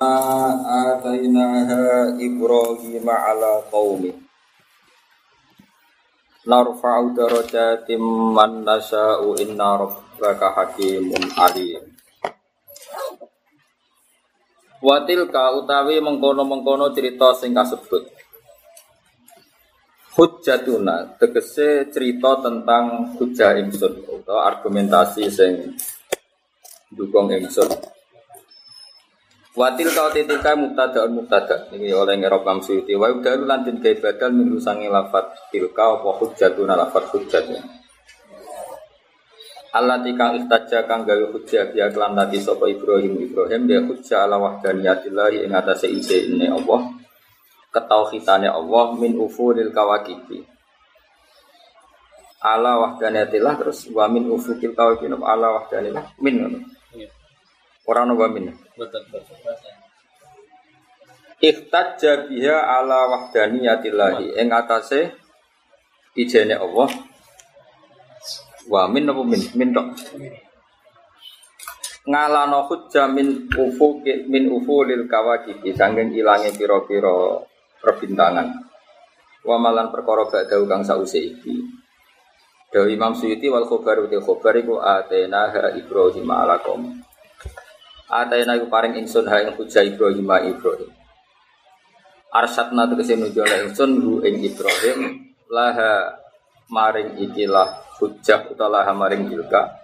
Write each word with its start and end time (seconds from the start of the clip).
atainaha 0.00 2.16
Ibrahim 2.16 3.04
ala 3.04 3.60
qaumi 3.68 4.16
narfa'u 6.48 7.12
darajatim 7.12 8.00
man 8.32 8.64
nasa'u 8.64 9.36
inna 9.44 9.76
rabbaka 9.76 10.56
hakimun 10.56 11.24
alim 11.36 11.84
Watil 14.80 15.28
ka 15.28 15.52
utawi 15.60 16.00
mengkono-mengkono 16.00 16.88
cerita 16.96 17.36
sing 17.36 17.52
kasebut. 17.52 18.00
Hujjatuna 20.16 21.20
tegese 21.20 21.84
cerita 21.92 22.40
tentang 22.40 23.12
hujjah 23.20 23.60
ingsun 23.60 24.00
atau 24.08 24.40
argumentasi 24.40 25.28
sing 25.28 25.76
dukung 26.88 27.28
ingsun 27.28 27.99
Watil 29.50 29.90
kau 29.90 30.06
titika 30.14 30.54
mubtada 30.54 31.10
mubtada. 31.10 31.66
Ini 31.74 31.90
oleh 31.90 32.22
ngerok 32.22 32.46
Imam 32.46 32.62
Suyuti 32.62 32.94
wa 32.94 33.10
udalu 33.10 33.50
lantin 33.50 33.82
kai 33.82 33.98
badal 33.98 34.30
minggu 34.30 34.62
sangi 34.62 34.86
lafat 34.86 35.50
tilka 35.50 35.98
apa 35.98 36.10
hujjatuna 36.22 36.78
lafat 36.78 37.10
hujjatnya. 37.10 37.58
Allah 39.74 40.02
tika 40.06 40.34
istaja 40.38 40.86
kang 40.86 41.02
gawe 41.02 41.30
hujjah 41.34 41.74
dia 41.74 41.90
kelan 41.90 42.14
tadi 42.14 42.38
sapa 42.38 42.70
Ibrahim. 42.70 43.26
Ibrahim 43.26 43.66
dia 43.66 43.82
hujjah 43.82 44.26
ala 44.26 44.38
wahdaniyatillahi 44.38 45.42
ing 45.46 45.54
atase 45.54 45.90
ini 45.90 46.46
Allah 46.46 46.86
ketauhidane 47.74 48.46
Allah 48.46 48.86
min 48.94 49.18
ufulil 49.18 49.74
kawakibi. 49.74 50.46
Ala 52.38 52.78
wahdaniyatillah 52.86 53.54
terus 53.58 53.90
wa 53.90 54.06
min 54.06 54.30
ufukil 54.30 54.78
kawakibi 54.78 55.10
ala 55.10 55.58
wahdanillah 55.58 56.06
min 56.22 56.66
Orang 57.90 58.14
nopo 58.14 58.30
min. 58.30 58.54
Betul. 58.78 59.02
Ikhtajja 61.42 62.30
biha 62.30 62.58
ala 62.78 63.10
wahdaniyatillahi 63.10 64.38
ing 64.38 64.54
atase 64.54 65.10
ijene 66.14 66.54
Allah. 66.54 66.86
Wa 68.70 68.86
min 68.86 69.10
nopo 69.10 69.26
min? 69.26 69.42
Min 69.58 69.74
tok. 69.74 69.90
Ngalano 72.06 72.70
hujja 72.70 73.10
min 73.10 73.50
ufu 73.58 74.06
min 74.06 74.44
ufulil 74.54 75.10
kawakib 75.10 75.58
sanging 75.74 76.14
ilange 76.14 76.54
pira-pira 76.54 77.42
perbintangan. 77.82 78.54
Wa 79.42 79.58
malan 79.58 79.90
perkara 79.90 80.30
badhe 80.30 80.62
kang 80.70 80.86
sause 80.86 81.18
iki. 81.18 81.58
Dawi 82.70 82.94
Imam 82.94 83.18
Suyuti 83.18 83.50
wal 83.50 83.66
khobar 83.66 83.98
uti 83.98 84.14
khobar 84.22 84.54
iku 84.62 84.78
atena 84.78 85.50
ha 85.50 85.74
Ibrahim 85.74 86.30
ala 86.30 86.62
qaum. 86.62 87.02
Atayna 88.10 88.58
iku 88.58 88.66
paring 88.66 88.98
ingsun 88.98 89.30
ha 89.30 89.38
ing 89.38 89.54
hujah 89.54 89.86
Ibrahim 89.86 90.26
Ibrahim. 90.26 90.90
Arsatna 92.34 92.90
tegese 92.90 93.14
nuju 93.14 93.46
ingsun 93.46 94.02
hu 94.02 94.12
ing 94.26 94.42
Ibrahim 94.42 95.30
laha 95.46 96.18
maring 96.74 97.22
ikilah 97.22 97.86
hujah 98.02 98.50
utawa 98.50 98.82
laha 98.82 98.92
maring 98.98 99.30
ilka. 99.30 99.78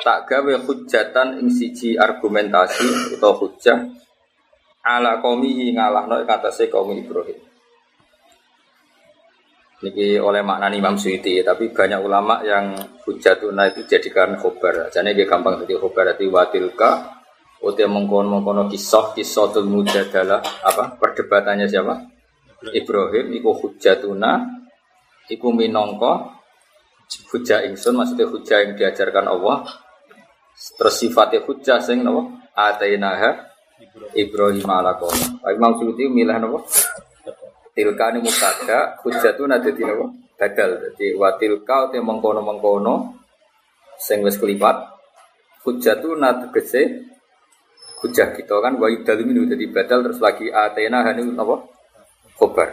Tak 0.00 0.28
gawe 0.28 0.64
hujatan 0.64 1.44
ing 1.44 1.52
siji 1.52 2.00
argumentasi 2.00 3.16
utawa 3.16 3.36
hujah 3.36 3.84
ala 4.80 5.20
qaumihi 5.20 5.76
ngalahno 5.76 6.24
ing 6.24 6.28
atase 6.32 6.72
kaum 6.72 6.96
Ibrahim. 6.96 7.36
Niki 9.76 10.16
oleh 10.16 10.40
makna 10.40 10.72
Imam 10.72 10.96
Suyuti, 10.96 11.44
tapi 11.44 11.68
banyak 11.68 12.00
ulama 12.00 12.40
yang 12.40 12.72
hujatuna 13.04 13.68
itu 13.68 13.84
jadikan 13.84 14.32
khobar. 14.40 14.88
Jadi 14.88 15.12
dia 15.12 15.28
gampang 15.28 15.60
jadi 15.60 15.76
khobar, 15.76 16.16
jadi 16.16 16.32
watilka 16.32 17.15
Utia 17.66 17.90
mengkono 17.90 18.38
mengkono 18.38 18.70
kisah 18.70 19.10
kisah 19.10 19.50
tul 19.50 19.66
mujadalah 19.66 20.38
apa 20.62 20.94
perdebatannya 21.02 21.66
siapa? 21.66 21.98
Ibrahim 22.70 23.34
iku 23.34 23.50
hujatuna 23.58 24.46
iku 25.26 25.50
minongko 25.50 26.30
hujah 27.34 27.66
ingsun 27.66 27.98
maksudnya 27.98 28.30
hujah 28.30 28.58
yang 28.62 28.72
diajarkan 28.78 29.26
Allah 29.26 29.66
terus 30.78 30.94
sifatnya 30.94 31.42
hujah 31.42 31.82
sing 31.82 32.06
napa 32.06 32.22
atainaha 32.54 33.50
Ibrahim 34.14 34.66
ala 34.70 34.94
qaum. 34.96 35.42
Imam 35.50 35.74
Suyuti 35.76 36.06
milah 36.06 36.38
napa? 36.38 36.62
Tilka 37.74 38.06
ni 38.14 38.22
mutada 38.22 38.94
hujatuna 39.02 39.58
dadi 39.58 39.82
napa? 39.82 40.06
Badal 40.38 40.70
dadi 40.86 41.18
wa 41.18 41.34
tilka 41.34 41.90
utia 41.90 41.98
mengkono-mengkono 41.98 43.18
sing 43.98 44.22
wis 44.22 44.38
kelipat 44.38 44.96
hujatuna 45.66 46.46
tegese 46.46 47.10
hujah 48.00 48.28
kita 48.36 48.60
kan 48.60 48.76
wa 48.76 48.88
yudal 48.92 49.24
minu 49.24 49.48
jadi 49.48 49.64
badal 49.72 50.04
terus 50.04 50.20
lagi 50.20 50.52
atena 50.52 51.00
hani 51.00 51.24
apa? 51.32 51.56
Khobar. 52.36 52.68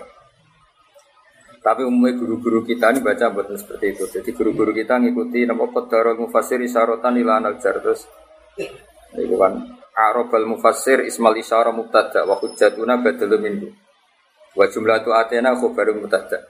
Tapi 1.64 1.88
umumnya 1.88 2.20
guru-guru 2.20 2.68
kita 2.68 2.92
ini 2.92 3.00
baca 3.00 3.32
buatan 3.32 3.56
seperti 3.56 3.96
itu. 3.96 4.04
Jadi 4.12 4.30
guru-guru 4.36 4.76
kita 4.76 5.00
ngikuti 5.00 5.48
nama 5.48 5.64
qadarul 5.72 6.28
mufassir 6.28 6.60
isyarotan 6.60 7.16
ila 7.24 7.40
najar 7.40 7.80
terus. 7.80 8.04
Itu 9.16 9.40
kan 9.40 9.64
arabal 9.96 10.44
mufassir 10.44 11.08
ismal 11.08 11.40
isyara 11.40 11.72
mubtada 11.72 12.28
wa 12.28 12.36
hujjatuna 12.36 13.00
badal 13.00 13.40
minhu. 13.40 13.72
Wa 14.60 14.68
jumlah 14.68 15.08
tu 15.08 15.16
atena 15.16 15.56
khobarul 15.56 16.04
mubtada. 16.04 16.44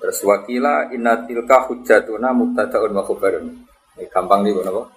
Terus 0.00 0.18
wakila 0.24 0.88
inna 0.96 1.28
tilka 1.28 1.68
hujjatuna 1.68 2.32
mubtadaun 2.32 2.96
wa 2.96 3.04
khobarun. 3.04 3.52
Ini 4.00 4.08
gampang 4.08 4.48
nih 4.48 4.56
kenapa 4.56 4.95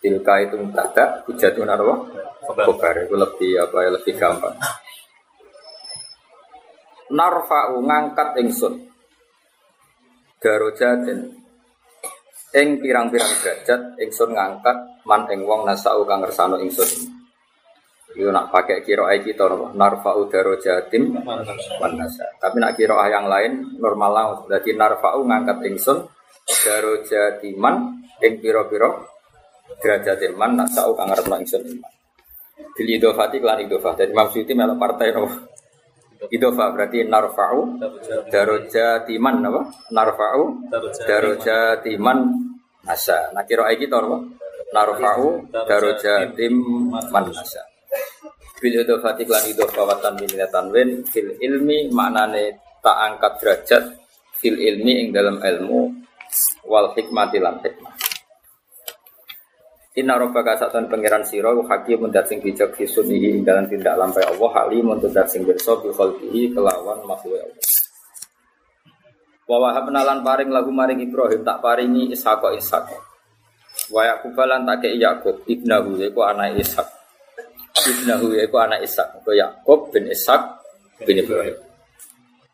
Tilka 0.00 0.34
itu 0.40 0.56
mubtada, 0.56 1.20
hujatun 1.28 1.68
apa? 1.68 1.94
Khobar 2.40 2.96
itu 3.04 3.14
lebih 3.20 3.60
apa 3.60 3.76
ya 3.84 3.90
lebih 3.92 4.16
gampang. 4.16 4.56
Narfa'u 7.12 7.84
ngangkat 7.84 8.40
ingsun. 8.40 8.74
Darojatin 10.40 11.36
ing 12.56 12.80
pirang-pirang 12.80 13.28
derajat 13.44 13.80
ingsun 14.00 14.32
ngangkat 14.32 15.04
man 15.04 15.28
ing 15.28 15.44
wong 15.44 15.68
nasau 15.68 16.00
kang 16.08 16.24
ngersano 16.24 16.56
ingsun. 16.64 17.20
Itu 18.16 18.32
nak 18.32 18.48
pakai 18.50 18.80
kira 18.82 19.06
kita 19.20 19.46
napa? 19.52 19.68
Narfa'u 19.76 20.32
darojatim 20.32 21.12
man 21.20 21.92
nasa. 21.92 22.24
Tapi 22.40 22.56
nak 22.56 22.72
kira 22.72 22.96
yang 23.12 23.28
lain 23.28 23.76
normal 23.76 24.10
lah. 24.10 24.24
Jadi 24.48 24.74
narfa'u 24.80 25.28
ngangkat 25.28 25.60
ingsun 25.68 26.08
darojatiman 26.64 28.00
ing 28.24 28.32
pira-pira 28.40 29.19
derajat 29.78 30.18
iman 30.34 30.58
nak 30.58 30.68
sau 30.74 30.90
kang 30.98 31.06
ngarep 31.06 31.30
ingsun 31.30 31.62
iman. 31.62 31.92
Bil 32.74 32.88
idofati 32.96 33.36
kelan 33.38 33.62
idofah. 33.66 33.92
Jadi 33.94 34.10
Imam 34.12 34.26
Suyuti 34.32 34.52
melok 34.56 34.78
partai 34.80 35.12
no. 35.14 35.26
Idofah 36.28 36.68
berarti 36.76 37.08
narfa'u 37.08 37.80
darajatiman 38.28 39.36
apa? 39.40 39.62
Narfa'u 39.88 40.68
darajatiman 41.08 42.18
nasa. 42.84 43.32
Nah 43.32 43.44
kira 43.48 43.72
iki 43.72 43.88
to 43.88 43.96
apa? 43.96 44.18
Narfa'u 44.76 45.48
darajatiman 45.48 47.24
nasa. 47.32 47.62
Bil 48.60 48.84
idofati 48.84 49.24
kelan 49.24 49.48
idofah 49.48 49.84
watan 49.88 50.20
minatan 50.20 50.68
wen 50.68 51.00
fil 51.08 51.32
ilmi 51.40 51.88
maknane 51.88 52.60
tak 52.84 52.96
angkat 52.96 53.32
derajat 53.40 53.84
fil 54.36 54.56
ilmi 54.56 55.04
ing 55.04 55.08
dalam 55.12 55.40
ilmu 55.40 55.88
wal 56.68 56.92
hikmati 56.92 57.40
lan 57.40 57.60
hikmah. 57.64 58.09
Inna 59.98 60.14
rabbaka 60.14 60.54
satan 60.54 60.86
pangeran 60.86 61.26
sira 61.26 61.50
hakim 61.50 62.06
dat 62.14 62.30
sing 62.30 62.38
bijak 62.38 62.78
fi 62.78 62.86
sunnihi 62.86 63.42
dalam 63.42 63.66
tindak 63.66 63.98
lampai 63.98 64.22
Allah 64.22 64.50
halim 64.62 64.86
dat 65.02 65.26
sing 65.26 65.42
berso 65.42 65.82
bi 65.82 65.90
khalqihi 65.90 66.54
kelawan 66.54 67.02
makhluk 67.02 67.42
Allah. 67.42 67.58
Wa 69.50 69.58
wahabna 69.58 70.06
paring 70.22 70.54
lagu 70.54 70.70
maring 70.70 71.02
Ibrahim 71.02 71.42
tak 71.42 71.58
paringi 71.58 72.06
Ishaq 72.14 72.38
Ishaq. 72.38 72.86
Wa 73.90 74.06
Yaqub 74.06 74.38
lan 74.38 74.62
tak 74.62 74.86
kei 74.86 74.94
Yaqub 74.94 75.42
ibnahu 75.50 75.98
yaiku 75.98 76.22
anak 76.22 76.54
Ishaq. 76.54 76.86
Ibnahu 77.82 78.30
yaiku 78.38 78.62
anak 78.62 78.86
Ishaq. 78.86 79.26
Ko 79.26 79.34
Yaqub 79.34 79.90
bin 79.90 80.06
Ishaq 80.06 80.54
bin 81.02 81.18
Ibrahim. 81.18 81.58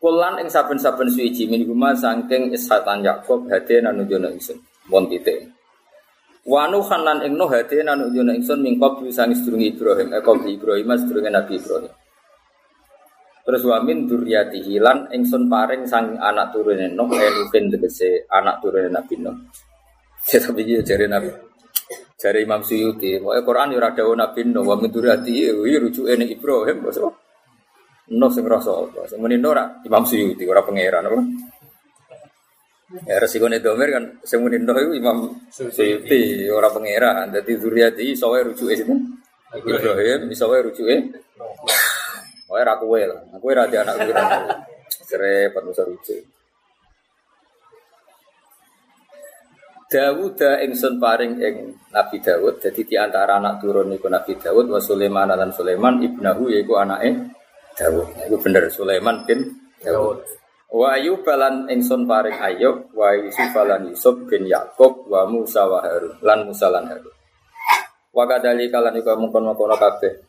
Kulan 0.01 0.41
ing 0.41 0.49
saben-saben 0.49 1.13
suci 1.13 1.45
min 1.53 1.69
guma 1.69 1.93
saking 1.93 2.49
Ishaq 2.57 2.81
lan 2.89 3.05
Yaqub 3.05 3.45
hade 3.53 3.85
nanujono 3.85 4.33
ingsun. 4.33 4.57
Mon 4.89 5.05
titik. 5.05 5.56
Wanu 6.47 6.79
khanan 6.79 7.27
ing 7.27 7.35
Nuh 7.35 7.51
hati 7.51 7.83
nanu 7.83 8.07
jono 8.15 8.31
ingsun 8.31 8.63
mingkop 8.63 9.03
sang 9.11 9.35
sedurung 9.35 9.67
Ibrahim 9.67 10.15
eh 10.15 10.23
kop 10.23 10.47
Ibrahim 10.47 10.95
sedurunge 10.95 11.27
Nabi 11.27 11.59
Ibrahim. 11.59 11.91
Terus 13.43 13.63
wamin 13.67 14.07
duryati 14.07 14.63
hilan 14.63 15.11
ingsun 15.11 15.51
paring 15.51 15.91
sang 15.91 16.15
anak 16.23 16.55
turune 16.55 16.87
Nuh 16.95 17.11
Enuhin 17.11 17.67
tegese 17.67 18.31
anak 18.31 18.63
turune 18.63 18.87
Nabi 18.95 19.19
Nuh. 19.19 19.35
Ya 20.31 20.39
tapi 20.39 20.63
dia 20.63 20.79
jari 20.87 21.11
Nabi. 21.11 21.35
Jari 22.17 22.49
Imam 22.49 22.65
Suyuti, 22.65 23.21
pokoknya 23.21 23.43
Quran 23.45 23.75
ya 23.75 23.79
rada 23.83 24.03
Nabi 24.07 24.41
Nuh 24.47 24.63
wa 24.63 24.75
min 24.79 24.91
duryati 24.95 25.51
ya 25.51 25.51
rujuke 25.83 26.15
ning 26.15 26.31
Ibrahim 26.31 26.79
bos. 26.79 26.99
Nuh 28.07 28.31
sing 28.31 28.47
rasa 28.47 28.71
apa? 28.71 29.03
Sing 29.11 29.19
Imam 29.19 30.05
Suyuti 30.07 30.47
ora 30.47 30.63
pangeran 30.63 31.11
apa? 31.11 31.19
Ya 32.87 33.19
resiko 33.19 33.51
domir 33.51 33.91
kan 33.91 34.05
semunin 34.23 34.63
doh 34.63 34.79
itu 34.79 35.03
Imam 35.03 35.35
Suyuti 35.51 36.47
orang 36.47 36.71
pangeran. 36.71 37.35
Jadi 37.35 37.59
zuriati 37.59 38.15
soalnya 38.15 38.55
rujuk 38.55 38.71
itu 38.71 38.95
Ibrahim 39.59 40.31
bisa 40.31 40.47
wae 40.47 40.63
rujuke. 40.63 40.97
Wae 42.47 42.63
ra 42.63 42.79
kowe 42.79 43.01
lah. 43.03 43.21
Aku 43.35 43.51
ora 43.51 43.67
di 43.67 43.75
anak 43.75 44.07
kira. 44.07 44.23
Serepet 44.87 45.63
mesti 45.67 45.83
rujuk. 45.83 46.21
Dawud 49.87 50.39
ingsun 50.39 50.99
paring 50.99 51.39
ing 51.43 51.79
Nabi 51.95 52.19
Dawud 52.19 52.59
jadi 52.59 52.83
di 52.83 52.99
antara 52.99 53.39
anak 53.39 53.63
turun 53.63 53.95
iku 53.95 54.11
Nabi 54.11 54.35
Dawud 54.35 54.67
wa 54.67 54.83
Sulaiman 54.83 55.31
dan 55.31 55.55
Sulaiman 55.55 56.03
ibnahu 56.03 56.51
yaiku 56.51 56.79
anake 56.79 57.35
Dawud. 57.75 58.31
Iku 58.31 58.37
bener 58.43 58.71
Sulaiman 58.71 59.27
bin 59.27 59.43
Dawud. 59.83 60.46
Wa 60.67 60.99
Ayub 60.99 61.23
lan 61.23 61.71
ingsun 61.71 62.11
paring 62.11 62.43
Ayub 62.43 62.91
wa 62.91 63.15
Yusuf 63.15 63.55
lan 63.55 63.87
Yusuf 63.87 64.27
bin 64.27 64.51
Yakub 64.51 65.07
wa 65.07 65.23
Musa 65.31 65.63
wa 65.63 65.79
Harun 65.79 66.19
lan 66.27 66.43
Musa 66.43 66.67
lan 66.67 66.91
Harun. 66.91 67.15
Wa 68.11 68.27
kadali 68.27 68.67
kalan 68.67 68.99
iku 68.99 69.15
mungkon-mungkon 69.15 69.79
kabeh. 69.79 70.27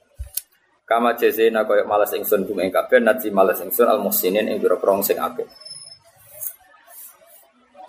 Kama 0.87 1.17
jazena 1.19 1.67
koyo 1.67 1.83
malas 1.83 2.13
ingsun 2.15 2.47
kum 2.47 2.63
ing 2.63 2.71
kabeh 2.71 3.01
nati 3.03 3.27
malas 3.33 3.59
ingsun 3.59 3.89
al 3.89 3.99
muhsinin 3.99 4.47
ing 4.47 4.61
biro 4.61 4.77
sing 5.03 5.19
apik. 5.19 5.49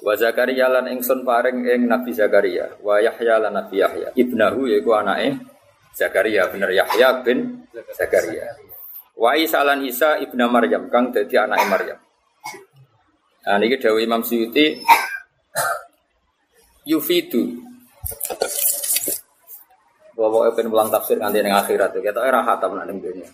Wa 0.02 0.14
Zakaria 0.16 0.72
lan 0.72 0.88
ingsun 0.88 1.22
paring 1.22 1.62
ing 1.68 1.84
Nabi 1.84 2.16
Zakaria, 2.16 2.80
wa 2.82 2.96
Yahya 2.98 3.44
lan 3.44 3.54
Nabi 3.54 3.82
Yahya. 3.82 4.08
Ibnahu 4.14 4.70
yaiku 4.72 4.96
anake 4.96 5.36
Zakaria, 5.94 6.48
bener 6.48 6.70
Yahya 6.72 7.22
bin 7.22 7.66
Zakaria. 7.92 8.56
Wa 9.18 9.34
Isa 9.34 9.66
lan 9.66 9.82
Isa 9.82 10.16
ibna 10.22 10.46
Maryam 10.46 10.86
kang 10.90 11.10
dadi 11.10 11.34
anake 11.34 11.66
Maryam. 11.66 11.98
Nah 13.48 13.56
niki 13.56 13.80
dawuh 13.80 14.04
Imam 14.04 14.20
Suyuti 14.20 14.76
yufidu. 16.84 17.64
Bawa 20.12 20.52
pengen 20.52 20.68
pulang 20.68 20.92
tafsir 20.92 21.16
nanti 21.16 21.40
ning 21.40 21.56
akhirat 21.56 21.96
kita 21.96 22.20
era 22.28 22.44
khatam 22.44 22.76
nak 22.76 22.92
dunia. 22.92 23.24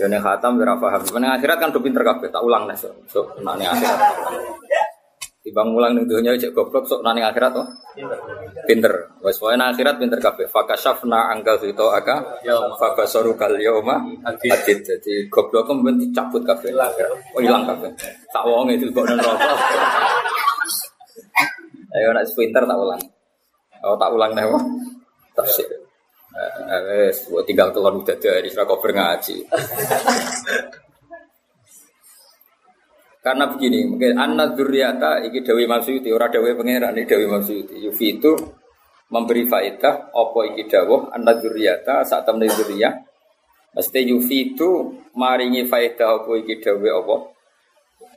Ya 0.00 0.08
ning 0.08 0.24
khatam 0.24 0.56
ora 0.56 0.80
paham. 0.80 1.04
Ning 1.20 1.28
akhirat 1.28 1.60
kan 1.60 1.68
do 1.76 1.84
pinter 1.84 2.00
kabeh, 2.00 2.32
tak 2.32 2.40
ulang 2.40 2.64
nih 2.64 2.78
so, 2.80 2.88
so 3.04 3.28
ning 3.36 3.68
akhirat. 3.68 4.00
Dibang 5.38 5.70
mulang 5.70 5.94
ning 5.94 6.04
dunia 6.10 6.34
cek 6.34 6.50
goblok 6.50 6.84
sok 6.84 7.00
nani 7.06 7.22
akhirat 7.22 7.54
tuh. 7.54 7.66
Pinter. 8.66 9.14
Wes 9.22 9.38
pokoke 9.38 9.54
akhirat 9.54 9.96
pinter 9.96 10.18
kabeh. 10.18 10.50
Fakashafna 10.50 11.30
angkal 11.30 11.62
itu 11.62 11.86
aka 11.88 12.42
fakasaru 12.74 13.38
kal 13.38 13.54
yauma 13.56 14.02
hadid. 14.26 14.82
Jadi 14.82 15.30
goblok 15.30 15.70
kan 15.70 15.78
ben 15.80 15.96
dicabut 15.96 16.42
kabeh. 16.42 16.74
Oh 17.32 17.40
ilang 17.40 17.64
kabeh. 17.64 17.90
Tak 18.34 18.44
wong 18.44 18.66
itu 18.74 18.90
kok 18.90 19.06
nang 19.06 19.22
rokok. 19.22 19.58
Ayo 21.96 22.12
nak 22.12 22.26
pinter 22.34 22.62
tak 22.66 22.78
ulang. 22.78 23.02
Oh 23.86 23.94
tak 23.94 24.10
ulang 24.10 24.34
nih 24.34 24.42
wah. 24.42 24.64
Tafsir. 25.38 25.70
Eh, 26.34 27.10
wes 27.10 27.30
tinggal 27.46 27.70
kelon 27.70 28.02
udah 28.02 28.18
dari 28.18 28.50
koper 28.50 28.90
ngaji. 28.90 29.46
Karena 33.28 33.44
begini, 33.44 33.84
mungkin 33.84 34.16
anak 34.16 34.56
duriata 34.56 35.20
iki 35.20 35.44
Dewi 35.44 35.68
Maksudi, 35.68 36.08
ora 36.08 36.32
Dewi 36.32 36.56
Pangeran 36.56 36.96
ini 36.96 37.04
Dewi 37.04 37.28
Maksudi. 37.28 37.76
Yufi 37.84 38.16
itu 38.16 38.32
memberi 39.12 39.44
faedah 39.44 40.16
opo 40.16 40.48
iki 40.48 40.64
dawuh 40.64 41.12
anak 41.12 41.44
duriata 41.44 42.08
saat 42.08 42.24
temen 42.24 42.48
duriyah. 42.48 42.88
Mesti 43.76 44.00
Yufi 44.08 44.56
itu 44.56 44.96
maringi 45.12 45.68
faedah 45.68 46.24
opo 46.24 46.40
iki 46.40 46.56
dawuh 46.56 47.04
opo. 47.04 47.36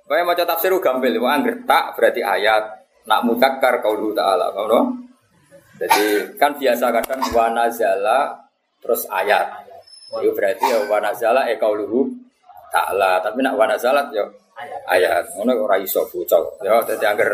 Kaya 0.07 0.23
maca 0.23 0.47
tafsir 0.47 0.71
gampil, 0.79 1.19
mau 1.19 1.27
angger 1.27 1.59
tak 1.67 1.99
berarti 1.99 2.23
ayat, 2.23 2.63
nak 3.03 3.27
mutakar 3.27 3.83
qaulu 3.83 4.15
ta'ala, 4.15 4.55
ngono. 4.55 4.95
Jadi 5.75 6.39
kan 6.39 6.55
biasa 6.55 6.87
kadang 6.87 7.19
wanazala 7.35 8.47
terus 8.79 9.03
ayat. 9.11 9.59
Itu 10.23 10.31
berarti 10.31 10.71
ya 10.71 10.87
wanazala 10.87 11.51
e 11.51 11.59
qauluhu 11.59 12.07
ta'ala, 12.71 13.19
tapi 13.19 13.43
nak 13.43 13.59
wanazalat 13.59 14.07
ya 14.15 14.23
ayat. 14.89 15.35
Ngono 15.37 15.51
ora 15.61 15.77
iso 15.81 16.05
bocah. 16.09 16.61
Ya 16.65 16.81
dadi 16.83 17.05
angger. 17.05 17.31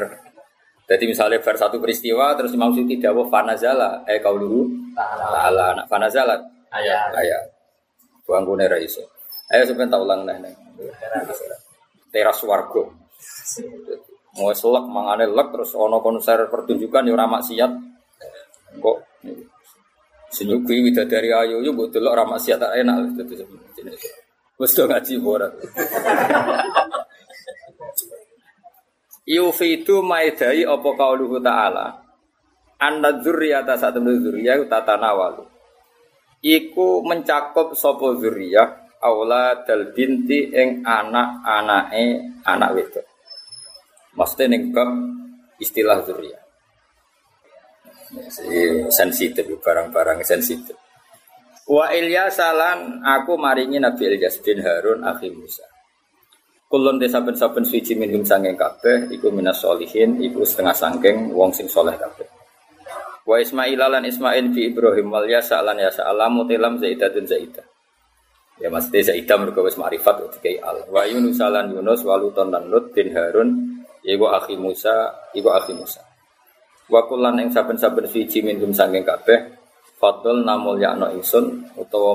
Jadi 0.88 1.04
misalnya 1.04 1.44
bar 1.44 1.60
satu 1.60 1.84
peristiwa 1.84 2.32
terus 2.40 2.56
Imam 2.56 2.72
Siti 2.72 2.96
dawuh 2.96 3.28
fanazala 3.28 4.08
eh 4.08 4.24
dulu 4.24 4.72
ta'ala. 4.96 5.84
Nak 5.84 5.86
fanazala. 5.92 6.40
Ayat. 6.72 7.12
Ayat. 7.12 7.44
Bangkune 8.24 8.68
ra 8.72 8.80
iso. 8.80 9.04
Ayo 9.52 9.64
sampeyan 9.68 9.92
tak 9.92 10.04
ulang 10.04 10.28
neh 10.28 10.52
teras 12.12 12.40
warga. 12.44 12.84
Mau 14.38 14.54
selek 14.54 14.86
mangane 14.88 15.26
lek 15.28 15.48
terus 15.56 15.72
ono 15.76 16.00
konser 16.00 16.48
pertunjukan 16.48 17.08
ya 17.08 17.14
ora 17.16 17.28
maksiat. 17.28 17.72
Kok 18.80 18.98
senyuki 20.32 20.84
widadari 20.84 21.32
ayu 21.32 21.64
yo 21.64 21.72
mbok 21.76 21.92
delok 21.92 22.16
ora 22.16 22.24
maksiat 22.28 22.60
tak 22.60 22.76
enak. 22.80 23.12
Wis 24.58 24.74
do 24.74 24.84
ngaji 24.88 25.14
ora 25.22 25.48
Yufidu 29.28 30.00
maidai 30.00 30.64
apa 30.64 30.90
kauluhu 30.96 31.44
ta'ala? 31.44 32.00
Anda 32.80 33.20
dzurriyata 33.20 33.76
temen 33.92 34.24
dzurriyah 34.24 34.70
tatanawalu 34.70 35.44
Iku 36.46 37.02
mencakup 37.04 37.76
sopo 37.76 38.16
dzurriyah 38.16 38.88
Aula 38.98 39.62
dal 39.68 39.94
binti 39.94 40.50
ing 40.50 40.82
anak 40.82 41.46
anake 41.46 42.18
anak 42.42 42.70
wedok. 42.74 43.06
Maksudnya 44.18 44.58
ning 44.58 44.74
bab 44.74 44.90
istilah 45.62 46.02
dzurriyah. 46.02 46.44
Sensitif 48.90 49.46
barang-barang 49.62 50.26
sensitif. 50.26 50.74
Wa 51.70 51.94
Ilyas 51.94 52.42
salan 52.42 53.06
aku 53.06 53.38
maringi 53.38 53.78
Nabi 53.78 54.18
Ilyas 54.18 54.42
bin 54.42 54.66
Harun 54.66 55.06
akhi 55.06 55.30
Musa 55.30 55.77
Kulon 56.68 57.00
desa 57.00 57.24
saben-saben 57.24 57.64
suci 57.64 57.96
minhum 57.96 58.28
sangking 58.28 58.60
kabeh 58.60 59.08
iku 59.16 59.32
minas 59.32 59.64
solihin 59.64 60.20
iku 60.20 60.44
setengah 60.44 60.76
sangking 60.76 61.32
wong 61.32 61.56
sing 61.56 61.72
soleh 61.72 61.96
kabeh. 61.96 62.28
Wa 63.24 63.40
Ismail 63.40 63.80
lan 63.80 64.04
Ismail 64.04 64.52
bi 64.52 64.72
Ibrahim 64.72 65.08
wal 65.08 65.32
yasa 65.32 65.64
lan 65.64 65.80
yasa 65.80 66.04
alamu 66.04 66.44
tilam 66.44 66.76
zaidatun 66.76 67.24
zaidah. 67.24 67.64
Ya 68.60 68.68
mesti 68.68 69.00
zaidah 69.00 69.36
mergo 69.40 69.64
wis 69.64 69.80
ma'rifat 69.80 70.28
dikai 70.40 70.60
al. 70.60 70.92
Wa 70.92 71.08
Yunus 71.08 71.40
lan 71.40 71.72
Yunus 71.72 72.04
waluton 72.04 72.52
lan 72.52 72.68
Lut 72.68 72.92
bin 72.92 73.16
Harun 73.16 73.80
iku 74.04 74.28
akhi 74.28 74.60
Musa 74.60 75.32
iku 75.32 75.56
akhi 75.56 75.72
Musa. 75.72 76.04
Wa 76.92 77.08
kulan 77.08 77.40
ing 77.44 77.52
saben-saben 77.52 78.12
suci 78.12 78.44
minhum 78.44 78.76
sangking 78.76 79.08
kabeh 79.08 79.57
Fadl 79.98 80.46
namul 80.46 80.78
yakno 80.78 81.10
ingsun 81.10 81.74
utawa 81.74 82.14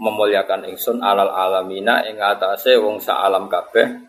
memuliakan 0.00 0.64
ingsun 0.72 1.04
alal 1.04 1.28
alamina 1.28 2.00
ing 2.08 2.16
atase 2.16 2.80
wong 2.80 2.96
sa 2.96 3.28
alam 3.28 3.44
kabeh 3.44 4.08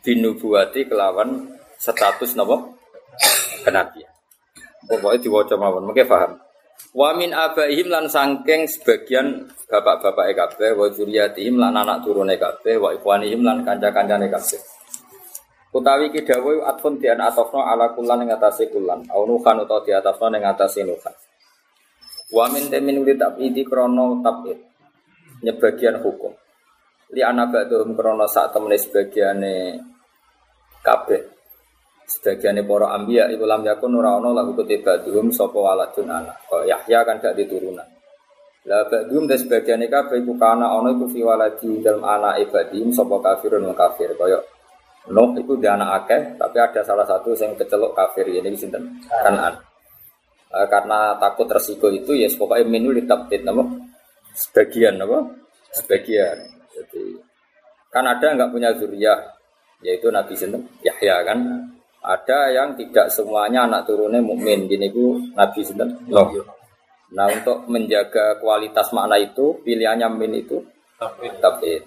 dinubuati 0.00 0.88
kelawan 0.88 1.52
status 1.76 2.32
napa 2.40 2.56
kenabian. 3.60 4.08
Pokoknya 4.88 5.20
diwaca 5.20 5.54
mawon, 5.60 5.84
mungkin 5.92 6.08
paham. 6.08 6.32
Wa 6.96 7.12
min 7.12 7.36
abaihim 7.36 7.92
lan 7.92 8.08
sangking 8.08 8.64
sebagian 8.66 9.46
bapak-bapak 9.68 10.32
kabeh 10.32 10.72
wa 10.72 10.88
zuriyatihim 10.88 11.60
lan 11.60 11.76
anak 11.76 12.02
turune 12.02 12.40
kabeh 12.40 12.80
wa 12.80 12.90
ikhwanihim 12.96 13.44
lan 13.44 13.60
kanca-kancane 13.62 14.32
kabeh. 14.32 14.60
Utawi 15.70 16.10
ki 16.10 16.26
dawuh 16.26 16.66
atfun 16.66 16.98
di 16.98 17.06
atofno 17.06 17.62
ala 17.62 17.94
kulan 17.94 18.26
ing 18.26 18.34
atase 18.34 18.72
kulan, 18.72 19.06
au 19.12 19.22
nuhan 19.28 19.62
utawa 19.62 19.84
di 19.86 19.92
atofno 19.94 20.34
ing 20.34 20.42
atase 20.42 20.82
nuhan. 20.82 21.14
Wa 22.30 22.46
min 22.50 22.70
temin 22.70 23.02
uli 23.02 23.18
tabidi 23.18 23.66
krono 23.66 24.22
tabid 24.22 24.58
nyebagian 25.42 25.98
hukum. 25.98 26.30
Li 27.10 27.20
anak 27.26 27.50
ba'dhum 27.50 27.98
krono 27.98 28.26
sak 28.30 28.54
temene 28.54 28.78
sebagiane 28.78 29.54
kabeh. 30.78 31.22
Sebagiane 32.06 32.62
para 32.62 32.94
ambia 32.94 33.26
iku 33.30 33.46
lam 33.46 33.66
yakun 33.66 33.98
ora 33.98 34.18
ana 34.18 34.30
lahu 34.30 34.54
kutibaduhum 34.54 35.34
sapa 35.34 35.58
waladun 35.58 36.06
anak. 36.06 36.38
Kaya 36.46 36.78
Yahya 36.78 37.02
kan 37.02 37.18
gak 37.18 37.34
diturunan. 37.34 37.88
Lah 38.70 38.86
ba'dhum 38.86 39.26
dan 39.26 39.38
sebagiane 39.38 39.90
kabeh 39.90 40.22
iku 40.22 40.38
kana 40.38 40.70
ana 40.70 40.94
iku 40.94 41.10
fi 41.10 41.22
dalam 41.82 42.06
anak 42.06 42.46
ibadihim 42.46 42.94
sapa 42.94 43.18
kafirun 43.18 43.66
kafir 43.74 44.14
kaya 44.14 44.38
itu 45.10 45.52
dia 45.56 45.74
anak 45.74 46.04
akeh, 46.04 46.36
tapi 46.36 46.60
ada 46.60 46.84
salah 46.84 47.08
satu 47.08 47.32
yang 47.32 47.56
kecelok 47.56 47.96
kafir 47.96 48.28
ini 48.28 48.52
sinten 48.52 49.00
kanan. 49.08 49.56
Uh, 50.50 50.66
karena 50.66 51.14
takut 51.22 51.46
resiko 51.46 51.86
itu 51.94 52.10
ya 52.18 52.26
pokoknya 52.34 52.66
minu 52.66 52.90
ditabdid 52.90 53.46
nama 53.46 53.62
sebagian 54.34 54.98
apa 54.98 55.18
sebagian. 55.78 56.36
Jadi 56.74 57.02
kan 57.90 58.02
ada 58.06 58.34
nggak 58.34 58.50
punya 58.50 58.74
zuriyah 58.74 59.18
yaitu 59.86 60.10
Nabi 60.10 60.34
Sinten 60.34 60.66
Yahya 60.82 61.22
kan? 61.22 61.38
Ada 62.00 62.50
yang 62.50 62.68
tidak 62.74 63.12
semuanya 63.12 63.68
anak 63.68 63.86
turunnya 63.86 64.18
mukmin 64.18 64.66
gini 64.66 64.90
bu 64.90 65.20
Nabi 65.38 65.62
Sinten. 65.62 65.94
Loh 66.10 66.34
nah 67.10 67.26
untuk 67.26 67.66
menjaga 67.66 68.38
kualitas 68.38 68.94
makna 68.94 69.18
itu 69.18 69.58
pilihannya 69.66 70.06
min 70.14 70.32
itu 70.46 70.62
tabdid 71.42 71.82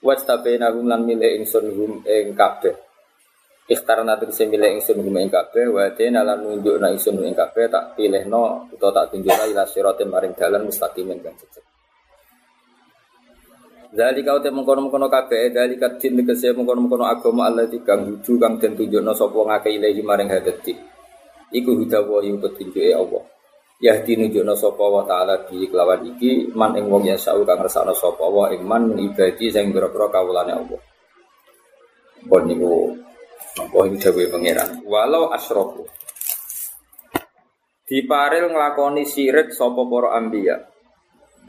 Wajtabena 0.00 0.72
hum 0.72 0.88
lan 0.88 1.04
milih 1.04 1.44
ingsun 1.44 1.72
hum 1.76 1.92
ing 2.08 2.32
kabeh 2.32 2.72
Ikhtar 3.70 4.02
nanti 4.02 4.26
bisa 4.26 4.42
milih 4.50 4.82
ingsun 4.82 4.98
hum 4.98 5.14
ing 5.14 5.30
kabeh 5.30 5.70
wa 5.70 5.86
dene 5.94 6.26
lan 6.26 6.42
nunjuk 6.42 6.82
na 6.82 6.90
ingsun 6.90 7.22
ing 7.22 7.38
kabeh 7.38 7.70
tak 7.70 7.94
pilihno 7.94 8.66
utawa 8.74 8.90
tak 8.90 9.14
tunjukna 9.14 9.46
ila 9.46 9.62
siratim 9.62 10.10
maring 10.10 10.34
dalan 10.34 10.66
mustaqimin 10.66 11.22
kang 11.22 11.38
cecek. 11.38 11.62
Dari 13.94 14.26
kau 14.26 14.42
temu 14.42 14.66
mengkono 14.66 14.90
mengkono 14.90 15.06
kabeh, 15.06 15.54
dari 15.54 15.78
kadin 15.78 16.18
tegese 16.18 16.50
mengkono 16.50 16.82
mengkono 16.82 17.06
agama 17.06 17.46
Allah 17.46 17.70
di 17.70 17.78
kang 17.86 18.10
hudu 18.10 18.42
kang 18.42 18.58
den 18.58 18.74
tunjukno 18.74 19.14
sapa 19.14 19.38
ngake 19.38 19.70
ilahi 19.70 20.02
maring 20.02 20.30
hadati. 20.34 20.74
Iku 21.54 21.70
hudawa 21.78 22.26
ing 22.26 22.42
petunjuke 22.42 22.90
Allah. 22.90 23.22
Yahdi 23.78 24.18
nunjukno 24.18 24.58
sapa 24.58 24.82
wa 24.82 25.06
taala 25.06 25.46
di 25.46 25.70
kelawan 25.70 26.10
iki 26.10 26.50
man 26.58 26.74
ing 26.74 26.90
wong 26.90 27.06
yasau 27.06 27.46
kang 27.46 27.62
ngersakno 27.62 27.94
sapa 27.94 28.26
wa 28.26 28.50
ing 28.50 28.66
man 28.66 28.98
ibadi 28.98 29.46
sing 29.46 29.70
pira-pira 29.70 30.10
kawulane 30.10 30.58
Allah. 30.58 30.80
Bon 32.26 32.42
niku 32.42 32.98
Oh 33.74 33.84
ini 33.84 34.00
dawe 34.00 34.22
pangeran. 34.32 34.80
Walau 34.88 35.28
asrofu. 35.34 35.84
Diparil 37.90 38.54
nglakoni 38.54 39.02
sirik 39.02 39.50
sapa 39.50 39.82
para 39.82 40.14
ambiya. 40.14 40.56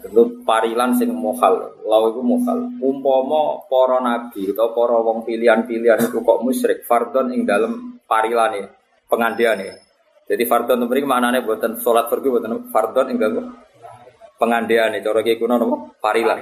Tentu 0.02 0.42
parilan 0.42 0.98
sing 0.98 1.14
mohal, 1.14 1.78
lau 1.86 2.10
iku 2.10 2.26
mohal. 2.26 2.74
Umpama 2.82 3.62
para 3.70 4.02
nabi 4.02 4.50
atau 4.50 4.74
para 4.74 4.98
wong 4.98 5.22
pilihan-pilihan 5.22 6.10
itu 6.10 6.26
kok 6.26 6.42
musyrik 6.42 6.82
fardon 6.90 7.30
ing 7.30 7.46
dalem 7.46 8.02
parilane, 8.10 8.74
pengandiane. 9.06 9.78
Jadi 10.26 10.44
fardon 10.50 10.90
mriki 10.90 11.06
maknane 11.06 11.46
buatan 11.46 11.78
salat 11.78 12.10
fardu 12.10 12.34
buatan 12.34 12.74
fardon 12.74 13.14
ing 13.14 13.22
dalem 13.22 13.46
pengandiane 14.42 15.06
cara 15.06 15.22
ki 15.22 15.38
kuno 15.38 15.62
napa? 15.62 15.78
Parilan. 16.02 16.40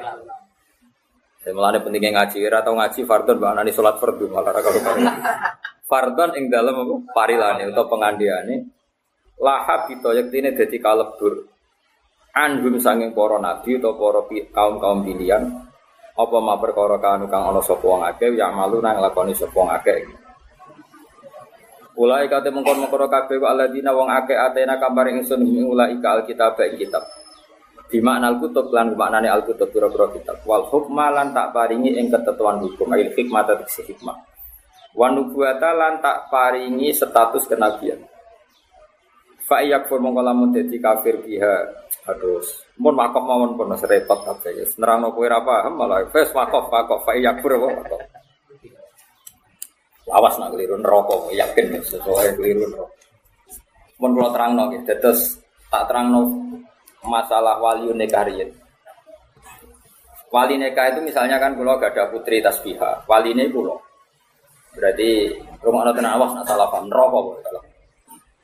Ya 1.50 1.58
mulane 1.58 1.82
pentingnya 1.82 2.13
ngaji, 2.13 2.46
ora 2.46 2.62
tau 2.62 2.77
ngaji 2.77 3.10
fardon 3.10 3.41
maknane 3.41 3.74
salat 3.74 3.98
fardu 3.98 4.29
malah 4.29 4.53
ra 4.53 4.62
karo 4.62 4.77
Fardon 5.89 6.38
ing 6.38 6.53
dalam 6.53 6.86
apa? 6.86 6.96
Parilane 7.10 7.74
atau 7.74 7.89
pengandiane. 7.89 8.70
Lahab 9.41 9.89
itu 9.89 10.13
yektine 10.13 10.53
dadi 10.53 10.77
kalebur. 10.77 11.50
Anhum 12.38 12.77
sanging 12.77 13.18
para 13.18 13.41
nabi 13.41 13.82
atau 13.82 13.98
para 13.98 14.22
kaum-kaum 14.29 15.01
pilihan. 15.01 15.50
Apa 16.13 16.38
ma 16.38 16.53
perkara 16.62 17.01
kanu 17.01 17.25
kang 17.25 17.50
ana 17.50 17.65
sapa 17.65 17.82
wong 17.82 18.06
akeh 18.06 18.29
ya 18.38 18.53
malu 18.53 18.77
nang 18.77 19.01
lakoni 19.01 19.34
sapa 19.34 19.50
wong 19.50 19.74
akeh. 19.74 20.06
Ulai 21.98 22.29
kate 22.29 22.53
mengkon-mengkon 22.53 23.10
kabeh 23.10 23.41
wa 23.41 23.58
alladzina 23.58 23.89
wong 23.98 24.13
akeh 24.13 24.38
atena 24.38 24.77
kabaring 24.77 25.25
ingsun 25.25 25.41
ulai 25.65 25.98
ka 25.98 26.22
alkitab 26.22 26.62
kitab. 26.77 27.01
Di 27.89 27.98
makna 28.05 28.29
al-kutub 28.29 28.69
lan 28.69 28.93
maknane 28.93 29.25
al-kutub 29.25 29.74
pira-pira 29.74 30.13
kitab. 30.13 30.46
Wal 30.46 30.69
hukma 30.69 31.10
lan 31.10 31.34
tak 31.34 31.50
paringi 31.58 31.98
ing 31.98 32.13
ketentuan 32.13 32.62
hukum 32.62 32.93
ayat 32.93 33.17
hikmah 33.17 33.41
tegese 33.50 33.81
hikmah. 33.89 34.13
Wanubuata 34.93 35.74
lan 35.74 35.98
tak 35.98 36.29
paringi 36.29 36.93
status 36.93 37.50
kenabian. 37.50 37.98
Fa 39.50 39.65
iyak 39.65 39.89
fur 39.89 39.98
mongko 39.98 40.22
lamun 40.22 40.53
dadi 40.53 40.77
kafir 40.77 41.17
biha. 41.25 41.65
Aduh, 42.13 42.38
mun 42.77 42.93
wakaf 42.93 43.25
mawon 43.25 43.58
pun 43.58 43.74
serepot 43.74 44.22
kabeh 44.22 44.62
ya. 44.62 44.65
Nerangno 44.77 45.10
kowe 45.10 45.25
ora 45.25 45.41
paham 45.41 45.74
malah 45.74 46.05
wis 46.05 46.29
wakaf 46.29 46.69
wakaf 46.69 47.01
fa 47.01 47.17
iyak 47.17 47.41
fur 47.41 47.58
wakaf. 47.58 48.01
Lawas 50.05 50.38
nak 50.38 50.53
keliru 50.53 50.77
neraka 50.77 51.34
yakin 51.34 51.81
sesuai 51.81 52.38
keliru 52.38 52.69
neraka. 52.69 52.93
Mun 53.98 54.13
kula 54.13 54.29
terangno 54.29 54.69
nggih, 54.69 54.81
dados 54.86 55.41
tak 55.69 55.86
terangno 55.89 56.49
masalah 57.06 57.60
wali 57.60 57.91
nikah 57.96 58.27
riyen. 58.27 58.51
Wali 60.29 60.56
nikah 60.62 60.94
itu 60.94 61.00
misalnya 61.01 61.41
kan 61.41 61.58
kalau 61.58 61.79
gak 61.82 61.96
ada 61.96 62.12
putri 62.13 62.44
tasbihah, 62.44 63.03
wali 63.10 63.34
ini 63.34 63.50
pulau. 63.50 63.79
Berarti 64.77 65.34
rumah 65.65 65.89
nonton 65.89 66.06
awas 66.06 66.32
nak 66.38 66.46
salah 66.46 66.70
paham 66.70 66.88
neraka 66.88 67.20
kalau. 67.41 67.62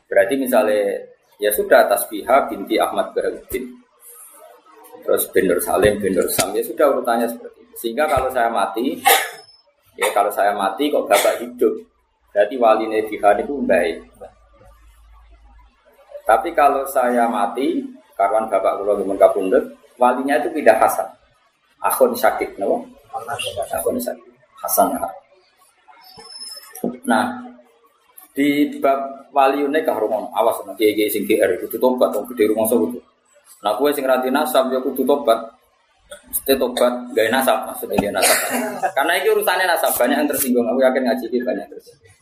Berarti 0.09 0.33
misalnya 0.41 0.97
ya 1.37 1.53
sudah 1.53 1.85
tasbihah 1.85 2.49
binti 2.49 2.81
Ahmad 2.81 3.13
Baharudin. 3.13 3.65
Terus 5.05 5.29
bin 5.29 5.45
Salim, 5.61 6.01
bin 6.01 6.17
Sam 6.33 6.49
ya 6.57 6.65
sudah 6.65 6.89
urutannya 6.89 7.29
seperti 7.29 7.61
itu. 7.61 7.75
Sehingga 7.77 8.09
kalau 8.09 8.25
saya 8.33 8.49
mati, 8.49 8.97
ya 10.01 10.09
kalau 10.17 10.33
saya 10.33 10.49
mati 10.57 10.89
kok 10.89 11.05
bapak 11.05 11.45
hidup, 11.45 11.77
berarti 12.33 12.55
wali 12.57 12.89
Nebihan 12.89 13.37
itu 13.37 13.53
baik. 13.61 14.01
Tapi 16.25 16.49
kalau 16.57 16.81
saya 16.89 17.29
mati, 17.29 17.85
karwan 18.15 18.47
bapak 18.47 18.79
kula 18.79 18.99
di 18.99 19.05
kabundut, 19.19 19.63
walinya 19.99 20.39
itu 20.39 20.49
tidak 20.59 20.79
Hasan. 20.81 21.07
Akhun 21.83 22.15
sakit, 22.15 22.57
no? 22.57 22.81
Akhun 23.13 23.99
sakit. 23.99 24.31
Hasan 24.63 24.95
ya. 24.95 25.07
Nah, 27.05 27.25
di 28.35 28.67
bab 28.83 29.31
wali 29.31 29.63
kah 29.83 29.95
rumah 29.95 30.27
awas 30.35 30.59
nanti 30.67 30.91
kiai 30.91 31.07
sing 31.07 31.23
GR 31.23 31.55
itu 31.55 31.77
tobat 31.79 32.11
dong 32.11 32.27
gede 32.31 32.51
rumah 32.51 32.67
itu. 32.67 32.99
Nah, 33.63 33.73
gue 33.79 33.89
sing 33.95 34.05
ranti 34.05 34.29
nasab 34.29 34.69
ya 34.69 34.79
kudu 34.83 35.07
tobat. 35.07 35.39
Mesti 36.05 36.53
tobat 36.59 36.93
gaya 37.17 37.31
nasab 37.33 37.65
maksudnya 37.65 37.97
dia 37.97 38.11
nasab. 38.13 38.37
Karena 38.93 39.17
itu 39.17 39.33
urusannya 39.33 39.65
nasab 39.65 39.91
banyak 39.97 40.17
yang 40.21 40.29
tersinggung. 40.29 40.67
Aku 40.69 40.79
yakin 40.83 41.01
ngaji 41.07 41.25
ini 41.31 41.39
banyak 41.41 41.63
yang 41.65 41.73
tersinggung. 41.73 42.13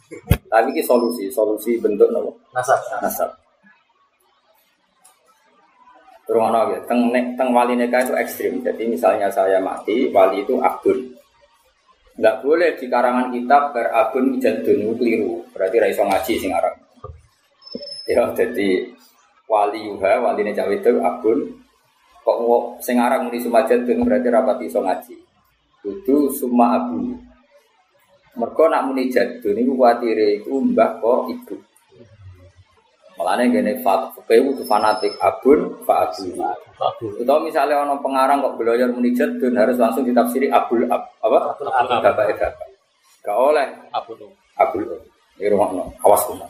Tapi 0.48 0.70
ini 0.70 0.82
solusi, 0.86 1.26
solusi 1.34 1.76
bentuk 1.82 2.08
nopo 2.14 2.38
nasab. 2.54 2.80
Nasab. 3.02 3.43
Rumah 6.24 6.50
nabi, 6.56 6.80
teng 6.88 7.12
teng 7.36 7.50
wali 7.51 7.75
nikah 7.75 8.00
itu 8.00 8.15
ekstrim. 8.15 8.63
Jadi 8.63 8.88
misalnya 8.88 9.27
saya 9.27 9.60
mati, 9.60 10.08
wali 10.08 10.48
itu 10.48 10.56
akun. 10.63 11.12
Enggak 12.15 12.46
boleh 12.46 12.77
di 12.77 12.86
karangan 12.88 13.27
kitab 13.34 13.74
berabun 13.75 14.38
jadun 14.39 14.96
keliru. 14.96 15.44
Berarti 15.51 15.75
ra 15.82 15.88
iso 15.89 16.03
ngaji 16.06 16.34
sing 16.38 16.51
aran. 16.53 16.75
Ya 18.08 18.24
jadi 18.32 18.88
wali 19.50 19.80
yuha, 19.89 20.22
wali 20.22 20.48
cawe 20.53 20.74
itu 20.75 20.92
abun 21.01 21.39
kok 22.24 22.38
mau 22.39 22.80
sing 22.80 22.96
aran 23.03 23.27
muni 23.27 23.44
sumajadun 23.44 24.08
berarti 24.08 24.27
rapat 24.32 24.58
iso 24.63 24.80
ngaji. 24.80 25.15
Itu 25.84 26.32
summa 26.32 26.80
abu. 26.80 27.20
Mereka 28.39 28.63
nak 28.72 28.86
muni 28.88 29.12
jadun 29.12 29.60
iku 29.60 29.75
kuwatire 29.75 30.39
iku 30.39 30.63
mbah 30.63 31.03
kok 31.03 31.27
ibu. 31.34 31.56
Malahnya 33.13 33.46
gini, 33.46 33.77
fakih 33.86 34.58
itu 34.58 34.65
fanatik 34.65 35.13
abun, 35.22 35.77
pak 35.86 36.17
abu. 36.82 37.13
Itu 37.13 37.34
misalnya 37.46 37.86
orang 37.86 38.01
pengarang 38.01 38.41
kok 38.41 38.58
belajar 38.58 38.89
munijat 38.89 39.38
dan 39.38 39.53
harus 39.53 39.77
langsung 39.77 40.01
ditafsiri 40.01 40.50
abul 40.50 40.89
ab, 40.89 41.13
apa? 41.22 41.53
Bapak 41.62 42.25
itu 42.34 42.48
Gak 43.24 43.38
oleh. 43.38 43.70
Abul. 43.93 44.17
Abul. 44.58 44.82
Di 45.38 45.46
rumah 45.50 45.70
no, 45.72 45.93
awas 46.01 46.25
rumah. 46.29 46.50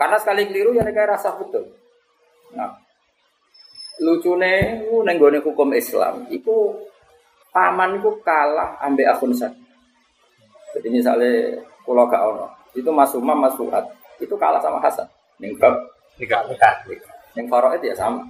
Karena 0.00 0.16
sekali 0.16 0.48
keliru 0.48 0.72
ya 0.72 0.80
negara 0.80 1.16
rasa 1.16 1.36
betul. 1.36 1.68
Nah, 2.56 2.72
lucune 4.00 4.80
nenggone 5.04 5.44
hukum 5.44 5.76
Islam, 5.76 6.24
itu 6.32 6.72
paman 7.52 8.00
itu 8.00 8.10
kalah 8.24 8.80
ambek 8.80 9.06
akun 9.06 9.36
sakit. 9.36 9.60
Jadi 10.76 10.88
misalnya 10.88 11.60
kalau 11.84 12.08
gak 12.08 12.22
ono, 12.22 12.46
itu 12.72 12.88
Mas 12.88 13.12
Umar, 13.12 13.36
Mas 13.36 13.54
Fuad, 13.58 13.84
itu 14.20 14.34
kalah 14.36 14.60
sama 14.60 14.78
Hasan. 14.78 15.08
Ning 15.40 15.56
bab 15.56 15.74
nikah. 16.20 16.44
Ning 17.34 17.46
faraid 17.48 17.80
ya 17.80 17.96
sama. 17.96 18.22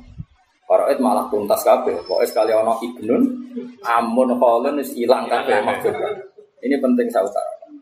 Faraid 0.64 1.02
malah 1.02 1.26
tuntas 1.28 1.60
kabeh. 1.66 1.98
Pokoke 2.06 2.26
sekali 2.30 2.54
ana 2.54 2.78
ibnun 2.78 3.22
amun 3.82 4.30
kholun 4.38 4.78
wis 4.78 4.94
ilang 4.94 5.26
kabeh 5.26 5.58
maksudnya. 5.66 6.10
Ini 6.62 6.76
penting 6.78 7.10
saya 7.10 7.26
utarakan. 7.26 7.72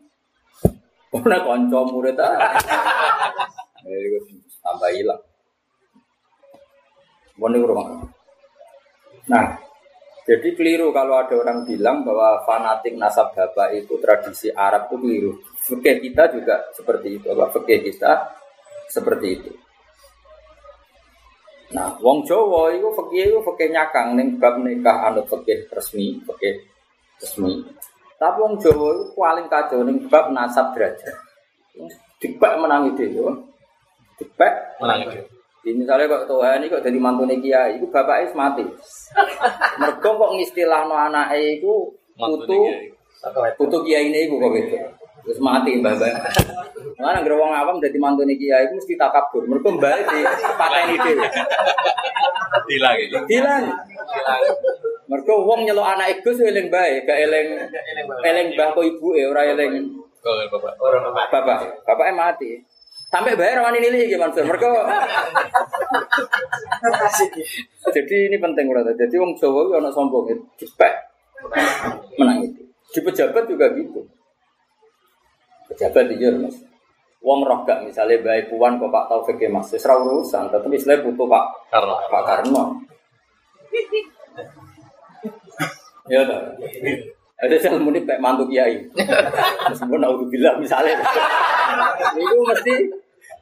Ora 1.13 1.37
kanca 1.45 1.79
murid 1.87 2.17
ah. 2.17 2.33
Eh, 3.89 4.21
tambah 4.59 4.91
hilang. 4.91 5.23
Mau 7.39 7.47
rumah. 7.47 7.87
Nah, 9.31 9.55
jadi 10.29 10.53
keliru 10.53 10.93
kalau 10.93 11.17
ada 11.17 11.33
orang 11.33 11.65
bilang 11.65 12.05
bahwa 12.05 12.45
fanatik 12.45 12.93
nasab 12.93 13.33
bapak 13.33 13.73
itu 13.73 13.97
tradisi 13.97 14.53
Arab 14.53 14.85
itu 14.85 14.95
keliru. 15.01 15.31
Fikih 15.65 16.05
kita 16.05 16.29
juga 16.29 16.69
seperti 16.69 17.17
itu. 17.17 17.33
Bahwa 17.33 17.49
fikih 17.49 17.81
kita 17.89 18.29
seperti 18.93 19.27
itu. 19.41 19.51
Nah, 21.73 21.97
wong 21.97 22.29
Jawa 22.29 22.77
itu 22.77 22.93
fakih 22.93 23.25
itu 23.33 23.39
fakih 23.41 23.73
nyakang 23.73 24.13
ning 24.13 24.37
bab 24.37 24.61
nikah 24.61 25.09
anut 25.09 25.25
fakih 25.25 25.65
resmi, 25.73 26.21
fakih 26.21 26.61
resmi. 27.17 27.65
Tapi 28.21 28.37
wong 28.37 28.61
Jawa 28.61 28.87
itu 29.01 29.05
paling 29.17 29.49
kacau 29.49 29.81
ning 29.81 29.97
bab 30.13 30.29
nasab 30.29 30.77
derajat. 30.77 31.17
Dibak 32.21 32.53
menangi 32.61 32.93
dhewe. 32.93 33.33
Dibak 34.21 34.77
menangi 34.77 35.05
dhewe. 35.09 35.38
Di 35.59 35.75
misalnya 35.75 36.07
kok 36.07 36.25
Tuhan 36.31 36.63
ini 36.63 36.71
kok 36.71 36.83
jadi 36.83 36.99
mantu 36.99 37.27
kiai, 37.27 37.75
itu 37.75 37.87
bapaknya 37.91 38.31
mati. 38.31 38.63
Mereka 39.79 40.07
kok 40.07 40.33
ngistilah 40.39 40.87
no 40.87 40.95
anak 40.95 41.35
itu 41.35 41.91
putu, 42.15 42.59
putu 43.59 43.77
kiai 43.83 44.07
ini 44.07 44.31
kok 44.31 44.51
gitu. 44.55 44.75
Terus 45.19 45.39
mati 45.43 45.75
mbak 45.75 45.99
mbak. 45.99 46.13
Mana 46.95 47.19
nggak 47.19 47.35
wong 47.35 47.51
awam 47.51 47.77
jadi 47.83 47.99
mantu 47.99 48.23
nih 48.23 48.39
kiai 48.39 48.71
itu 48.71 48.79
mesti 48.79 48.95
takabur. 48.95 49.43
Mereka 49.45 49.67
mbak 49.75 49.95
di 50.07 50.19
pakai 50.55 50.81
ini 50.87 50.95
deh. 50.95 51.15
Hilang 52.71 52.95
gitu. 53.03 53.17
Hilang. 53.27 53.63
Mereka 55.11 55.33
wong 55.43 55.67
nyelok 55.67 55.87
anak 55.97 56.07
itu 56.21 56.29
sih 56.39 56.47
eleng 56.47 56.69
baik, 56.71 57.03
gak 57.03 57.19
eleng 57.19 57.47
eleng 58.23 58.47
mbah 58.55 58.77
kok 58.77 58.85
ibu 58.85 59.17
eh 59.17 59.27
orang 59.27 59.57
eleng 59.57 59.73
Oh, 60.19 60.35
bapak. 60.35 60.75
Orang 60.83 61.15
bapak. 61.15 61.31
Bapak, 61.31 61.59
bapaknya 61.87 62.11
mati. 62.11 62.59
Sampai 63.09 63.33
bayar 63.33 63.65
wani 63.65 63.81
nilai 63.81 64.05
gimana 64.05 64.29
Mansur? 64.29 64.45
Mereka 64.45 64.69
jadi 67.89 68.15
ini 68.29 68.37
penting 68.37 68.69
udah. 68.69 68.93
Jadi 68.93 69.15
wong 69.17 69.33
Jawa 69.33 69.65
itu 69.65 69.73
anak 69.81 69.93
sombong 69.97 70.29
itu 70.29 70.45
cepet 70.61 70.93
menang 72.21 72.45
itu. 72.45 72.61
Di 72.93 73.01
pejabat 73.01 73.49
juga 73.49 73.73
gitu. 73.73 74.05
Pejabat 75.73 76.05
di 76.05 76.21
mas. 76.37 76.61
Wong 77.25 77.43
roh 77.43 77.65
gak 77.65 77.83
misalnya 77.83 78.21
baik 78.21 78.53
puan 78.53 78.77
kok 78.77 78.93
Pak 78.93 79.11
Taufik 79.11 79.41
ya 79.41 79.49
mas, 79.49 79.73
serah 79.73 79.97
urusan. 79.97 80.53
Tapi 80.53 80.77
istilahnya 80.77 81.09
butuh 81.09 81.25
Pak 81.25 81.45
Karena. 81.73 81.95
Pak 82.13 82.23
Karno. 82.29 82.63
Ya 86.13 86.21
tak. 86.29 86.41
Ada 87.39 87.55
saya 87.55 87.79
muni 87.79 88.03
kayak 88.03 88.19
mantu 88.19 88.45
kiai. 88.51 88.83
Meskipun 89.71 90.03
aku 90.03 90.27
bilang 90.27 90.59
misalnya, 90.59 90.99
itu 92.11 92.35
mesti 92.43 92.75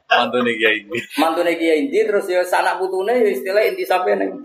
Mantu 0.08 0.40
nih 0.40 0.54
kiai 0.56 0.76
ini. 0.88 0.98
mantu 1.20 1.44
kiai 1.44 1.84
inti 1.84 2.00
terus 2.08 2.24
ya 2.32 2.40
sanak 2.40 2.80
putune 2.80 3.12
ya 3.12 3.28
istilah 3.28 3.60
inti 3.60 3.84
sampai 3.84 4.16
neng. 4.16 4.40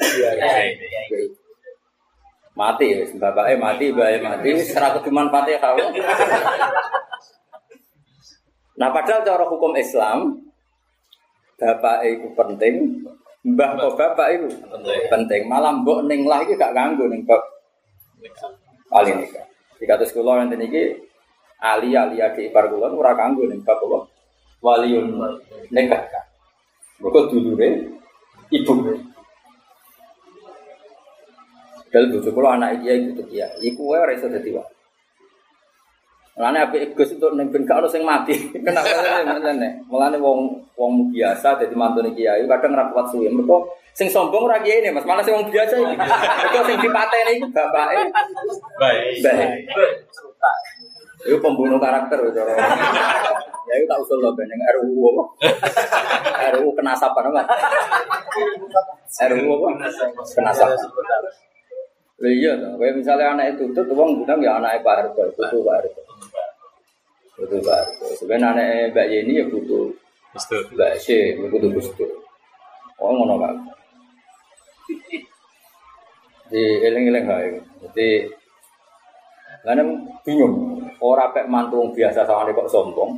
Mati 2.54 2.86
ya, 2.86 3.02
bapaknya 3.18 3.58
mati, 3.58 3.90
bapaknya 3.90 4.20
mati, 4.22 4.50
serah 4.62 4.94
keduman 4.94 5.32
fatih 5.34 5.58
kau. 5.58 5.74
Nah 8.78 8.90
padahal 8.94 9.26
cara 9.26 9.46
hukum 9.50 9.74
Islam, 9.74 10.38
bapak 11.58 11.98
itu 12.06 12.28
penting, 12.38 12.76
mbah 13.42 13.74
kok 13.78 13.98
bapak 13.98 14.28
itu 14.38 14.50
penting. 15.10 15.50
Malah 15.50 15.82
mbok 15.82 16.06
ning 16.06 16.30
lah 16.30 16.46
iki 16.46 16.54
gak 16.58 16.78
ganggu 16.78 17.10
ning 17.10 17.26
bab 17.26 17.42
paling 18.92 19.18
nikah. 19.18 19.46
Di 19.82 19.86
kados 19.90 20.14
kula 20.14 20.46
nanti 20.46 20.58
niki 20.58 20.94
ali 21.58 21.98
ali 21.98 22.22
adi 22.22 22.54
ipar 22.54 22.70
kula 22.70 22.94
ora 22.94 23.18
ning 23.34 23.66
bab 23.66 23.82
apa? 23.82 24.13
Waliun 24.64 25.12
nikah. 25.76 26.02
Mergo 27.04 27.28
dulure 27.28 27.68
ibu. 28.48 28.74
Dal 31.92 32.10
bojo 32.10 32.30
kula 32.34 32.58
anak 32.58 32.82
iki 32.82 33.14
iku 33.14 33.24
kia. 33.28 33.48
Iku 33.62 33.92
wae 33.92 34.02
ora 34.02 34.16
iso 34.16 34.32
dadi 34.32 34.50
wae. 34.56 34.66
Mulane 36.34 36.66
apik 36.66 36.98
Gus 36.98 37.14
untuk 37.14 37.38
ning 37.38 37.54
ben 37.54 37.62
gak 37.62 37.78
ono 37.78 37.86
sing 37.92 38.02
mati. 38.02 38.34
Kenapa 38.66 39.38
ngene? 39.38 39.86
Mulane 39.86 40.18
wong 40.18 40.58
wong 40.74 41.14
biasa 41.14 41.62
dadi 41.62 41.78
mantune 41.78 42.16
kiai 42.18 42.42
kadang 42.50 42.74
ra 42.74 42.90
kuat 42.90 43.14
suwe. 43.14 43.30
Mergo 43.30 43.70
sing 43.94 44.10
sombong 44.10 44.50
ora 44.50 44.58
kiai 44.64 44.90
Mas, 44.90 45.06
malah 45.06 45.22
sing 45.22 45.38
wong 45.38 45.46
biasa 45.54 45.78
iki. 45.78 45.94
Mergo 46.42 46.60
sing 46.66 46.78
dipateni 46.82 47.32
iku 47.38 47.48
bapake 47.54 47.96
Baik. 48.82 49.22
baik. 49.22 49.60
Itu 51.24 51.38
pembunuh 51.40 51.80
karakter 51.80 52.20
cara. 52.36 52.54
Ya 53.64 53.74
itu 53.80 53.86
tak 53.88 54.00
usul 54.04 54.20
lo 54.20 54.36
ben 54.36 54.48
yang 54.52 54.60
RUU 54.76 55.08
apa? 55.16 55.24
RUU 56.60 56.76
kenasapan 56.76 57.32
apa? 57.32 57.42
RUU 59.32 59.52
apa? 59.56 59.68
Kenasapan. 60.36 60.78
Iya 62.24 62.56
kayak 62.56 62.94
misalnya 62.96 63.36
anak 63.36 63.60
itu 63.60 63.76
tuh 63.76 63.84
wong 63.92 64.24
bilang 64.24 64.40
ya 64.40 64.56
anak 64.56 64.80
Pak 64.80 64.96
Harto, 64.96 65.28
butuh 65.36 65.60
Pak 65.60 65.76
Harto. 65.76 66.02
Butuh 67.36 67.60
Pak 67.60 67.76
Harto. 67.76 68.06
Sebenarnya 68.16 68.48
anak 68.56 68.96
Mbak 68.96 69.08
Yeni 69.12 69.44
ya 69.44 69.46
butuh. 69.52 69.92
Mbak 70.72 70.94
Sy, 71.04 71.36
butuh 71.36 71.70
Gus 71.74 71.90
Dur. 72.00 72.08
Oh 73.02 73.12
ngono 73.12 73.36
kan. 73.44 73.56
Di 76.48 76.64
eling-eling 76.86 77.26
hae. 77.28 77.60
Jadi 77.82 78.30
Karena 79.64 79.96
bingung, 80.28 80.76
orang 81.00 81.32
pek 81.32 81.48
mantung 81.48 81.96
biasa 81.96 82.28
sama 82.28 82.52
kok 82.52 82.68
sombong, 82.68 83.16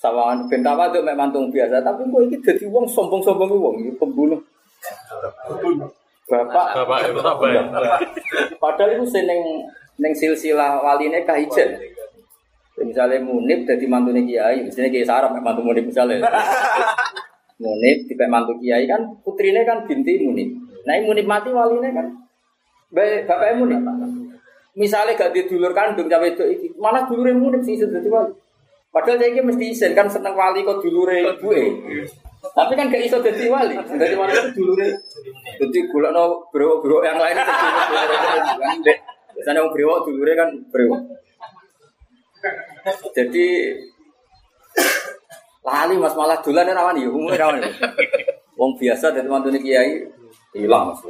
sama 0.00 0.32
bentawa 0.48 0.88
tuh 0.88 1.04
mek 1.04 1.12
mantung 1.12 1.52
biasa, 1.52 1.84
tapi 1.84 2.08
kok 2.08 2.24
ini 2.24 2.36
jadi 2.40 2.64
wong 2.72 2.88
sombong-sombong 2.88 3.52
wong, 3.52 3.76
ini 3.84 3.92
pembunuh. 4.00 4.40
Bapak, 6.30 6.88
Bapak, 6.88 7.12
bapak. 7.12 8.00
padahal 8.56 8.96
itu 8.96 9.04
seneng 9.12 9.66
neng 10.00 10.16
silsilah 10.16 10.80
waline 10.80 11.20
kahijen. 11.28 11.76
Misalnya 12.80 13.20
munib 13.20 13.68
jadi 13.68 13.84
mantunya 13.84 14.24
kiai, 14.24 14.64
misalnya 14.64 14.88
kiai 14.88 15.04
sarap 15.04 15.36
mantu 15.36 15.60
munib 15.60 15.84
misalnya. 15.84 16.24
munib 17.60 18.08
tipe 18.08 18.24
mantu 18.24 18.56
kiai 18.56 18.88
kan 18.88 19.04
putrinya 19.20 19.60
kan 19.68 19.84
binti 19.84 20.24
munib. 20.24 20.48
Nah 20.88 20.96
munib 21.04 21.28
mati 21.28 21.52
waline 21.52 21.92
kan, 21.92 22.06
bapaknya 22.88 23.60
munib. 23.60 23.80
Misalnya 24.78 25.18
gak 25.18 25.34
didulur 25.34 25.74
kandung 25.74 26.06
cawe 26.06 26.26
itu 26.30 26.44
iki, 26.46 26.66
mana 26.78 27.02
dulure 27.02 27.34
munib 27.34 27.66
sih 27.66 27.74
sudah 27.74 27.98
wali. 28.06 28.32
Padahal 28.90 29.22
saya 29.22 29.30
ini 29.30 29.42
mesti 29.42 29.64
isen 29.70 29.94
kan 29.94 30.10
seneng 30.10 30.34
wali 30.34 30.66
kok 30.66 30.82
dulure 30.82 31.38
ibu 31.38 31.50
Tapi 32.54 32.72
kan 32.74 32.90
gak 32.90 33.02
iso 33.02 33.18
jadi 33.18 33.50
wali. 33.50 33.74
Jadi 33.78 34.14
wali 34.14 34.32
itu 34.34 34.50
dulure. 34.62 34.88
Jadi 35.58 35.78
gula 35.90 36.10
no 36.14 36.46
bro-bro 36.54 37.02
yang 37.02 37.18
lain 37.18 37.38
kan. 37.38 37.46
Biasanya 39.34 39.62
orang 39.62 39.72
bro 39.74 39.94
dulure 40.06 40.32
kan 40.34 40.48
bro. 40.70 40.96
Jadi 43.14 43.46
lali 45.60 45.94
mas 45.98 46.14
malah 46.16 46.38
dulan 46.42 46.70
rawan 46.72 46.98
ya 46.98 47.10
umumnya 47.10 47.38
rawan 47.42 47.62
ya. 47.62 47.70
Wong 48.58 48.74
biasa 48.78 49.14
dari 49.14 49.28
mantu 49.30 49.50
kiai 49.54 50.02
hilang 50.54 50.94
mas. 50.94 51.02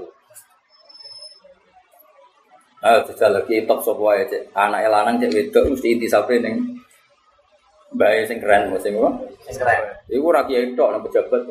Ah, 2.81 3.05
jajal 3.05 3.37
lagi 3.37 3.69
top 3.69 3.85
sapa 3.85 4.01
wae 4.01 4.25
cek. 4.25 4.57
Anake 4.57 4.89
lanang 4.89 5.21
cek 5.21 5.29
wedok 5.37 5.65
mesti 5.77 5.89
inti 5.93 6.09
sampe 6.09 6.41
ning 6.41 6.81
bae 7.93 8.25
sing 8.25 8.41
keren 8.41 8.73
sing 8.81 8.97
apa? 8.97 9.11
Keren. 9.53 9.81
Iku 10.09 10.25
ora 10.33 10.49
kiai 10.49 10.73
tok 10.73 10.89
nang 10.89 11.05
pejabat. 11.05 11.45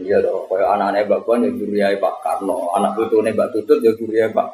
Iya 0.00 0.24
dong, 0.24 0.48
kaya 0.48 0.72
anak-anak 0.72 1.04
Mbak 1.04 1.20
Puan 1.28 1.44
ya 1.44 1.52
juriai 1.52 2.00
Pak 2.00 2.24
Karno, 2.24 2.72
anak 2.72 2.96
putune 2.96 3.28
Mbak 3.28 3.52
Tutut 3.52 3.76
ya 3.84 3.92
juriai 3.92 4.32
Pak 4.32 4.48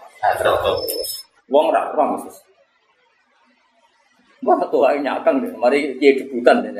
Wong 1.46 1.70
ora 1.70 1.94
ora 1.94 2.18
Mas. 2.18 2.42
Wah, 4.42 4.58
tuh 4.66 4.82
ae 4.90 4.98
nyakang 4.98 5.38
deh. 5.46 5.54
Mari 5.54 5.94
kiai 6.02 6.18
debutan 6.18 6.66
deh. 6.66 6.74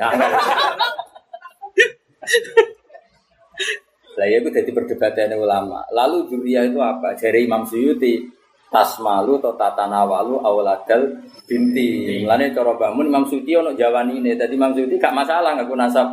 Lah 4.18 4.26
ya 4.26 4.42
itu 4.42 4.50
jadi 4.50 4.70
perdebatan 4.74 5.38
ulama. 5.38 5.86
Lalu 5.94 6.26
juriya 6.26 6.66
itu 6.66 6.82
apa? 6.82 7.14
Dari 7.14 7.46
Imam 7.46 7.62
Suyuti, 7.62 8.26
tasmalu 8.68 9.40
atau 9.40 9.52
tatanawalu 9.56 10.40
awaladal 10.40 11.24
binti. 11.48 12.20
Mulane 12.24 12.52
cara 12.52 12.72
bangun 12.76 13.08
Imam 13.08 13.24
Suyuti 13.24 13.56
ono 13.56 13.72
jawani 13.72 14.20
ini. 14.20 14.36
Tadi 14.36 14.54
Imam 14.56 14.72
Suyuti 14.76 15.00
gak 15.00 15.16
masalah 15.16 15.56
ngaku 15.56 15.74
nasab 15.76 16.08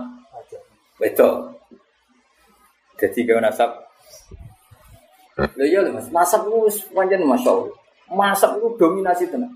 wedok. 0.99 1.55
Jadi 2.95 3.19
gak 3.27 3.43
nasab. 3.43 3.69
Iya 5.59 5.83
lho 5.83 5.91
Mas, 5.91 6.07
nasab 6.15 6.47
itu 6.47 6.57
wis 6.63 6.77
pancen 6.95 7.27
masyaallah. 7.27 7.67
Nasab 8.15 8.55
itu 8.55 8.67
dominasi 8.79 9.27
tenan. 9.27 9.51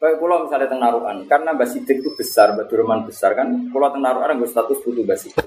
Kayak 0.00 0.16
pulau 0.16 0.48
misalnya 0.48 0.64
teng 0.64 0.80
Narukan, 0.80 1.28
karena 1.28 1.52
Mbak 1.52 1.68
Sidik 1.76 2.00
itu 2.00 2.08
besar, 2.16 2.56
Mbak 2.56 2.72
Durman 2.72 3.04
besar 3.04 3.36
kan, 3.36 3.68
pulau 3.68 3.92
teng 3.92 4.00
Narukan 4.00 4.40
gue 4.40 4.48
status 4.48 4.80
butuh 4.80 5.04
Mbak 5.04 5.18
Sidik. 5.20 5.44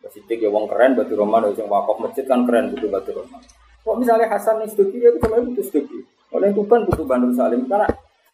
Mbak 0.00 0.10
Sidik 0.16 0.38
ya 0.40 0.48
wong 0.48 0.64
keren, 0.64 0.96
Mbak 0.96 1.12
Durman 1.12 1.52
yang 1.52 1.68
wakaf 1.68 2.00
masjid 2.00 2.24
kan 2.24 2.48
keren 2.48 2.72
butuh 2.72 2.88
Mbak 2.88 3.04
Durman. 3.04 3.40
Kok 3.82 3.96
misalnya 3.98 4.30
Hasan 4.30 4.62
nih 4.62 4.70
Stuki 4.70 5.02
ya 5.02 5.10
itu 5.10 5.18
sebenarnya 5.18 5.46
butuh 5.50 5.64
Stuki. 5.66 5.98
Oleh 6.32 6.54
Tuban 6.54 6.86
butuh 6.86 7.04
Bandung 7.04 7.34
Salim 7.34 7.66
karena 7.66 7.86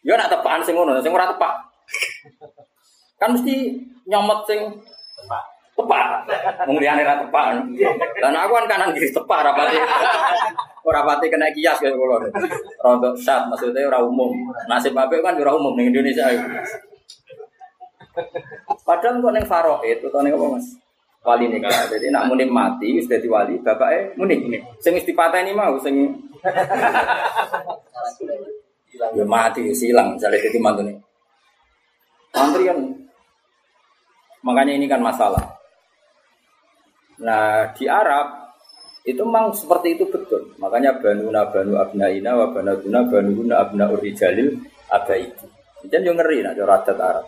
ya 0.04 0.14
nak 0.14 0.30
tepaan 0.30 0.60
sing 0.62 0.76
ngono, 0.76 1.00
sing 1.00 1.10
ora 1.10 1.26
tepak. 1.26 1.54
Kan 3.18 3.34
mesti 3.34 3.80
nyomot 4.06 4.44
sing 4.44 4.60
tepak. 5.74 6.06
Wong 6.68 6.78
liyane 6.78 7.02
ra 7.02 7.18
tepak. 7.24 7.64
Dan 8.20 8.34
aku 8.36 8.52
kan 8.54 8.66
kanan 8.68 8.92
kiri 8.92 9.08
tepak 9.10 9.40
rapati. 9.40 9.76
Ora 10.84 11.00
pati 11.04 11.26
kena 11.32 11.48
kias 11.52 11.80
ya 11.80 11.90
kula. 11.92 12.28
Rontok 12.84 13.16
sat 13.18 13.48
maksudnya 13.48 13.88
ora 13.88 14.04
umum. 14.04 14.30
Nasib 14.68 14.94
apik 14.94 15.24
kan 15.24 15.36
ora 15.40 15.56
umum 15.56 15.74
ning 15.74 15.90
Indonesia 15.90 16.28
itu. 16.28 16.44
Padahal 18.84 19.20
kok 19.20 19.32
ning 19.32 19.46
faraid 19.46 19.98
utawa 20.00 20.22
ning 20.24 20.34
apa 20.34 20.46
Mas? 20.58 20.66
Wali 21.26 21.44
nikah. 21.50 21.90
Jadi 21.90 22.08
nak 22.08 22.30
muni 22.30 22.46
mati 22.48 22.94
wis 22.94 23.10
dadi 23.10 23.28
wali, 23.28 23.58
bapake 23.60 24.14
muni 24.16 24.38
ini. 24.38 24.58
Sing 24.78 24.94
wis 24.94 25.04
dipateni 25.04 25.52
mau 25.52 25.76
sing 25.82 26.08
ya 29.14 29.24
mati 29.26 29.68
silang 29.76 30.16
misalnya 30.16 30.40
jadi 30.40 30.58
mantune. 30.58 30.92
Mantri 32.32 32.64
kan 32.68 32.78
makanya 34.44 34.72
ini 34.78 34.86
kan 34.86 35.02
masalah. 35.02 35.58
Nah 37.20 37.74
di 37.74 37.84
Arab 37.90 38.48
itu 39.08 39.24
memang 39.24 39.52
seperti 39.56 39.96
itu 39.96 40.04
betul. 40.08 40.52
Makanya 40.60 41.00
banuna 41.00 41.48
banu 41.48 41.80
abnaina 41.80 42.36
wa 42.36 42.46
banaduna 42.52 43.00
banuna 43.08 43.54
abna 43.64 43.84
urijalil 43.88 44.54
abaidi. 44.92 45.46
Jadi 45.88 46.04
yang 46.04 46.18
ngeri 46.18 46.42
nak 46.42 46.58
adat 46.58 46.98
Arab. 46.98 47.26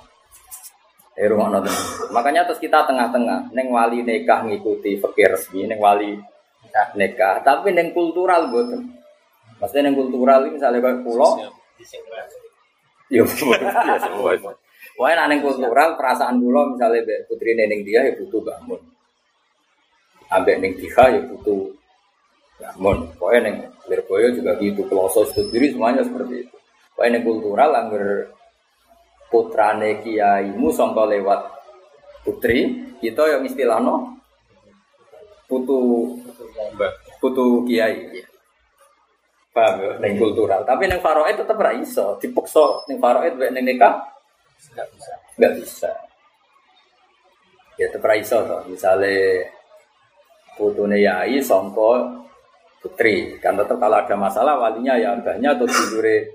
Eh 1.18 1.26
rumah 1.26 1.50
nonton. 1.50 1.74
Makanya 2.14 2.46
terus 2.46 2.62
kita 2.62 2.86
tengah-tengah, 2.86 3.50
neng 3.50 3.68
wali 3.74 4.06
nikah 4.06 4.46
ngikuti 4.46 5.02
fakir 5.02 5.34
resmi, 5.34 5.66
neng 5.66 5.82
wali 5.82 6.16
nikah, 6.94 7.42
tapi 7.42 7.74
neng 7.74 7.90
kultural 7.90 8.46
gue 8.50 8.78
Maksudnya 9.60 9.90
neng 9.90 9.96
kultural 9.98 10.46
ini 10.46 10.56
misalnya 10.56 10.80
kayak 10.80 11.02
pulau, 11.04 11.36
ya 13.10 13.22
biasa. 13.26 14.08
Pokoknya 14.96 15.14
nak 15.16 15.28
ning 15.28 15.40
kultural 15.42 15.88
perasaan 15.98 16.40
kula 16.40 16.62
misalnya 16.76 17.24
putri 17.26 17.52
ning 17.58 17.82
dia 17.84 18.06
ya 18.06 18.12
butuh 18.16 18.40
bangun. 18.40 18.80
Ambek 20.30 20.56
ning 20.62 20.72
dia 20.78 21.04
ya 21.10 21.20
butuh 21.26 21.74
bangun. 22.60 23.08
Pokoknya 23.18 23.40
ning 23.50 23.56
Lirboyo 23.90 24.30
juga 24.30 24.54
gitu, 24.62 24.86
Peloso 24.86 25.26
diri 25.50 25.74
semuanya 25.74 26.06
seperti 26.06 26.46
itu. 26.46 26.56
Pokoknya 26.94 27.10
ning 27.18 27.24
kultural 27.26 27.70
angger 27.74 28.30
putrane 29.30 30.02
kiaimu 30.02 30.68
sangka 30.74 31.06
lewat 31.06 31.40
putri, 32.26 32.90
kita 33.00 33.38
yang 33.38 33.42
istilahno 33.46 34.18
putu 35.46 36.12
putu 37.22 37.64
kiai. 37.64 38.26
Paham 39.50 39.82
ya? 39.82 39.90
Ning 39.98 40.14
kultural. 40.14 40.62
Tapi 40.62 40.86
ning 40.86 41.02
faraid 41.02 41.34
tetep 41.34 41.58
ra 41.58 41.74
iso, 41.74 42.14
dipaksa 42.22 42.86
ning 42.86 43.02
faraid 43.02 43.34
mek 43.34 43.50
ning 43.50 43.66
nikah 43.66 43.98
Nggak 44.70 44.86
bisa. 44.94 45.12
Nggak 45.40 45.52
bisa. 45.58 45.90
Ya 47.80 47.86
tetap 47.88 48.12
iso 48.14 48.38
toh. 48.44 48.60
Misalnya 48.68 49.48
putune 50.54 51.00
yai 51.00 51.40
putri. 52.80 53.40
Kan 53.40 53.56
tetap 53.56 53.80
kalau 53.80 53.96
ada 53.98 54.16
masalah 54.16 54.54
walinya 54.60 54.94
ya 55.00 55.16
abahnya 55.16 55.56
atau 55.56 55.66
tidure 55.66 56.30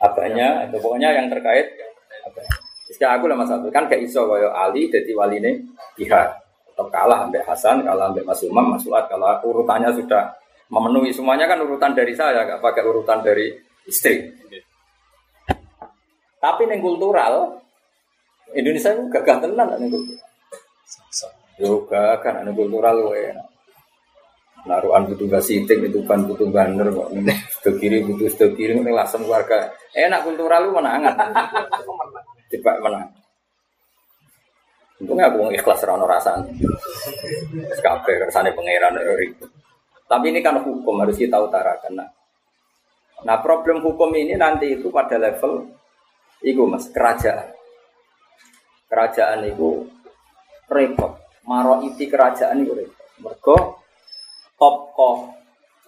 abahnya. 0.00 0.66
Itu 0.66 0.80
pokoknya 0.80 1.12
yang 1.12 1.28
terkait. 1.28 1.85
Jika 2.96 3.20
aku 3.20 3.28
lah 3.28 3.36
masalah 3.36 3.68
kan 3.68 3.84
kayak 3.92 4.08
iso 4.08 4.24
kaya 4.24 4.48
Ali 4.56 4.88
jadi 4.88 5.12
waline 5.12 5.68
pihak 6.00 6.32
atau 6.72 6.88
kalah 6.88 7.28
ambek 7.28 7.44
Hasan, 7.44 7.84
kalah 7.84 8.08
ambek 8.08 8.24
Mas 8.24 8.40
Umam, 8.40 8.72
Mas 8.72 8.80
Suat 8.80 9.04
kalau 9.04 9.28
urutannya 9.44 9.92
sudah 9.92 10.32
memenuhi 10.72 11.12
semuanya 11.12 11.44
kan 11.44 11.60
urutan 11.60 11.92
dari 11.92 12.16
saya, 12.16 12.48
nggak 12.48 12.64
pakai 12.64 12.88
urutan 12.88 13.20
dari 13.20 13.52
istri. 13.84 14.32
Tapi 16.40 16.62
neng 16.64 16.80
kultural 16.80 17.60
Indonesia 18.56 18.96
itu 18.96 19.12
gagah 19.12 19.44
tenan 19.44 19.76
neng 19.76 19.92
kultural. 19.92 20.24
Yo 21.60 21.84
gagah 21.84 22.48
neng 22.48 22.56
kultural 22.56 23.12
wae. 23.12 23.28
Naruhan 24.64 25.04
butuh 25.04 25.28
gasiting 25.28 25.84
itu 25.84 26.00
kan 26.08 26.24
butuh 26.24 26.48
banner 26.48 26.88
kok. 26.96 27.12
Sedo 27.60 27.76
kiri 27.76 28.00
butuh 28.08 28.24
sedo 28.32 28.56
kiri 28.56 28.72
ning 28.72 28.96
lasem 28.96 29.20
keluarga. 29.20 29.68
Enak 29.92 30.24
kultural 30.24 30.64
lu 30.64 30.80
menangan. 30.80 31.12
Cepat 32.52 32.76
menang. 32.78 33.10
Untungnya 34.96 35.28
aku 35.28 35.52
ikhlas 35.52 35.84
rano 35.84 36.08
rasanya. 36.08 36.48
Kabeh 37.84 38.14
kersane 38.26 38.56
pangeran 38.56 38.96
ribut. 38.96 39.50
Tapi 40.06 40.30
ini 40.30 40.40
kan 40.40 40.62
hukum 40.62 41.02
harus 41.02 41.18
kita 41.18 41.36
utarakan. 41.42 42.00
Nah, 42.00 42.08
nah 43.26 43.36
problem 43.42 43.82
hukum 43.82 44.14
ini 44.14 44.38
nanti 44.38 44.78
itu 44.78 44.88
pada 44.88 45.18
level 45.18 45.76
Iku 46.44 46.68
mas 46.68 46.86
kerajaan. 46.92 47.48
Kerajaan 48.86 49.48
itu 49.48 49.88
repot. 50.68 51.16
Maro 51.48 51.80
iti 51.82 52.06
kerajaan 52.06 52.60
itu 52.60 52.76
repot. 52.76 53.06
Mergo 53.24 53.56
topko. 54.60 55.32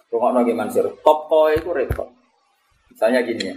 Rungokno 0.09 0.41
nggih 0.41 0.57
Mansur. 0.57 0.89
Topko 1.05 1.53
itu 1.53 1.69
repot. 1.69 2.09
Misalnya 2.89 3.21
gini 3.21 3.43
ya. 3.53 3.55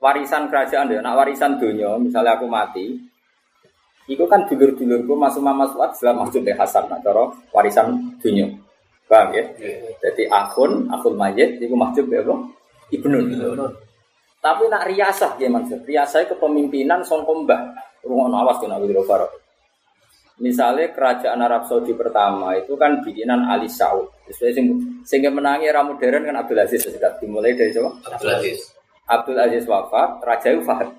Warisan 0.00 0.48
kerajaan 0.48 0.88
deh, 0.88 0.96
nak 1.04 1.20
warisan 1.20 1.60
dunia, 1.60 2.00
misalnya 2.00 2.40
aku 2.40 2.48
mati, 2.48 2.96
itu 4.08 4.24
kan 4.24 4.48
dulur-dulurku 4.48 5.12
masuk 5.12 5.44
mama 5.44 5.68
suat 5.68 5.92
setelah 5.92 6.24
maksud 6.24 6.40
deh 6.40 6.56
Hasan, 6.56 6.88
nah 6.88 6.96
cara 7.04 7.28
warisan 7.52 8.16
dunia. 8.16 8.48
Paham 9.04 9.36
ya? 9.36 9.44
Jadi 10.00 10.24
akun, 10.30 10.88
akun 10.88 11.14
mayit, 11.20 11.60
itu 11.60 11.76
maksud 11.76 12.08
deh 12.08 12.24
apa? 12.24 12.32
Ibnun. 12.90 13.28
Tapi 14.40 14.72
nak 14.72 14.88
riasah 14.88 15.36
ya 15.36 15.52
maksud. 15.52 15.84
Riasah 15.84 16.24
kepemimpinan 16.32 17.04
song 17.04 17.28
kombah. 17.28 17.60
Rumah 18.00 18.40
awas 18.40 18.56
tuh 18.56 18.72
nak. 18.72 18.80
Misalnya 20.40 20.88
kerajaan 20.96 21.44
Arab 21.44 21.68
Saudi 21.68 21.92
pertama 21.92 22.56
itu 22.56 22.72
kan 22.80 23.04
bikinan 23.04 23.44
Ali 23.44 23.68
Saud. 23.68 24.08
Sehingga 25.04 25.28
menangi 25.28 25.68
era 25.68 25.84
modern 25.84 26.24
kan 26.24 26.40
Abdul 26.40 26.64
Aziz 26.64 26.88
sudah 26.88 27.12
dimulai 27.20 27.52
dari 27.52 27.68
siapa? 27.68 27.92
Abdul 28.08 28.32
Aziz. 28.32 28.79
Abdul 29.10 29.38
Aziz 29.42 29.66
wafat, 29.66 30.22
Raja 30.22 30.54
itu 30.54 30.62
Fahad. 30.62 30.94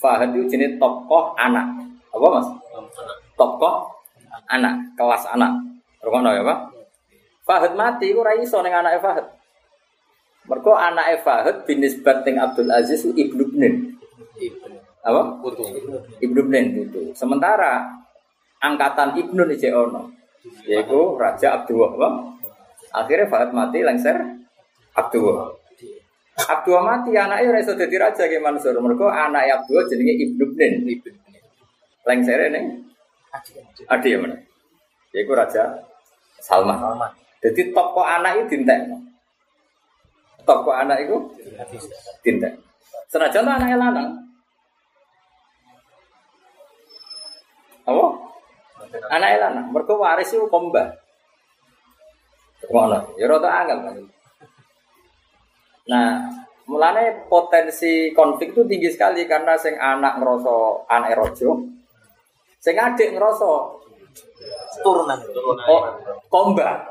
Fahad 0.00 0.32
itu 0.32 0.48
jenis 0.48 0.80
tokoh 0.80 1.36
anak. 1.36 1.68
Apa 2.08 2.26
mas? 2.40 2.48
Tokoh 3.36 3.92
anak, 4.48 4.80
kelas 4.96 5.28
anak. 5.28 5.52
Rumah 6.00 6.32
ya 6.32 6.42
pak? 6.42 6.58
Fahad 7.44 7.72
mati, 7.76 8.16
itu 8.16 8.24
raiso 8.24 8.64
dengan 8.64 8.88
anak 8.88 9.04
Fahad. 9.04 9.26
Mergo 10.48 10.72
anak 10.74 11.22
Fahad 11.22 11.68
binisbat 11.68 12.24
ting 12.24 12.40
Abdul 12.40 12.72
Aziz 12.72 13.04
ibnu 13.04 13.44
Bnin. 13.52 13.94
Apa? 15.04 15.38
Putu. 15.38 15.68
Ibnu 16.18 16.40
Bnin 16.48 16.88
itu. 16.88 17.12
Sementara 17.12 17.86
angkatan 18.58 19.20
ibnu 19.20 19.46
ini 19.46 19.68
ono. 19.70 20.10
Yaitu 20.66 21.14
Raja 21.20 21.62
Abdul 21.62 21.86
apa? 21.86 22.08
Akhirnya 22.90 23.30
Fahad 23.30 23.54
mati 23.54 23.84
lengser 23.84 24.16
Abdul. 24.98 25.61
Abdul 26.48 26.82
mati 26.82 27.10
anaknya 27.14 27.54
reso 27.54 27.78
jadi 27.78 27.96
raja 27.98 28.26
ke 28.26 28.42
Mansur. 28.42 28.74
Mergo 28.82 29.06
anak 29.06 29.62
Abdul 29.62 29.86
jenenge 29.86 30.14
ibnu 30.18 30.44
Bnin. 30.54 30.86
Lengser 32.02 32.50
ini 32.50 32.82
Adi 33.86 34.12
ya 34.12 34.18
mana? 34.18 34.36
Yaitu 35.14 35.32
Raja 35.32 35.80
Salman. 36.42 36.82
Jadi 37.40 37.70
tokoh 37.70 38.04
anak 38.04 38.42
itu 38.42 38.58
dintek 38.58 38.90
toko 40.44 40.70
anak 40.74 41.06
itu 41.06 41.16
tinta. 42.22 42.50
Senajan 43.10 43.46
anaknya 43.46 43.76
lanang. 43.78 44.08
Apa? 47.86 48.06
Anaknya 49.12 49.38
lanang. 49.48 49.66
Mereka 49.70 49.94
waris 49.94 50.32
itu 50.32 50.46
komba. 50.48 50.96
Mana? 52.70 53.04
Ya 53.18 53.26
rada 53.28 53.48
angel 53.50 53.78
kan. 53.84 53.96
Nah, 55.90 56.30
mulane 56.70 57.26
potensi 57.26 58.14
konflik 58.14 58.54
itu 58.54 58.62
tinggi 58.68 58.90
sekali 58.92 59.26
karena 59.26 59.58
sing 59.58 59.74
anak 59.74 60.22
ngerasa 60.22 60.86
anak 60.86 61.10
rojo, 61.18 61.50
sing 62.62 62.78
adik 62.78 63.18
ngerasa 63.18 63.50
turunan 64.82 65.18
oh, 65.66 65.82
komba. 66.30 66.86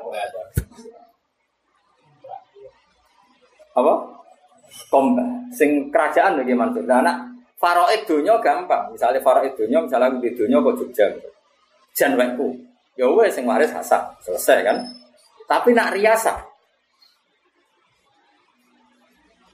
apa? 3.71 3.93
Komba. 4.91 5.23
Sing 5.55 5.87
kerajaan 5.87 6.43
lagi 6.43 6.51
mantu. 6.51 6.83
Nah, 6.83 6.99
anak 6.99 7.17
faraid 7.55 8.03
dunia 8.03 8.35
gampang. 8.43 8.91
Misalnya 8.91 9.23
faraid 9.23 9.55
dunia, 9.55 9.79
misalnya 9.79 10.11
aku 10.11 10.19
di 10.19 10.31
dunia 10.35 10.59
kok 10.59 10.75
Jogja. 10.83 11.07
Jan 11.95 12.19
wekku. 12.19 12.51
Ya 12.99 13.07
wes 13.07 13.31
sing 13.31 13.47
waris 13.47 13.71
hasan. 13.71 14.03
Selesai 14.19 14.67
kan? 14.67 14.77
Tapi 15.47 15.71
nak 15.71 15.95
riasa. 15.95 16.50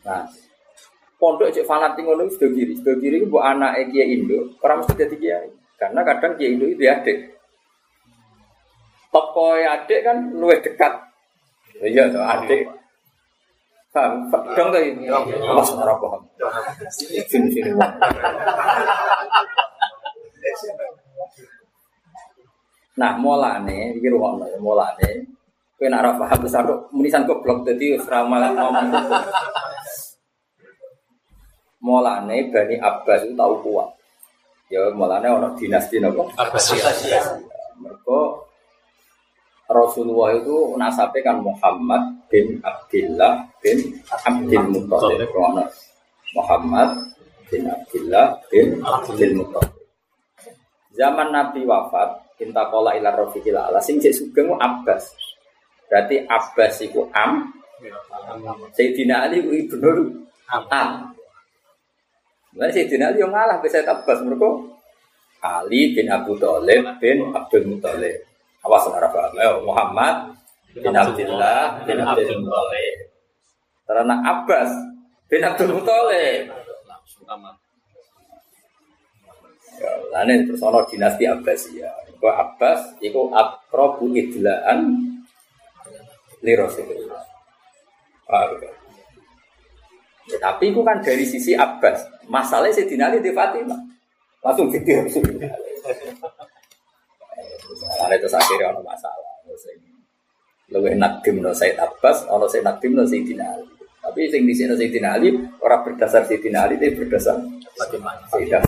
Nah, 0.07 0.23
pondok 1.19 1.51
cek 1.51 1.67
fanatik 1.67 2.07
ngono 2.07 2.31
sudah 2.31 2.47
kiri, 2.55 2.79
sudah 2.79 2.95
kiri 2.95 3.27
bu 3.27 3.43
anak 3.43 3.91
Kiai 3.91 4.15
Indo, 4.15 4.55
orang 4.63 4.79
mesti 4.79 4.95
jadi 4.95 5.15
Kiai. 5.19 5.49
Karena 5.75 5.99
kadang 6.07 6.39
Kiai 6.39 6.55
Indo 6.55 6.65
itu 6.71 6.87
adik. 6.87 7.35
Tokoh 9.11 9.59
adik 9.59 9.99
kan 10.07 10.31
luwih 10.31 10.63
dekat. 10.63 10.93
Iya, 11.83 12.07
adik. 12.15 12.71
Paham? 13.97 14.29
Dong 14.29 14.69
tuh 14.69 14.81
ini. 14.85 15.09
Awas 15.09 15.73
ora 15.73 15.97
paham. 15.97 16.21
Sini 16.93 17.25
sini. 17.25 17.73
Nah, 22.97 23.17
mulane 23.17 23.97
iki 23.97 24.05
rumono 24.09 24.45
ya 24.45 24.57
mulane 24.61 25.36
kowe 25.77 25.85
nek 25.85 26.01
ora 26.01 26.11
paham 26.17 26.37
terus 26.41 26.57
aku 26.57 26.73
munisan 26.89 27.29
goblok 27.29 27.61
ra 28.09 28.25
malah 28.25 28.51
ngomong. 28.57 28.89
Mulane 31.77 32.49
Bani 32.49 32.75
Abbas 32.81 33.21
itu 33.23 33.37
tahu 33.37 33.53
kuat. 33.61 33.89
Ya 34.73 34.89
mulane 34.91 35.29
ana 35.29 35.53
dinasti 35.53 36.01
napa? 36.01 36.25
Abbasiyah. 36.35 37.37
Mergo 37.77 38.49
Rasulullah 39.69 40.33
itu 40.35 40.73
nasabnya 40.79 41.21
kan 41.31 41.37
Muhammad 41.43 42.25
bin 42.31 42.57
Abdullah 42.65 43.45
bin 43.61 43.99
Abdul 44.09 44.65
Muttalib. 44.73 45.29
Muhammad 46.35 46.89
bin 47.47 47.67
Abdullah 47.69 48.41
bin 48.49 48.81
Abdul 48.81 49.31
Muttalib. 49.37 49.75
Zaman 50.97 51.29
Nabi 51.29 51.61
wafat, 51.67 52.33
kita 52.41 52.73
kola 52.73 52.97
ilar 52.97 53.13
rofiqil 53.13 53.53
ala 53.53 53.77
sing 53.77 54.01
sugeng 54.01 54.55
Abbas. 54.57 55.13
Berarti 55.87 56.15
Abbas 56.27 56.83
itu 56.83 57.07
Am. 57.15 57.51
Sayyidina 58.75 59.27
Ali 59.27 59.43
itu 59.43 59.75
ibnu 59.75 60.27
Am. 60.51 61.13
Nah, 62.57 62.69
Sayyidina 62.73 63.13
Ali 63.13 63.23
yang 63.23 63.31
ngalah 63.31 63.61
bisa 63.63 63.81
Abbas 63.83 64.19
mereka 64.23 64.49
Ali 65.41 65.93
bin 65.93 66.09
Abu 66.09 66.33
Thalib 66.35 66.97
bin 66.97 67.29
Abdul 67.31 67.65
Muttalib. 67.69 68.25
Awas 68.65 68.89
ora 68.89 69.07
paham. 69.07 69.63
Muhammad 69.63 70.33
bin 70.73 70.91
Abdullah 70.91 71.85
bin 71.85 72.01
Abdul 72.01 72.41
Muthalib. 72.41 72.97
Karena 73.87 74.15
Abbas 74.25 74.69
bin 75.29 75.41
Abdul 75.45 75.71
Muthalib. 75.77 76.43
Ya, 79.77 79.93
lane 80.09 80.49
terus 80.49 80.65
dinasti 80.89 81.29
Abbasiyah. 81.29 81.95
Kok 82.17 82.33
Abbas 82.33 82.97
iku 82.97 83.29
aqrabu 83.29 84.09
idlaan 84.17 85.05
li 86.43 86.53
Rasulullah. 86.53 87.21
Paham 88.27 88.59
ya? 88.59 88.71
Ya, 90.27 90.37
tapi 90.43 90.75
itu 90.75 90.83
kan 90.83 90.99
dari 90.99 91.23
sisi 91.23 91.55
Abbas. 91.55 92.03
Masalahnya 92.27 92.75
Sayyidina 92.75 93.07
Ali 93.07 93.23
di 93.23 93.31
Fatimah. 93.31 93.79
Langsung 94.43 94.67
gitu 94.67 94.91
Rasulullah. 94.91 95.55
Karena 97.77 98.13
itu 98.19 98.27
akhirnya 98.27 98.67
ada 98.75 98.81
masalah. 98.83 99.31
Lebih 100.67 100.99
nadim 100.99 101.39
no 101.39 101.55
Said 101.55 101.79
Abbas, 101.79 102.27
ono 102.27 102.43
Said 102.51 102.67
nadim 102.67 102.91
no 102.91 103.07
Sayyidina 103.07 103.45
Ali. 103.55 103.71
Tapi 104.03 104.27
sing 104.27 104.43
di 104.43 104.51
sini 104.51 104.75
Sayyidina 104.75 105.15
Ali 105.15 105.31
orang 105.63 105.81
berdasar 105.87 106.27
Sayyidina 106.27 106.67
Ali, 106.67 106.75
tapi 106.75 106.99
berdasar 106.99 107.39
Bagaimana? 107.77 108.25
Sayyidina 108.33 108.59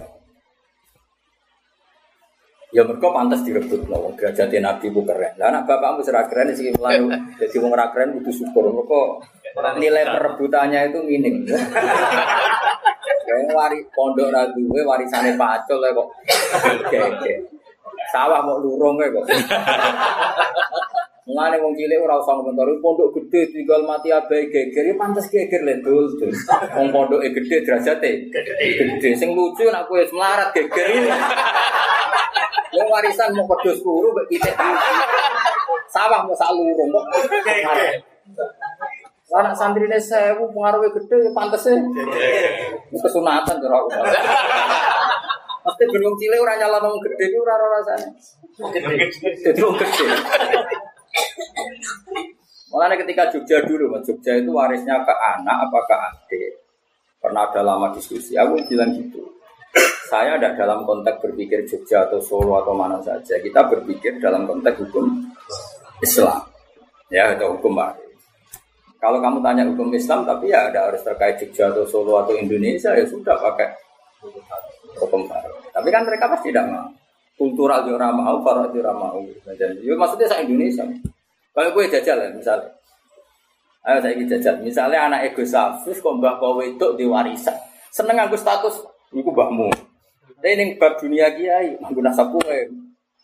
Ya 2.69 2.85
mereka 2.85 3.09
pantas 3.09 3.41
direbut 3.41 3.81
loh, 3.89 4.13
derajatnya 4.13 4.69
Nabi 4.69 4.93
itu 4.93 5.01
keren. 5.01 5.33
Lah 5.41 5.49
anak 5.49 5.65
bapakmu 5.65 6.05
serah 6.05 6.29
keren 6.29 6.53
sih 6.53 6.69
mulai 6.77 7.01
jadi 7.41 7.57
wong 7.57 7.73
ora 7.73 7.89
keren 7.89 8.13
butuh 8.21 8.29
syukur. 8.29 8.69
Mereka 8.69 9.01
nilai 9.81 10.05
perebutannya 10.05 10.93
itu 10.93 10.99
minim. 11.01 11.49
Kayak 13.25 13.49
wari 13.57 13.81
pondok 13.89 14.29
ragu, 14.29 14.61
warisannya 14.69 15.33
pacul 15.33 15.81
kok. 15.81 16.07
Oke, 16.85 16.97
oke. 17.01 17.33
Sawah 18.13 18.45
mau 18.45 18.61
lurung 18.61 19.01
kok. 19.01 19.25
Mulane 21.29 21.61
wong 21.61 21.77
cilik 21.77 22.01
ora 22.01 22.17
usah 22.17 22.41
komentar 22.41 22.65
pondok 22.81 23.13
gede 23.13 23.53
tinggal 23.53 23.85
mati 23.85 24.09
abai 24.09 24.49
geger 24.49 24.81
ya 24.81 24.97
pantes 24.97 25.29
geger 25.29 25.61
le 25.61 25.77
dul. 25.85 26.09
Wong 26.73 26.89
pondoke 26.89 27.29
gede 27.29 27.61
derajate 27.61 28.33
gede. 28.33 29.13
Sing 29.13 29.37
lucu 29.37 29.69
nek 29.69 29.85
kowe 29.85 30.01
melarat 30.09 30.49
geger 30.57 30.89
ini. 30.89 31.13
Wong 32.73 32.87
warisan 32.89 33.37
mau 33.37 33.45
pedus 33.45 33.77
guru 33.85 34.09
mbek 34.09 34.25
pitik. 34.25 34.57
Sawah 35.93 36.25
mau 36.25 36.33
sak 36.33 36.49
lurung 36.49 36.89
kok. 36.89 37.05
Anak 39.29 39.53
santrine 39.53 40.01
sewu 40.01 40.49
pengaruhnya 40.49 40.97
gede 40.97 41.29
ya 41.29 41.31
pantes 41.37 41.69
e. 41.69 41.77
Kesunatan 42.89 43.61
cara 43.61 43.77
aku. 43.77 43.89
Pasti 45.61 45.83
belum 45.93 46.17
cilik 46.17 46.41
ora 46.41 46.57
nyala 46.57 46.81
wong 46.81 46.97
gede 47.05 47.29
ku 47.29 47.45
ora 47.45 47.53
ora 47.53 47.77
rasane. 47.77 48.17
Jadi 49.45 49.61
wong 49.61 49.77
gede. 49.77 50.09
Makanya 52.69 52.95
ketika 53.01 53.23
Jogja 53.33 53.57
dulu, 53.65 53.97
Mas, 53.97 54.05
Jogja 54.05 54.37
itu 54.37 54.53
warisnya 54.53 55.01
ke 55.01 55.13
anak 55.13 55.57
apa 55.67 55.79
ke 55.89 55.95
adik. 55.97 56.53
Pernah 57.19 57.49
ada 57.49 57.61
lama 57.65 57.91
diskusi, 57.91 58.37
aku 58.37 58.61
bilang 58.69 58.93
gitu. 58.93 59.25
Saya 60.09 60.37
ada 60.41 60.53
dalam 60.57 60.85
konteks 60.85 61.21
berpikir 61.21 61.65
Jogja 61.65 62.05
atau 62.05 62.21
Solo 62.21 62.61
atau 62.61 62.73
mana 62.73 62.97
saja. 63.01 63.37
Kita 63.41 63.65
berpikir 63.69 64.17
dalam 64.21 64.45
konteks 64.45 64.85
hukum 64.85 65.05
Islam. 66.01 66.45
Ya, 67.09 67.33
atau 67.33 67.57
hukum 67.57 67.73
waris. 67.73 68.05
Kalau 69.01 69.17
kamu 69.17 69.41
tanya 69.41 69.63
hukum 69.65 69.89
Islam, 69.93 70.25
tapi 70.25 70.53
ya 70.53 70.69
ada 70.69 70.89
harus 70.89 71.01
terkait 71.01 71.41
Jogja 71.41 71.73
atau 71.73 71.85
Solo 71.89 72.21
atau 72.21 72.37
Indonesia, 72.37 72.93
ya 72.93 73.05
sudah 73.05 73.33
pakai 73.37 73.69
hukum 74.97 75.25
waris. 75.25 75.57
Tapi 75.73 75.89
kan 75.89 76.05
mereka 76.05 76.29
pasti 76.29 76.53
tidak 76.53 76.69
mau. 76.69 76.89
Kultural 77.39 77.87
juga 77.87 78.11
mau, 78.11 78.43
farok 78.43 78.75
juga 78.75 78.91
mau. 78.91 79.23
Ya, 79.47 79.95
maksudnya 79.95 80.27
saya 80.27 80.43
Indonesia. 80.43 80.83
Kalau 81.55 81.71
gue 81.71 81.87
jajal 81.87 82.19
ya, 82.19 82.29
misalnya. 82.35 82.67
Ayo 83.87 84.03
saya 84.03 84.13
jajal. 84.19 84.59
Misalnya 84.59 85.07
anak 85.07 85.31
ego 85.31 85.47
safus, 85.47 86.03
kok 86.03 86.19
mbah 86.19 86.35
kowe 86.35 86.59
itu 86.59 86.87
di 86.99 87.07
warisan. 87.07 87.55
Seneng 87.95 88.19
aku 88.27 88.35
status, 88.35 88.83
iku 89.15 89.31
mbahmu. 89.31 89.71
Tapi 90.39 90.55
ini 90.55 90.75
bab 90.75 90.99
dunia 90.99 91.31
kiai, 91.31 91.79
aku 91.79 92.03
nasab 92.03 92.35
kowe. 92.35 92.59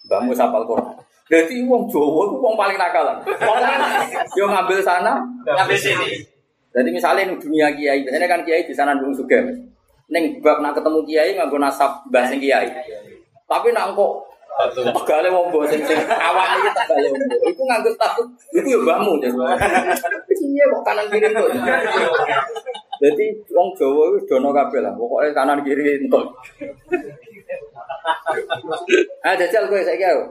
Mbahmu 0.07 0.31
sapal 0.31 0.63
Quran. 0.63 0.95
Jadi 1.25 1.65
wong 1.65 1.89
Jawa 1.89 2.21
itu 2.29 2.35
wong 2.37 2.55
paling 2.55 2.77
nakalan. 2.79 3.17
Yo 4.37 4.45
ngambil 4.45 4.79
sana, 4.79 5.25
Ngambil 5.41 5.75
sini. 5.75 6.21
jadi 6.75 6.89
misalnya 6.91 7.33
di 7.33 7.39
dunia 7.39 7.71
kiai, 7.73 8.03
biasanya 8.03 8.27
kan 8.29 8.41
kiai 8.45 8.63
di 8.67 8.75
sana 8.75 8.95
dulu 8.95 9.11
juga. 9.11 9.41
Neng 10.07 10.39
bab 10.39 10.61
nak 10.61 10.77
ketemu 10.77 10.99
kiai 11.03 11.33
nganggo 11.35 11.57
nasab 11.59 12.05
mbah 12.07 12.29
sing 12.29 12.39
kiai. 12.39 12.69
Tapi 13.45 13.69
nak 13.69 13.93
kok 13.93 14.11
tegale 14.73 15.27
wong 15.29 15.51
mbok 15.51 15.67
sing 15.67 15.83
sing 15.83 15.99
awam 16.07 16.47
iki 16.57 16.69
tegale 16.73 17.07
wong 17.11 17.21
mbok. 17.27 17.39
Iku 17.51 17.61
nganggo 17.67 17.91
status 17.93 18.27
iku 18.55 18.81
mbahmu 18.81 19.11
jadi. 19.21 19.37
Iya 20.33 20.63
kok 20.71 20.81
kanan 20.87 21.05
kiri 21.11 21.27
tuh. 21.29 21.49
Jadi 23.03 23.25
wong 23.51 23.67
Jawa 23.75 24.03
itu 24.15 24.25
dono 24.25 24.49
kabeh 24.55 24.79
lah. 24.79 24.95
Pokoknya 24.95 25.29
kanan 25.35 25.59
kiri 25.61 26.01
entuk. 26.01 26.25
Ah 29.21 29.35
jajal 29.35 29.67
kowe 29.69 29.83
saiki 29.83 30.05
ayo. 30.07 30.23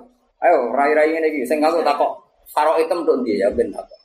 Ayo 0.43 0.73
rai-rai 0.73 1.15
ngene 1.15 1.29
iki 1.31 1.47
sing 1.47 1.63
aku 1.63 1.85
takok 1.85 2.19
karo 2.51 2.81
item 2.81 3.07
tok 3.07 3.23
ndi 3.23 3.39
ya 3.39 3.53
ben 3.53 3.71
takok. 3.71 4.01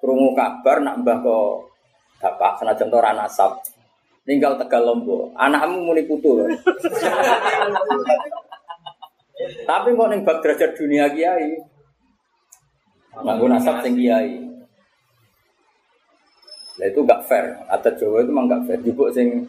Krungu 0.00 0.32
kabar 0.38 0.80
nak 0.80 1.02
mbah 1.02 1.18
kok 1.20 1.68
bapak 2.22 2.62
senajan 2.62 2.88
ora 2.94 3.10
nasab. 3.12 3.58
Ninggal 4.22 4.54
Tegal 4.54 4.82
Lombok. 4.86 5.34
Anakmu 5.34 5.82
muni 5.82 6.06
putu. 6.06 6.46
Tapi 9.66 9.88
kok 9.98 10.08
ning 10.10 10.22
bab 10.22 10.38
derajat 10.38 10.78
dunia 10.78 11.10
kiai. 11.10 11.58
Nganggo 13.18 13.50
nasab 13.50 13.82
sing 13.82 13.98
kiai. 13.98 14.38
Lah 16.78 16.86
itu 16.86 17.00
gak 17.02 17.26
fair. 17.26 17.58
Adat 17.66 17.98
Jawa 17.98 18.22
itu 18.22 18.30
memang 18.30 18.46
gak 18.46 18.62
fair. 18.70 18.78
Jupuk 18.86 19.10
sing 19.10 19.42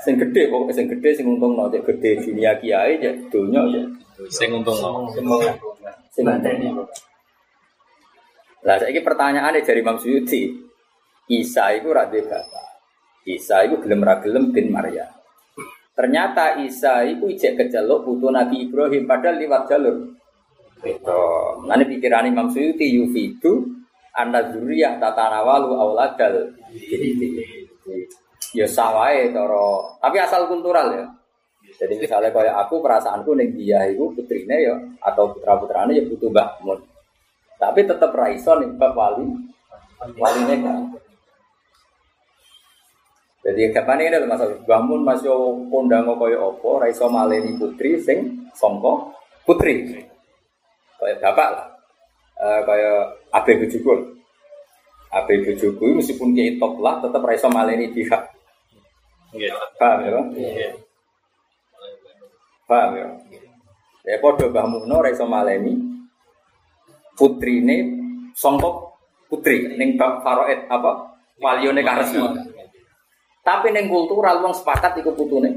sing 0.00 0.16
gede 0.16 0.48
pokoknya 0.48 0.72
sing 0.72 0.86
gede 0.88 1.10
sing 1.12 1.26
untung 1.28 1.52
no 1.60 1.68
cek 1.68 1.84
gede 1.84 2.24
dunia 2.24 2.56
kiai 2.56 2.96
ya 2.96 3.12
dunia 3.28 3.60
ya 3.68 3.84
Sing 4.32 4.48
untung 4.48 4.78
no. 4.80 5.10
sing 6.14 6.24
untung. 6.24 6.88
Lah 8.60 8.76
saiki 8.76 9.00
pertanyaannya 9.02 9.64
dari 9.64 9.80
Imam 9.80 9.98
Suyuti. 9.98 10.70
Isa 11.30 11.70
itu 11.74 11.88
ra 11.94 12.10
duwe 12.10 12.26
bapak. 12.26 12.69
Isa 13.28 13.68
itu 13.68 13.76
gelem 13.84 14.00
ra 14.00 14.20
gelem 14.20 14.54
bin 14.54 14.72
Maryam. 14.72 15.10
Ternyata 15.92 16.56
Isa 16.64 17.04
itu 17.04 17.28
ijek 17.28 17.60
keceluk 17.60 18.08
putu 18.08 18.32
Nabi 18.32 18.64
Ibrahim 18.64 19.04
padahal 19.04 19.36
liwat 19.36 19.68
jalur. 19.68 19.96
Itu. 20.80 21.22
Nanti 21.68 21.84
pikiran 21.92 22.24
Imam 22.24 22.48
Suyuti 22.48 22.88
yufidu 22.96 23.68
anda 24.16 24.48
zuriyah 24.48 24.96
tatanawalu 24.96 25.76
auladal. 25.76 26.56
Ya 28.56 28.66
sawae 28.66 29.30
toro. 29.30 30.00
Tapi 30.00 30.16
asal 30.18 30.48
kultural 30.48 30.88
ya. 30.96 31.06
Jadi 31.76 31.96
misalnya 31.96 32.34
kayak 32.34 32.56
aku 32.66 32.82
perasaanku 32.82 33.36
neng 33.36 33.54
dia 33.54 33.86
itu 33.88 34.10
putrine 34.12 34.56
ya 34.58 34.74
atau 35.00 35.32
putra 35.32 35.54
putrane 35.56 35.96
ya 35.96 36.02
butuh 36.08 36.28
mbak 36.28 36.48
mun. 36.64 36.80
Tapi 37.60 37.84
tetap 37.84 38.10
raiso 38.16 38.56
nih 38.58 38.72
bab 38.74 38.96
wali 38.96 39.28
wali 40.16 40.40
kan. 40.60 40.92
Jadi 43.40 43.72
kapan 43.72 44.04
ini 44.04 44.12
adalah 44.12 44.36
masalah. 44.36 44.56
Bangun 44.68 45.00
masih 45.00 45.32
kondang 45.72 46.04
kaya 46.04 46.36
opo 46.36 46.76
raiso 46.76 47.08
maleni 47.08 47.56
putri 47.56 47.96
sing 47.96 48.44
songko 48.52 49.16
putri. 49.48 50.04
Kayak 51.00 51.24
bapak 51.24 51.48
lah. 51.56 51.66
Eh 52.40 52.60
kayak 52.68 53.00
abe 53.32 53.52
bujukul 53.64 53.98
abe 55.10 55.34
bujukul 55.44 55.96
meskipun 55.96 56.36
dia 56.36 56.52
top 56.60 56.80
lah 56.84 57.00
tetap 57.00 57.24
raiso 57.24 57.48
maleni 57.48 57.88
Nggih. 59.30 59.52
paham 59.78 59.98
ya 60.02 60.10
paham 62.66 62.90
ya? 62.98 63.08
Ya 64.04 64.16
podo 64.18 64.50
Mbah 64.50 64.66
Muno 64.68 65.00
raiso 65.00 65.24
maleni 65.24 65.80
putrine 67.16 67.76
songko 68.36 68.96
putri 69.32 69.76
ning 69.80 69.96
bab 69.96 70.20
faroet 70.20 70.68
apa? 70.68 71.16
Walione 71.40 71.80
karesmi 71.80 72.20
tapi 73.50 73.74
ning 73.74 73.90
kultural 73.90 74.38
wong 74.38 74.54
sepakat 74.54 75.02
iku 75.02 75.10
putune 75.18 75.50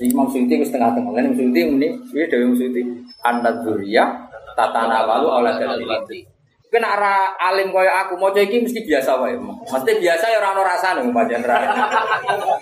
Imam 0.00 0.24
Suyuti 0.32 0.56
wis 0.56 0.72
tengah-tengah. 0.72 1.12
Lan 1.12 1.28
Imam 1.28 1.36
Suyuti 1.36 1.60
muni, 1.68 1.92
piye 2.08 2.24
dhewe 2.24 2.48
Imam 2.48 2.56
Suyuti? 2.56 2.80
Annad 3.20 3.60
dzurriyyah 3.60 4.08
tatana 4.56 5.04
walu 5.04 5.28
aulad 5.28 5.60
dalil. 5.60 5.84
Kan 6.70 6.86
arah 6.86 7.36
alim 7.36 7.68
kaya 7.74 8.06
aku 8.06 8.16
maca 8.16 8.40
iki 8.40 8.64
mesti 8.64 8.80
biasa 8.86 9.20
wae. 9.20 9.36
Mesti 9.36 9.92
biasa 10.00 10.24
ya 10.30 10.38
ora 10.40 10.56
ono 10.56 10.62
rasane 10.64 11.02
pancen 11.12 11.42
ra. 11.44 11.58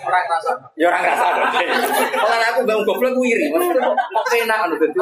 Orang 0.03 0.25
rasa. 0.27 0.51
Ya 0.75 0.91
ora 0.91 0.99
rasane. 0.99 1.45
Kalau 2.11 2.47
aku 2.51 2.59
bang 2.67 2.81
goblok 2.83 3.13
ku 3.15 3.21
iri, 3.23 3.47
kok 3.53 4.33
enak 4.35 4.57
ngono 4.65 4.75
dadi. 4.81 4.99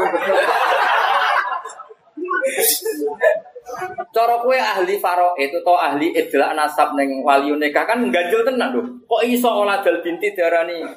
Cara 4.16 4.40
kue 4.42 4.56
ahli 4.56 4.96
faro 4.98 5.36
itu 5.36 5.60
to 5.60 5.74
ahli 5.76 6.16
idlak 6.16 6.56
nasab 6.56 6.96
neng 6.96 7.22
wali 7.22 7.52
nikah 7.52 7.84
kan 7.84 8.00
ganjel 8.08 8.42
tenan 8.48 8.72
lho. 8.72 8.82
Kok 9.04 9.22
iso 9.28 9.52
olah 9.52 9.84
dal 9.84 10.00
binti 10.00 10.32
darani 10.32 10.88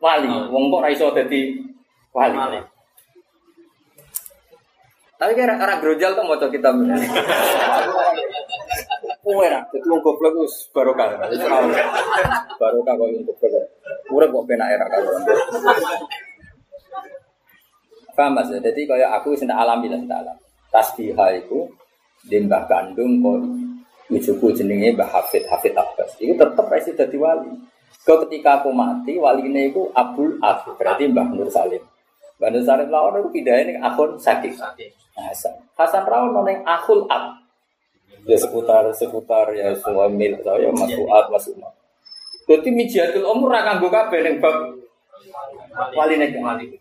wali? 0.00 0.32
Wong 0.48 0.72
kok 0.72 0.88
iso 0.88 1.12
dadi 1.12 1.60
wali. 2.16 2.60
Tapi 5.18 5.34
kira 5.34 5.58
orang 5.58 5.82
grojal 5.82 6.14
tuh 6.14 6.24
mau 6.24 6.38
kitab 6.38 6.78
ini. 6.78 6.94
kowe 9.28 9.44
nak 9.44 9.68
dadi 9.68 9.86
wong 9.86 10.00
goblok 10.00 10.48
barokah. 10.72 11.06
Ora 11.20 11.56
ono. 11.60 11.74
Barokah 12.56 12.92
kok 12.96 13.08
wong 13.12 13.24
goblok. 13.28 13.64
Urip 14.08 14.28
kok 14.32 14.46
penak 14.48 14.68
era 14.72 14.86
karo. 14.88 15.12
Paham 18.16 18.34
Mas? 18.34 18.50
Jadi 18.50 18.82
kaya 18.88 19.14
aku 19.14 19.36
ndak 19.38 19.54
alami 19.54 19.86
lah 19.92 20.00
ndak 20.02 20.18
alami. 20.26 20.42
Tasbihah 20.74 21.30
iku 21.38 21.70
di 22.26 22.38
mbah 22.42 22.66
kandung 22.66 23.22
kok 23.22 23.38
Mijuku 24.08 24.56
jenenge 24.56 24.96
Mbah 24.96 25.08
Hafid 25.08 25.44
Hafid 25.52 25.76
Abbas. 25.76 26.16
Itu 26.16 26.32
tetep 26.32 26.64
resi 26.72 26.96
dadi 26.96 27.20
wali. 27.20 27.52
Kau 28.08 28.24
ketika 28.24 28.64
aku 28.64 28.72
mati, 28.72 29.20
wali 29.20 29.44
ini 29.44 29.68
aku 29.68 29.92
Abdul 29.92 30.40
Ab, 30.40 30.64
berarti 30.80 31.12
Mbah 31.12 31.28
Nur 31.36 31.52
Salim. 31.52 31.84
Mbah 32.40 32.48
Nur 32.48 32.64
Salim 32.64 32.88
lawan 32.88 33.20
aku 33.20 33.28
pindahin 33.36 33.76
ke 33.76 33.80
akun 33.84 34.16
sakit. 34.16 34.56
Hasan. 35.12 35.60
Hasan 35.76 36.08
Rawon 36.08 36.32
noneng 36.32 36.64
akul 36.64 37.04
Ab. 37.12 37.36
Ya 38.24 38.40
seputar 38.40 38.88
seputar 38.96 39.52
ya 39.52 39.76
semua 39.76 40.08
mil 40.08 40.40
saya 40.40 40.72
Mas 40.72 40.88
Fuad 40.88 41.26
Mas 41.28 41.44
Umar. 41.52 41.72
Jadi 42.48 42.72
mijiatul 42.72 43.28
umur 43.28 43.52
ra 43.52 43.60
kanggo 43.60 43.92
kabeh 43.92 44.24
ning 44.24 44.40
bab 44.40 44.56
wali 45.92 46.16
nek 46.16 46.32
wali. 46.40 46.80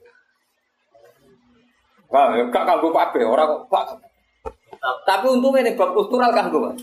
Wah, 2.07 2.39
gak 2.39 2.63
kanggo 2.63 2.95
kabeh 2.95 3.27
ora 3.27 3.43
kok. 3.67 4.06
Tapi 4.79 5.25
untungnya 5.27 5.67
nih 5.67 5.75
bab 5.75 5.91
kultural 5.95 6.31
kanggo 6.33 6.71
Mas. 6.71 6.81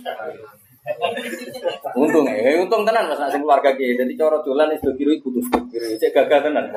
Untung 1.96 2.28
ya, 2.28 2.60
untung 2.60 2.84
tenan 2.84 3.08
mas 3.08 3.16
nasi 3.16 3.40
keluarga 3.40 3.72
kiai. 3.72 3.96
Jadi 3.96 4.12
cara 4.20 4.36
dolan 4.44 4.68
itu 4.68 4.92
kiri 4.92 5.16
putus 5.16 5.48
kiri, 5.72 5.96
cek 5.96 6.12
gagal 6.12 6.52
tenan. 6.52 6.68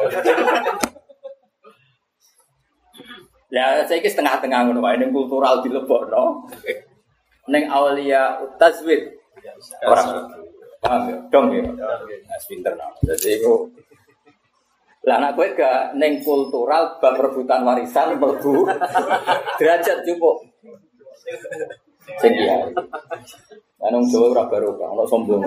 Ya 3.47 3.80
saya 3.88 4.03
kis 4.03 4.12
tengah-tengah 4.12 4.67
ngono 4.67 4.84
wae 4.84 4.99
ning 4.99 5.15
kultural 5.15 5.63
dilebokno. 5.63 6.12
no. 6.12 6.51
Neng 7.47 7.63
Aulia 7.71 8.43
Tazwid 8.60 9.08
orang 9.88 10.27
paham 10.84 11.01
ya, 11.08 11.15
dong 11.32 11.56
ya. 11.56 11.63
Nah, 11.63 12.39
pinter 12.43 12.75
no. 12.75 12.91
Jadi 13.08 13.39
itu 13.39 13.71
lah 15.08 15.23
anak 15.23 15.39
gue 15.39 15.56
gak 15.56 15.95
neng 15.95 16.19
kultural 16.19 16.99
bab 16.99 17.15
rebutan 17.15 17.63
warisan 17.63 18.19
mlebu 18.19 18.67
derajat 19.63 20.03
cukup. 20.03 20.43
Sing 22.24 22.34
iya. 22.34 22.63
Lah 23.78 23.90
nang 23.94 24.04
Jawa 24.08 24.34
ora 24.34 24.44
barokah, 24.50 24.90
ono 24.96 25.04
sombong. 25.06 25.44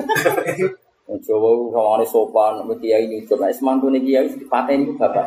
Wong 1.08 1.18
Jawa 1.24 1.48
sawane 1.74 2.04
sopan, 2.06 2.62
nek 2.62 2.78
kiai 2.78 3.08
nyucuk, 3.10 3.40
nek 3.40 3.56
semantune 3.56 3.98
kiai 3.98 4.28
dipateni 4.28 4.86
ku 4.86 4.94
bapak. 4.94 5.26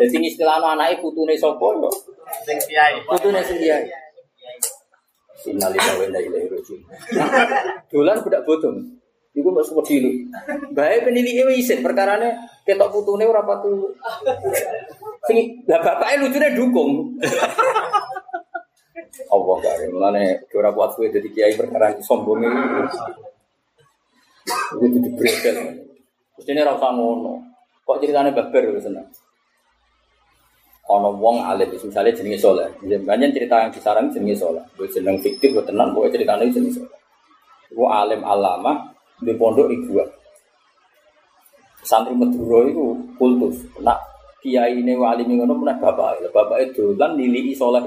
Jadi 0.00 0.16
istilahno 0.24 0.72
anake 0.72 1.04
putune 1.04 1.36
sapa 1.36 1.60
kok? 1.60 1.94
Sing 2.48 2.56
kiai. 2.64 3.04
Putune 3.04 3.44
sing 3.44 3.60
kiai. 3.60 3.84
Innalillahi 5.40 5.96
wa 5.96 6.04
inna 6.04 6.20
ilaihi 6.20 6.48
raji'un. 6.52 6.80
Dolan 7.88 8.20
budak 8.24 8.44
bodong. 8.44 8.76
Iku 9.30 9.48
mbok 9.52 9.72
wedi 9.80 9.96
lho. 10.04 10.10
Bae 10.76 11.00
penilike 11.00 11.48
wis 11.48 11.64
isin 11.64 11.80
perkarane 11.80 12.34
ketok 12.68 12.92
putune 12.92 13.24
ora 13.24 13.40
patu. 13.44 13.92
Sing 15.28 15.64
lah 15.68 15.80
bapake 15.80 16.20
lucune 16.20 16.48
dukung. 16.52 17.16
Allah 19.30 19.56
kare 19.62 19.84
mulane 19.90 20.46
ora 20.54 20.70
kuat 20.70 20.94
kowe 20.94 21.06
dadi 21.10 21.28
kiai 21.34 21.54
perkara 21.58 21.94
iki. 21.94 22.02
Iku 24.70 24.86
kudu 24.86 25.10
bredel. 25.18 25.56
Mestine 26.38 26.62
ora 26.64 26.78
usah 26.78 26.90
ngono. 26.94 27.32
Kok 27.84 27.98
ceritane 28.00 28.30
babar 28.30 28.62
wis 28.70 28.86
seneng. 28.86 29.06
Ono 30.90 31.14
wong 31.22 31.46
alim 31.46 31.70
misalnya 31.70 32.10
jenenge 32.10 32.38
soleh. 32.38 32.66
Banyak 32.82 33.30
cerita 33.30 33.62
yang 33.62 33.70
disarang 33.70 34.10
jenenge 34.10 34.42
soleh. 34.42 34.62
Gue 34.74 34.90
jeneng 34.90 35.22
fiktif, 35.22 35.54
gue 35.54 35.62
tenang, 35.62 35.94
gue 35.94 36.10
ceritanya 36.10 36.46
jenenge 36.50 36.82
soleh. 36.82 36.98
Gue 37.70 37.86
alim 37.86 38.26
alama 38.26 38.90
di 39.22 39.30
pondok 39.38 39.70
ibu. 39.70 40.02
Santri 41.86 42.14
Madura 42.18 42.66
itu 42.66 42.98
kultus. 43.18 43.62
Nak 43.78 43.98
kiai 44.42 44.82
ini 44.82 44.98
wali 44.98 45.22
ngono 45.26 45.62
pernah 45.62 45.76
bapak. 45.78 46.26
Bapak 46.34 46.58
itu 46.72 46.98
kan 46.98 47.14
nilai 47.14 47.54
soleh. 47.54 47.82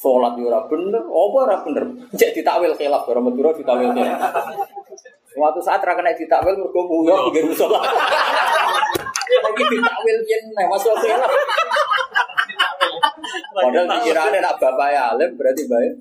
Sholat 0.00 0.32
yo 0.40 0.48
ora 0.48 0.64
bener, 0.64 1.04
apa 1.04 1.36
ora 1.44 1.56
bener? 1.60 1.84
Cek 2.16 2.32
ditakwil 2.32 2.72
khilaf 2.72 3.04
orang 3.04 3.28
Madura 3.28 3.52
ditakwil 3.52 3.92
khilaf. 3.92 4.32
Suatu 5.28 5.60
saat 5.60 5.84
ra 5.84 5.92
kena 5.92 6.16
ditakwil 6.16 6.56
mergo 6.56 6.80
nguyuh 6.88 7.28
pinggir 7.28 7.44
musola. 7.52 7.84
Lagi 9.44 9.64
ditakwil 9.68 10.18
yen 10.24 10.42
nek 10.56 10.72
masuk 10.72 10.96
khilaf. 11.04 11.28
Padahal 13.50 13.86
pikirannya 14.00 14.40
nak 14.40 14.56
bapak 14.56 14.88
ya 14.88 15.12
alim 15.12 15.36
berarti 15.36 15.68
baik. 15.68 15.92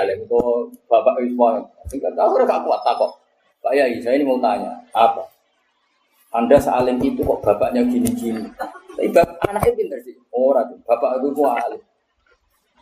Alim 0.00 0.18
itu 0.24 0.40
bapak 0.88 1.20
Ismail. 1.20 1.60
Enggak 1.92 2.12
tahu 2.16 2.40
gak 2.40 2.62
kuat 2.64 2.80
tak 2.80 2.94
kok. 2.96 3.12
Pak 3.60 3.76
Yai, 3.76 4.00
saya 4.00 4.16
ini 4.16 4.24
mau 4.24 4.40
tanya, 4.40 4.72
apa? 4.96 5.20
Anda 6.32 6.56
sealim 6.56 6.96
itu 7.04 7.20
kok 7.20 7.44
bapaknya 7.44 7.84
gini-gini. 7.84 8.48
Tapi 8.96 9.12
bapak, 9.12 9.44
anaknya 9.44 9.76
pintar 9.76 10.00
sih. 10.00 10.16
Orang 10.32 10.80
bapak 10.88 11.20
itu 11.20 11.28
kok 11.36 11.52
alim. 11.68 11.80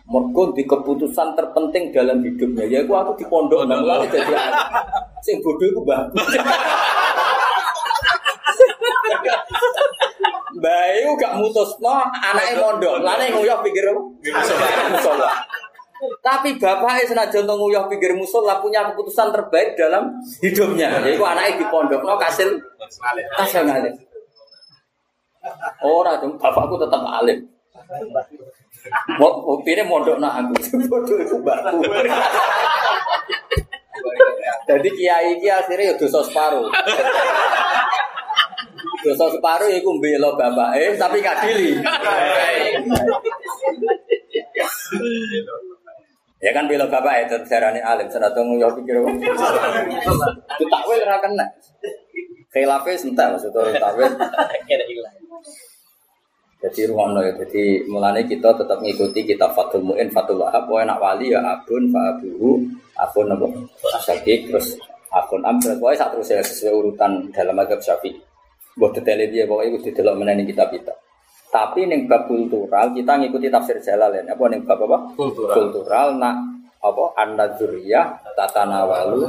Mergo 0.08 0.56
di 0.56 0.64
keputusan 0.64 1.36
terpenting 1.36 1.92
dalam 1.92 2.24
hidupnya. 2.24 2.64
Ya 2.64 2.80
aku 2.80 2.96
aku 2.96 3.12
di 3.20 3.24
pondok 3.28 3.68
nang 3.68 3.84
mulane 3.84 4.08
jadi. 4.08 4.32
Sing 5.20 5.44
bodoh 5.44 5.68
iku 5.68 5.80
mbah. 5.84 6.08
Bayu 10.58 11.12
gak 11.20 11.36
mutusno 11.36 12.08
anaknya 12.24 12.56
mondok. 12.56 13.04
Lane 13.04 13.36
nguyah 13.36 13.60
pikir 13.60 13.84
musola. 14.88 15.30
Tapi 16.24 16.56
bapaknya 16.56 17.04
senajan 17.04 17.44
nguyah 17.44 17.84
pikir 17.92 18.16
musola 18.16 18.64
punya 18.64 18.88
keputusan 18.88 19.28
terbaik 19.28 19.76
dalam 19.76 20.08
hidupnya. 20.40 21.04
Yaitu 21.04 21.20
anaknya 21.20 21.60
di 21.60 21.66
pondok 21.68 22.00
no 22.00 22.16
kasil 22.16 22.56
kasil 23.36 23.60
ngalim. 23.60 23.92
Ora 25.84 26.16
bapakku 26.16 26.80
tetap 26.80 27.04
alim. 27.04 27.44
Pilih 29.64 29.84
mondok 29.88 30.16
nak 30.22 30.44
aku, 30.44 30.54
bodoh 30.90 31.18
itu 31.20 31.36
mbakku. 31.40 31.82
Jadi 34.68 34.88
kiai 34.92 35.40
kiai 35.40 35.56
akhirnya 35.64 35.92
ya 35.92 35.94
dosa 35.96 36.20
separuh. 36.24 36.68
Dosa 39.04 39.24
separuh 39.32 39.68
iku 39.72 39.96
mbelo 39.96 40.36
bapake 40.36 40.96
tapi 41.00 41.24
gak 41.24 41.40
dili. 41.44 41.76
Ya 46.38 46.54
kan 46.54 46.70
bela 46.70 46.86
bapak 46.86 47.26
itu 47.26 47.36
darane 47.50 47.82
alim 47.82 48.06
senajan 48.06 48.46
yo 48.60 48.70
pikir. 48.78 49.02
Itu 49.02 50.64
takwil 50.70 51.02
ora 51.02 51.18
kena. 51.18 51.46
Khilafe 52.54 52.94
sentar 52.94 53.34
maksudnya 53.34 53.74
takwil. 53.82 54.12
Jadi 56.58 56.90
ruang 56.90 57.14
ya, 57.22 57.30
jadi 57.38 57.86
mulanya 57.86 58.18
kita 58.26 58.50
tetap 58.50 58.82
mengikuti 58.82 59.22
kita 59.22 59.46
Fatul 59.54 59.86
Mu'in, 59.86 60.10
Fatul 60.10 60.42
Wahab, 60.42 60.66
pokoknya 60.66 60.90
nak 60.90 60.98
wali 60.98 61.30
ya 61.30 61.38
abun, 61.38 61.86
fa 61.94 62.18
abuhu, 62.18 62.66
akun 62.98 63.30
apa, 63.30 63.46
sakit, 64.02 64.50
terus 64.50 64.74
am, 65.14 65.56
terus 65.62 65.78
pokoknya 65.78 65.98
saat 66.02 66.10
terus 66.18 66.28
ya 66.34 66.42
sesuai 66.42 66.74
urutan 66.74 67.30
dalam 67.30 67.54
agama 67.62 67.78
syafi'i. 67.78 68.18
Buat 68.74 68.90
detailnya 68.98 69.26
dia 69.30 69.44
pokoknya 69.46 69.78
itu 69.78 69.90
delok 69.94 70.14
meneni 70.18 70.42
kita 70.50 70.66
kita. 70.66 70.94
Tapi 71.48 71.88
neng 71.88 72.10
bab 72.10 72.26
kultural 72.26 72.92
kita 72.92 73.12
ngikuti 73.22 73.48
tafsir 73.48 73.78
Jalalain. 73.80 74.26
Apa 74.28 74.42
neng 74.50 74.62
bab 74.66 74.82
apa? 74.84 75.14
Kultural. 75.16 75.54
Kultural 75.54 76.08
nak 76.20 76.36
apa 76.78 77.04
anda 77.18 77.46
dzurriyah 77.58 78.34
tatanawalu 78.38 79.26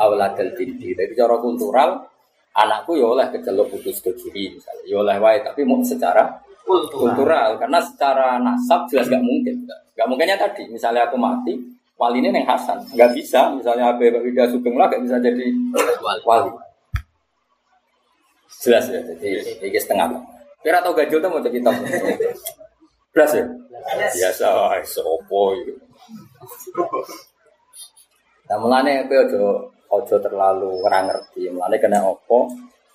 auladal 0.00 0.50
dindi. 0.56 0.98
Jadi 0.98 1.12
cara 1.14 1.36
kultural 1.38 2.08
anakku 2.56 2.98
ya 2.98 3.06
oleh 3.06 3.26
kecelok 3.30 3.70
putus 3.70 4.00
ke 4.00 4.10
kiri 4.18 4.56
misalnya. 4.56 4.84
Ya 4.88 4.96
oleh 4.98 5.16
wae 5.20 5.38
tapi 5.44 5.62
mau 5.62 5.78
secara 5.84 6.42
kultural 6.66 7.58
karena 7.58 7.78
secara 7.82 8.38
nasab 8.38 8.86
jelas 8.88 9.10
gak 9.10 9.22
mungkin. 9.22 9.66
Gak 9.92 10.06
mungkinnya 10.08 10.38
tadi 10.40 10.66
misalnya 10.70 11.06
aku 11.06 11.18
mati 11.20 11.58
wali 12.00 12.18
ini 12.18 12.34
neng 12.34 12.48
Hasan 12.48 12.82
nggak 12.96 13.14
bisa 13.14 13.54
misalnya 13.54 13.94
Abe 13.94 14.10
Wida 14.10 14.50
Sugeng 14.50 14.74
lah 14.74 14.90
gak 14.90 15.02
bisa 15.04 15.20
jadi 15.22 15.46
wali. 16.26 16.50
Jelas 18.62 18.86
ya, 18.94 19.02
jadi 19.02 19.58
ini 19.58 19.74
setengah. 19.74 20.06
Kira 20.62 20.78
tau 20.78 20.94
gajul 20.94 21.18
tuh 21.18 21.26
mau 21.26 21.42
jadi 21.42 21.58
kitab. 21.58 21.74
Jelas 23.10 23.30
ya? 23.34 23.44
Biasa, 24.14 24.78
sopo 24.86 25.58
itu. 25.58 25.74
Nah, 28.46 28.56
mulane 28.62 29.02
kowe 29.10 29.18
aja 29.18 29.42
aja 29.90 30.16
terlalu 30.22 30.78
ora 30.86 31.02
ngerti. 31.10 31.50
Mulane 31.50 31.82
kena 31.82 32.06
apa 32.06 32.38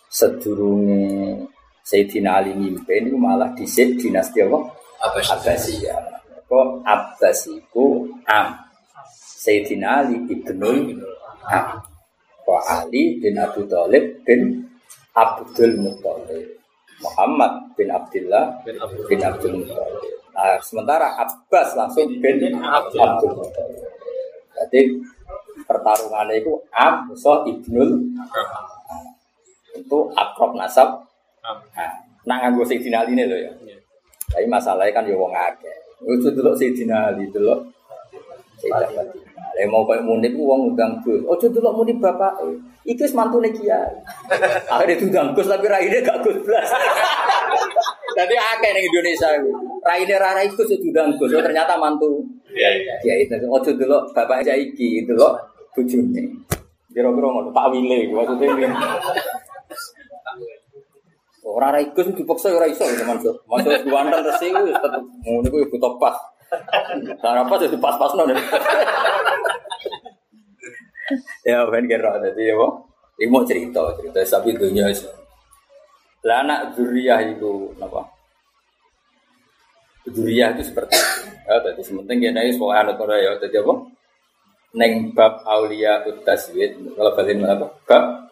sedurunge 0.08 1.44
Sayyidina 1.88 2.44
Ali 2.44 2.52
mimpin 2.52 3.08
itu 3.08 3.16
malah 3.16 3.56
dhisik 3.56 3.96
dinasti 3.96 4.44
apa? 4.44 4.60
Abbasiyah. 5.08 6.20
Kok 6.44 6.84
Abbas 6.84 7.48
iku 7.48 8.04
Am. 8.28 8.60
Sayyidina 9.16 10.04
Ali 10.04 10.20
ibnul 10.28 11.00
Am. 11.48 11.80
Kok 12.44 12.62
Ali 12.68 13.24
bin 13.24 13.40
Abu 13.40 13.64
Thalib 13.72 14.20
bin 14.28 14.68
Abdul 15.16 15.80
Muthalib. 15.80 16.60
Muhammad 16.98 17.78
bin 17.78 17.94
Abdullah 17.94 18.58
Bin 18.66 18.74
Abdul 18.82 19.06
bin 19.08 19.20
Abdul 19.24 19.54
Muthalib. 19.64 20.12
Nah, 20.36 20.60
sementara 20.60 21.16
Abbas 21.24 21.72
langsung 21.80 22.12
bin 22.20 22.52
Abdul 22.52 23.32
Muthalib. 23.32 23.88
Jadi 24.60 24.82
pertarungannya 25.64 26.42
itu 26.42 26.52
Am, 26.76 27.16
so 27.16 27.48
Ibnul 27.48 28.12
itu 29.78 30.00
akrab 30.20 30.52
nasab. 30.58 31.08
Nah, 31.48 31.92
nak 32.28 32.38
nganggo 32.44 32.64
Sayyidina 32.68 33.08
Ali 33.08 33.16
ini 33.16 33.24
loh 33.24 33.40
ya. 33.40 33.52
Tapi 34.28 34.46
masalahnya 34.52 34.92
kan 34.92 35.08
ya 35.08 35.16
wong 35.16 35.32
akeh. 35.32 35.78
Itu 36.04 36.28
dulu 36.36 36.52
Sayyidina 36.52 37.16
Ali 37.16 37.32
dulu. 37.32 37.56
Sayyidina 38.60 39.00
Ali. 39.00 39.28
Lah 39.58 39.66
mau 39.74 39.82
koyo 39.90 40.06
munib 40.06 40.38
ku 40.38 40.46
wong 40.46 40.74
undang 40.74 41.02
Gus. 41.02 41.18
Ojo 41.26 41.50
delok 41.50 41.74
munib 41.82 41.98
bapak. 41.98 42.38
Iku 42.86 43.02
wis 43.02 43.18
mantune 43.18 43.50
kiai. 43.50 43.90
Akhirnya 44.72 45.02
diundang 45.02 45.34
Gus 45.34 45.50
tapi 45.50 45.66
raine 45.66 45.98
gak 46.06 46.22
Gus 46.22 46.38
blas. 46.46 46.70
Jadi 48.14 48.36
akeh 48.38 48.70
ning 48.78 48.86
Indonesia 48.86 49.34
iku. 49.34 49.50
Raine 49.82 50.16
ra 50.22 50.38
rai 50.38 50.52
Gus 50.54 50.70
diundang 50.70 51.18
Gus. 51.18 51.34
Oh, 51.34 51.42
ternyata 51.42 51.74
mantu. 51.74 52.22
Iya, 52.54 52.70
iya. 52.70 52.94
Kiai 53.02 53.26
itu 53.26 53.34
ojo 53.50 53.72
delok 53.74 54.14
bapak 54.14 54.46
saiki 54.46 55.02
delok 55.10 55.42
bojone. 55.74 56.24
Kira-kira 56.94 57.28
ngono 57.30 57.50
Pak 57.54 57.70
Wile 57.70 58.10
maksudnya. 58.10 58.74
Ora 61.48 61.72
ra 61.72 61.80
ikus 61.80 62.12
dipaksa 62.12 62.52
ora 62.52 62.68
iso 62.68 62.84
gitu 62.84 63.08
Mansur. 63.08 63.40
Mansur 63.48 63.80
duwanten 63.88 64.20
resi 64.20 64.52
ku 64.52 64.68
tetep 64.68 65.04
ngono 65.24 65.48
ku 65.48 65.58
butuh 65.72 65.96
pas. 65.96 66.20
Cara 67.24 67.48
pas 67.48 67.60
jadi 67.64 67.80
pas-pasno. 67.80 68.28
ya 71.48 71.64
ben 71.72 71.88
kira 71.88 72.20
dadi 72.20 72.52
ya? 72.52 72.68
Iki 73.18 73.32
mau 73.32 73.48
cerita, 73.48 73.82
cerita 73.96 74.20
sapi 74.28 74.54
dunia 74.54 74.92
itu. 74.92 75.08
Lah 76.28 76.44
anak 76.44 76.76
zuriyah 76.76 77.24
itu 77.24 77.72
apa? 77.80 78.04
Zuriyah 80.06 80.54
itu 80.54 80.68
seperti 80.68 80.94
itu. 81.00 81.32
Ya, 81.48 81.64
tadi 81.64 81.82
sementing 81.82 82.20
ya 82.22 82.30
nih 82.36 82.54
soal 82.54 82.84
anak 82.84 83.00
orang 83.00 83.24
ya, 83.24 83.32
tadi 83.40 83.58
apa? 83.58 83.74
Neng 84.78 85.16
bab 85.16 85.42
aulia 85.48 86.04
utaswid, 86.06 86.78
kalau 86.94 87.16
balik 87.16 87.40
apa? 87.42 87.68
Bab. 87.88 88.27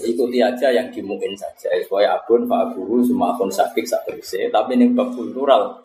Ikuti 0.00 0.40
aja 0.40 0.72
yang 0.72 0.88
dimungkin 0.88 1.36
saja. 1.36 1.68
Supaya 1.84 2.16
abun 2.16 2.48
pak 2.48 2.72
abu 2.72 3.04
semua 3.04 3.36
akun 3.36 3.52
sakit 3.52 3.84
sak 3.84 4.08
bersih 4.08 4.48
tapi 4.48 4.80
ini 4.80 4.96
bab 4.96 5.12
kultural. 5.12 5.84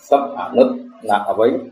Sep 0.00 0.32
anut 0.32 0.80
nah 1.04 1.20
apa 1.28 1.42
ini? 1.44 1.68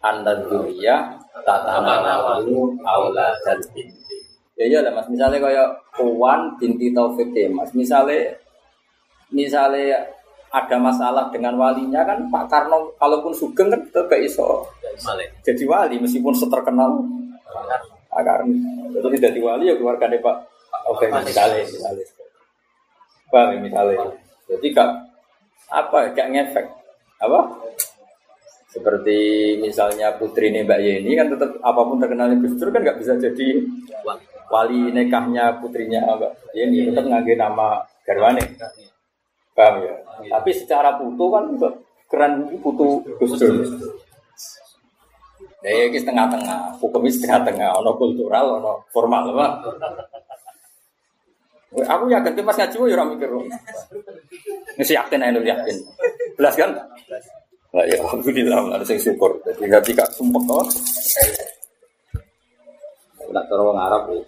Anda 0.00 0.40
dunia 0.40 1.20
tata 1.44 1.84
lalu 1.84 2.80
aula 2.80 3.36
dan 3.44 3.60
binti. 3.76 4.16
Ya 4.56 4.64
iya 4.64 4.78
lah 4.80 4.96
mas. 4.96 5.08
Misalnya 5.12 5.36
kayak 5.36 5.68
Puan 5.92 6.56
binti 6.56 6.92
Taufik 6.96 7.32
Kemas 7.36 7.76
misalnya 7.76 8.32
misalnya 9.28 10.00
ada 10.48 10.76
masalah 10.80 11.28
dengan 11.28 11.60
walinya 11.60 12.08
kan 12.08 12.24
Pak 12.32 12.48
Karno 12.48 12.88
kalaupun 12.96 13.36
sugeng 13.36 13.68
kan 13.68 13.82
tetap 13.84 14.08
gak 14.08 14.22
iso 14.24 14.64
jadi 15.44 15.64
wali 15.68 16.00
meskipun 16.00 16.32
seterkenal. 16.32 17.04
Pak 17.44 17.64
Karno 17.68 17.95
itu 18.96 19.08
tidak 19.20 19.36
wali 19.40 19.68
ya 19.68 19.74
keluarga 19.76 20.08
Pak 20.08 20.36
Oke 20.86 21.10
misalnya 21.10 21.66
misalnya. 21.66 22.06
Paham 23.26 23.48
ya, 23.50 23.58
misalnya. 23.58 23.98
Jadi 24.46 24.66
gak 24.70 24.90
apa 25.66 26.14
gak 26.14 26.28
ngefek. 26.30 26.66
Apa? 27.18 27.40
Seperti 28.70 29.18
misalnya 29.58 30.14
putri 30.14 30.52
ini 30.52 30.62
Mbak 30.62 30.80
Yeni 30.84 31.10
kan 31.16 31.32
tetap 31.32 31.58
apa 31.64 31.80
pun 31.80 31.98
terkenalnya 31.98 32.38
Gus 32.38 32.54
Dur 32.60 32.70
kan 32.70 32.84
nggak 32.84 33.00
bisa 33.00 33.16
jadi 33.16 33.48
wali. 34.52 34.92
nikahnya 34.94 35.58
putrinya 35.58 36.06
Mbak 36.06 36.32
Yeni 36.54 36.92
tetap 36.92 37.08
ngangge 37.08 37.34
nama 37.34 37.82
garwane. 38.06 38.44
Paham 39.56 39.74
ya? 39.82 39.94
Tapi 40.28 40.50
secara 40.54 41.00
putu 41.00 41.24
kan 41.32 41.44
keren 42.06 42.32
putu 42.62 43.02
Gus 43.18 43.32
Dur 43.40 43.64
Ya, 45.66 45.90
ini 45.90 45.98
setengah-tengah, 45.98 46.78
hukumnya 46.78 47.10
setengah-tengah, 47.10 47.82
ono 47.82 47.98
kultural, 47.98 48.62
ono 48.62 48.86
formal, 48.94 49.34
apa? 49.34 49.46
Aku 51.74 52.06
yakin 52.06 52.38
tuh 52.38 52.46
pas 52.46 52.54
ngaji, 52.54 52.76
ya 52.86 52.94
orang 52.94 53.18
mikir, 53.18 53.28
nggak 54.78 54.86
yakin 54.86 55.26
aja 55.26 55.40
yakin, 55.42 55.76
belas 56.38 56.54
kan? 56.54 56.70
Nah, 57.74 57.82
ya 57.82 57.98
alhamdulillah, 57.98 58.78
ada 58.78 58.86
yang 58.86 59.02
syukur. 59.02 59.42
Jadi 59.42 59.66
nggak 59.66 59.84
tidak 59.90 60.06
sumpah 60.14 60.38
kok. 60.46 60.70
Tidak 63.26 63.44
terlalu 63.50 63.66
orang 63.74 63.84
Arab 63.90 64.02
ya. 64.14 64.22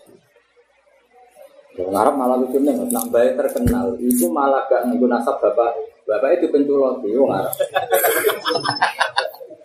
Orang 1.87 1.97
Arab 2.03 2.15
malah 2.19 2.37
lucu 2.43 2.59
nih, 2.59 2.75
nak 2.91 3.07
baik 3.15 3.39
terkenal 3.39 3.95
itu 4.03 4.27
malah 4.27 4.67
gak 4.67 4.91
ngikut 4.91 5.07
nasab 5.07 5.39
bapak. 5.39 5.71
Bapak 6.03 6.43
itu 6.43 6.51
penculot, 6.51 6.99
itu 7.07 7.23
orang 7.23 7.47
Arab. 7.47 7.55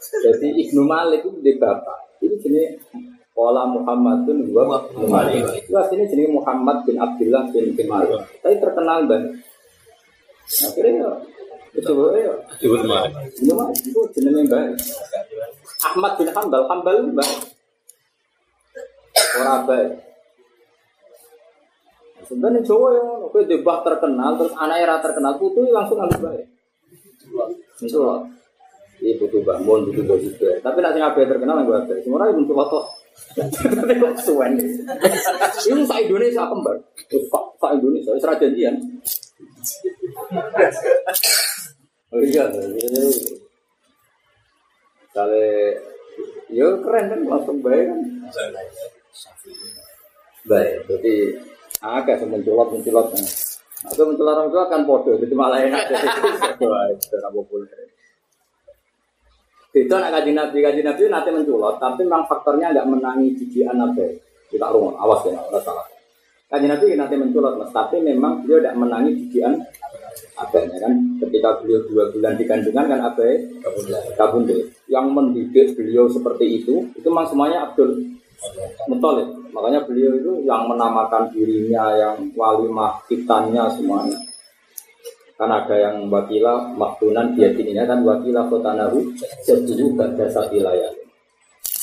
Jadi 0.03 0.47
Ibnu 0.67 0.81
Malik 0.83 1.23
itu 1.23 1.39
di 1.39 1.53
bapak. 1.55 2.19
Ini 2.23 2.35
jenis 2.39 2.69
Wala 3.33 3.65
Muhammadun 3.65 4.45
wa 4.53 4.83
Malik. 5.09 5.41
Itu 5.57 5.73
aslinya 5.73 6.05
jenis 6.05 6.29
Muhammad 6.29 6.85
bin 6.85 7.01
Abdullah 7.01 7.49
bin 7.49 7.87
Malik. 7.89 8.21
Tapi 8.43 8.55
terkenal 8.61 9.09
banget. 9.09 9.41
Akhirnya 10.43 11.07
ya, 11.07 11.11
itu 11.73 11.93
ya. 12.19 12.33
Disebut 12.59 12.81
Malik. 12.85 13.13
Ibnu 13.41 13.53
Malik 13.57 13.77
itu 13.81 13.99
jenis 14.13 14.33
yang 14.37 14.47
baik. 14.51 14.75
Ahmad 15.83 16.11
bin 16.19 16.29
Hambal, 16.29 16.61
Hambal 16.69 16.93
itu 17.01 17.11
baik. 17.17 17.37
Orang 19.41 19.65
baik. 19.65 19.91
Sebenarnya 22.23 22.61
Jawa 22.63 22.87
ya, 22.95 23.03
oke 23.19 23.39
debah 23.43 23.83
terkenal, 23.83 24.39
terus 24.39 24.55
anaknya 24.55 24.95
terkenal, 25.03 25.35
putu 25.35 25.67
langsung 25.67 25.99
harus 25.99 26.15
baik. 26.23 26.45
Menculot. 27.83 28.21
Iya 29.03 29.19
butuh 29.19 29.43
bangun, 29.43 29.91
butuh 29.91 30.03
bos 30.07 30.23
juga. 30.23 30.55
Tapi 30.63 30.79
nanti 30.79 31.03
ngapain 31.03 31.27
terkenal 31.27 31.59
yang 31.59 31.67
gue 31.67 31.75
ada. 31.75 31.93
Semua 31.99 32.23
orang 32.23 32.39
menculot 32.39 32.67
kok. 32.71 32.85
Tapi 33.35 33.93
kok 33.99 34.15
suwen. 34.23 34.55
Ini 34.55 35.83
sa 35.83 35.99
Indonesia 35.99 36.47
kembar. 36.47 36.79
Sa 37.59 37.67
Indonesia, 37.75 38.15
serah 38.15 38.39
janjian. 38.39 38.79
Oh 42.15 42.23
iya, 42.23 42.47
iya. 42.47 43.03
Kali, 45.11 45.51
ya 46.55 46.67
keren 46.79 47.05
kan, 47.11 47.19
langsung 47.27 47.59
baik 47.59 47.91
kan. 47.91 47.99
Baik, 50.47 50.73
jadi 50.87 51.13
agak 51.83 52.23
semenculot 52.23 52.71
menculot. 52.71 53.11
Atau 53.83 54.07
menculot 54.07 54.31
orang 54.31 54.47
tua 54.47 54.63
kan 54.71 54.87
podo, 54.87 55.19
jadi 55.19 55.35
malah 55.35 55.59
enak. 55.59 55.83
Jadi 55.91 56.07
itu 56.07 57.03
secara 57.03 57.27
populer. 57.35 57.67
Itu 59.73 59.89
anak 59.97 60.21
kaji 60.21 60.37
nabi, 60.37 60.61
kaji 60.61 60.81
nabi 60.85 61.09
nanti 61.09 61.29
menculot, 61.33 61.81
tapi 61.81 62.05
memang 62.05 62.29
faktornya 62.29 62.69
agak 62.69 62.85
menangi 62.85 63.33
jijian 63.33 63.73
nabi. 63.73 64.05
Kita 64.53 64.69
rumah, 64.69 64.93
awas 65.01 65.25
ya, 65.25 65.33
nggak 65.33 65.65
salah. 65.65 65.81
Kaji 66.53 66.69
nabi 66.69 66.93
nanti 66.93 67.17
menculot, 67.17 67.57
mas, 67.57 67.73
tapi 67.73 67.97
memang 67.97 68.45
beliau 68.45 68.61
tidak 68.61 68.77
menangi 68.77 69.17
jijian 69.17 69.57
abahnya 70.37 70.77
kan. 70.77 70.93
Ketika 71.25 71.49
beliau 71.57 71.81
dua 71.89 72.03
bulan 72.13 72.37
di 72.37 72.45
kandungan 72.45 72.85
kan 72.85 72.99
abah 73.01 73.33
kabundut. 74.13 74.69
Yang 74.85 75.05
mendidik 75.09 75.67
beliau 75.73 76.05
seperti 76.05 76.61
itu, 76.61 76.85
itu 76.93 77.07
memang 77.09 77.25
semuanya 77.25 77.65
Abdul 77.65 77.97
Muthalib. 78.85 79.29
Makanya 79.57 79.89
beliau 79.89 80.13
itu 80.13 80.45
yang 80.45 80.69
menamakan 80.69 81.33
dirinya, 81.33 81.97
yang 81.97 82.29
walimah 82.37 83.01
kitannya 83.09 83.73
semuanya. 83.73 84.17
Kan 85.43 85.51
ada 85.51 85.75
yang 85.75 86.07
wakila 86.07 86.71
maktunan 86.71 87.35
biadininya 87.35 87.83
kan 87.83 87.99
wakila 88.07 88.47
kotanahu 88.47 89.03
setuju 89.43 89.91
pada 89.91 90.23
wilayah. 90.47 90.87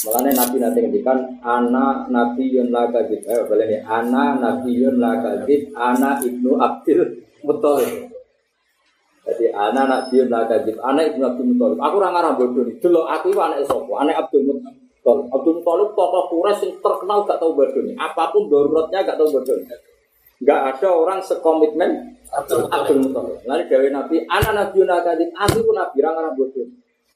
Makanya 0.01 0.33
Nabi 0.33 0.57
nanti 0.65 0.79
ngendikan 0.81 1.19
ana 1.45 2.09
Nabi 2.09 2.49
yun 2.57 2.73
la 2.73 2.89
kadib. 2.89 3.21
Eh 3.29 3.45
boleh 3.45 3.69
nih 3.69 3.81
ana 3.85 4.41
Nabi 4.41 4.81
yun 4.81 4.97
la 4.97 5.13
kadib. 5.21 5.77
Ana 5.77 6.17
ibnu 6.25 6.57
Abdul 6.57 7.21
Muthalib. 7.45 8.09
Jadi 9.29 9.53
ana 9.53 9.85
Nabi 9.85 10.25
yun 10.25 10.33
la 10.33 10.49
kadib. 10.49 10.81
Ana 10.81 11.05
ibnu 11.05 11.21
Abdul 11.21 11.53
Muthalib. 11.53 11.79
Aku 11.85 11.95
orang 12.01 12.17
arah 12.17 12.33
bodoh 12.33 12.65
nih. 12.65 12.81
Dulu 12.81 13.05
aku 13.05 13.29
itu 13.29 13.41
anak 13.45 13.61
sopo. 13.69 14.01
Anak 14.01 14.25
Abdul 14.25 14.49
Muthalib. 14.49 14.81
Abdul 15.37 15.61
Muthalib 15.61 15.93
tokoh 15.93 16.23
Quraisy 16.33 16.65
yang 16.65 16.73
terkenal 16.81 17.29
gak 17.29 17.37
tahu 17.37 17.53
bodoh 17.53 17.85
nih. 17.85 17.93
Apa 18.01 18.33
pun 18.33 18.49
daruratnya 18.49 19.05
gak 19.05 19.21
tahu 19.21 19.29
bodoh 19.37 19.53
nih. 19.53 19.69
Gak 20.49 20.61
ada 20.65 20.89
orang 20.97 21.21
sekomitmen 21.21 22.17
Abdul 22.31 22.67
Muthalib. 22.67 23.43
Lalu 23.47 23.63
Dewi 23.67 23.89
Nabi, 23.91 24.17
anak 24.31 24.53
Nabi 24.55 24.79
Nakadib, 24.87 25.31
aku 25.35 25.59
pun 25.67 25.75
Nabi, 25.75 25.99
orang 26.03 26.17
anak 26.23 26.33
bodoh. 26.39 26.67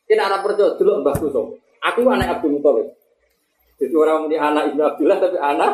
Kita 0.05 0.23
anak 0.29 0.45
percaya 0.45 0.77
dulu 0.77 1.01
mbahku 1.01 1.27
so. 1.33 1.57
Aku 1.81 2.05
anak 2.11 2.39
Abdul 2.39 2.59
Muthalib. 2.59 2.93
Jadi 3.75 3.95
orang 3.95 4.31
ini 4.31 4.37
anak 4.39 4.71
Ibnu 4.71 4.83
Abdullah 4.83 5.19
tapi 5.19 5.39
anak 5.39 5.73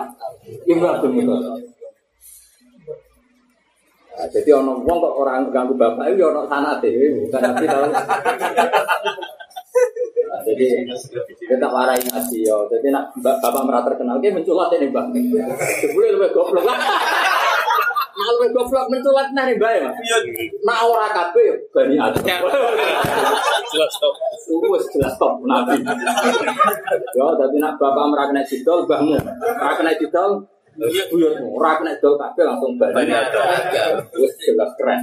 Ibnu 0.65 0.87
Abdul 0.87 1.13
Muthalib. 1.17 1.67
Nah, 4.11 4.29
jadi 4.29 4.53
orang 4.53 4.85
wong 4.85 4.99
kok 5.01 5.15
orang 5.17 5.49
ganggu 5.49 5.73
bapak 5.81 6.13
itu 6.13 6.21
orang 6.29 6.45
sana 6.45 6.77
deh, 6.77 6.93
bukan 6.93 7.41
nabi 7.41 7.65
tahu. 7.65 7.89
Nah, 10.29 10.41
jadi 10.45 10.85
kita 11.41 11.67
warai 11.73 11.97
ngaji 11.97 12.39
yo. 12.45 12.69
Jadi 12.69 12.93
nak 12.93 13.17
bapak 13.17 13.65
merata 13.65 13.97
terkenal, 13.97 14.21
dia 14.21 14.37
menculot 14.37 14.69
ini 14.77 14.93
bang. 14.93 15.09
Sebelum 15.81 16.21
lebih 16.21 16.37
goblok 16.37 16.69
lah. 18.31 18.39
lu 18.39 18.47
goblok 18.55 18.87
menculat 18.87 19.29
nang 19.35 19.51
bae, 19.59 19.77
Mas. 19.83 19.99
Nak 20.63 20.79
ora 20.87 21.07
kabeh 21.11 21.45
yo 21.51 21.55
bani 21.75 21.99
Adam. 21.99 22.23
Jelas 23.75 23.91
stop. 23.95 24.15
Wes 24.71 24.85
jelas 24.95 25.15
top 25.19 25.43
nabi. 25.47 25.83
Yo 27.15 27.27
dadi 27.39 27.57
nak 27.59 27.75
bapak 27.79 28.05
ora 28.15 28.25
kena 28.31 28.43
didol 28.47 28.87
mbahmu. 28.87 29.19
Ora 29.43 29.73
kena 29.79 29.93
didol 29.99 30.47
buyutmu. 30.79 31.59
Ora 31.59 31.79
kena 31.83 31.95
didol 31.99 32.15
kabeh 32.19 32.45
langsung 32.47 32.79
bani 32.79 33.11
Adam. 33.11 34.07
Wes 34.15 34.33
jelas 34.39 34.71
keren. 34.79 35.01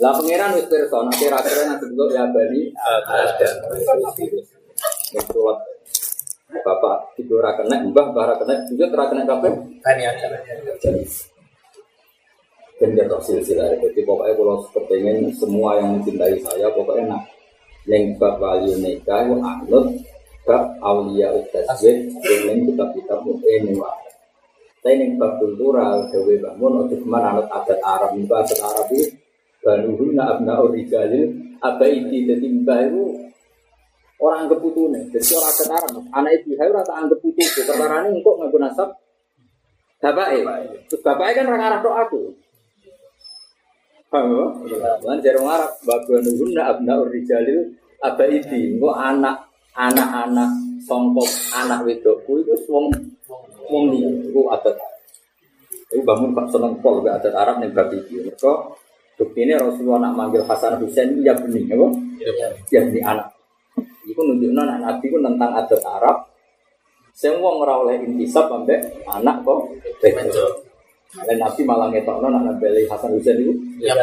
Lah 0.00 0.12
pangeran 0.16 0.56
wis 0.56 0.66
pirsa 0.68 0.98
nek 1.04 1.20
ora 1.28 1.40
keren 1.44 1.66
nanti 1.72 1.86
ya 2.12 2.24
bani 2.32 2.62
Adam. 2.72 3.54
Menculat 5.14 5.58
Bapak 6.62 7.18
tidur 7.18 7.42
ora 7.42 7.58
kena, 7.58 7.82
mbah 7.82 8.14
mbah 8.14 8.22
ora 8.30 8.34
kena, 8.38 8.54
juga 8.70 8.86
ora 8.94 9.04
kena 9.10 9.22
kabeh. 9.26 9.52
Bani 9.82 10.02
Adam. 10.06 10.42
bener 12.74 13.06
tok 13.06 13.22
silsilah 13.22 13.70
jadi 13.78 14.02
pokoknya 14.02 14.34
kalau 14.34 14.58
kepengen 14.74 15.30
semua 15.38 15.78
yang 15.78 15.94
mencintai 15.94 16.36
saya 16.42 16.66
pokoknya 16.74 17.16
nak 17.16 17.22
yang 17.86 18.18
bab 18.18 18.42
wali 18.42 18.74
nikah 18.82 19.22
itu 19.24 19.36
anut 19.38 19.86
bab 20.42 20.74
aulia 20.82 21.30
utaswid 21.32 22.10
yang 22.26 22.66
kitab 22.66 22.90
kitab 22.98 23.18
mungkin 23.22 23.70
ini 23.70 23.78
wah 23.78 23.94
saya 24.82 25.00
yang 25.00 25.14
bab 25.16 25.38
kultural 25.38 26.10
dewi 26.10 26.42
bangun 26.42 26.84
untuk 26.84 26.98
ke 26.98 27.06
mana 27.06 27.38
anut 27.38 27.46
adat 27.48 27.78
Arab 27.80 28.18
itu 28.18 28.34
adat 28.34 28.58
Arab 28.58 28.86
itu 28.90 29.14
banuhuna 29.62 30.24
abna 30.34 30.54
urijalil 30.60 31.30
abaidi 31.62 32.26
jadi 32.26 32.46
mbah 32.58 32.80
itu 32.90 33.02
orang 34.24 34.48
anggap 34.48 34.58
putune 34.64 35.00
jadi 35.12 35.36
orang 35.36 35.52
adat 35.52 35.68
Arab 35.76 35.92
anak 36.16 36.30
ibu 36.40 36.50
hai 36.56 36.70
rata 36.72 36.92
anggap 36.96 37.18
putu 37.20 37.44
perkara 37.44 38.08
ini 38.08 38.24
kok 38.24 38.34
nggak 38.40 38.56
nasab 38.56 38.88
bapaknya 40.00 40.64
terus 40.88 41.02
bapaknya 41.04 41.32
kan 41.36 41.44
orang 41.52 41.64
Arab 41.68 41.80
tok 41.84 41.96
aku 42.08 42.20
Paham 44.14 44.30
ya? 44.30 44.46
Lan 45.02 45.18
jarang 45.18 45.42
Arab 45.50 45.74
babu 45.82 46.14
nuhunna 46.22 46.70
abna 46.70 47.02
urijalil 47.02 47.74
abaidi. 47.98 48.78
Engko 48.78 48.94
anak 48.94 49.50
anak-anak 49.74 50.54
songkok 50.86 51.26
anak 51.50 51.82
wedokku 51.82 52.38
itu 52.46 52.54
wong 52.70 52.94
wong 53.66 53.90
liya 53.90 54.06
iku 54.30 54.54
adat. 54.54 54.78
Iku 55.90 56.06
bangun 56.06 56.30
Pak 56.30 56.46
seneng 56.46 56.78
pol 56.78 57.02
gak 57.02 57.26
adat 57.26 57.34
Arab 57.34 57.58
ning 57.58 57.74
bab 57.74 57.90
iki. 57.90 58.22
Mergo 58.22 58.78
buktine 59.18 59.58
Rasulullah 59.58 60.06
nak 60.06 60.14
manggil 60.14 60.46
Hasan 60.46 60.78
Husain 60.78 61.18
ya 61.18 61.34
bening 61.34 61.74
apa? 61.74 61.86
Ya 62.70 62.86
bening 62.86 63.02
anak. 63.02 63.33
Iku 64.14 64.22
nunjukno 64.22 64.62
anak 64.62 64.78
Nabi 64.78 65.10
ku 65.10 65.18
tentang 65.18 65.50
adat 65.58 65.82
Arab. 65.82 66.30
Sing 67.10 67.34
wong 67.42 67.66
ora 67.66 67.82
oleh 67.82 67.98
intisab 67.98 68.46
ambek 68.46 69.02
anak 69.10 69.42
kok. 69.42 69.74
Dan 71.26 71.42
Nabi 71.42 71.66
malah 71.66 71.90
ngetokno 71.90 72.30
nak 72.30 72.42
nambeli 72.46 72.86
Hasan 72.86 73.18
Husain 73.18 73.42
itu. 73.42 73.58
Ya. 73.82 73.98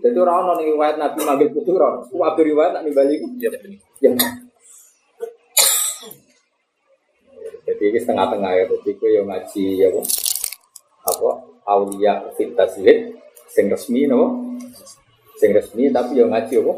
Jadi 0.00 0.16
orang 0.16 0.48
ono 0.48 0.52
ning 0.56 0.72
riwayat 0.72 0.96
Nabi 0.96 1.20
manggil 1.20 1.52
putu 1.52 1.76
ora. 1.76 2.00
Abe 2.00 2.40
riwayat 2.48 2.80
nak 2.80 2.88
nimbali 2.88 3.20
ku. 3.20 3.28
Ya. 3.36 3.52
Ya. 4.00 4.16
Jadi 7.66 7.82
ini 7.92 7.98
setengah-tengah 7.98 8.52
ya, 8.62 8.64
jadi 8.70 8.90
gue 8.94 9.10
yang 9.10 9.26
ngaji 9.26 9.64
ya 9.82 9.90
apa? 9.90 10.02
Apa? 11.12 11.30
Aulia 11.66 12.30
fit 12.38 12.54
taswid, 12.54 13.18
sing 13.50 13.66
resmi 13.66 14.06
no? 14.06 14.54
Sing 15.34 15.50
resmi 15.50 15.90
tapi 15.90 16.14
yang 16.14 16.30
ngaji 16.30 16.62
apa? 16.62 16.72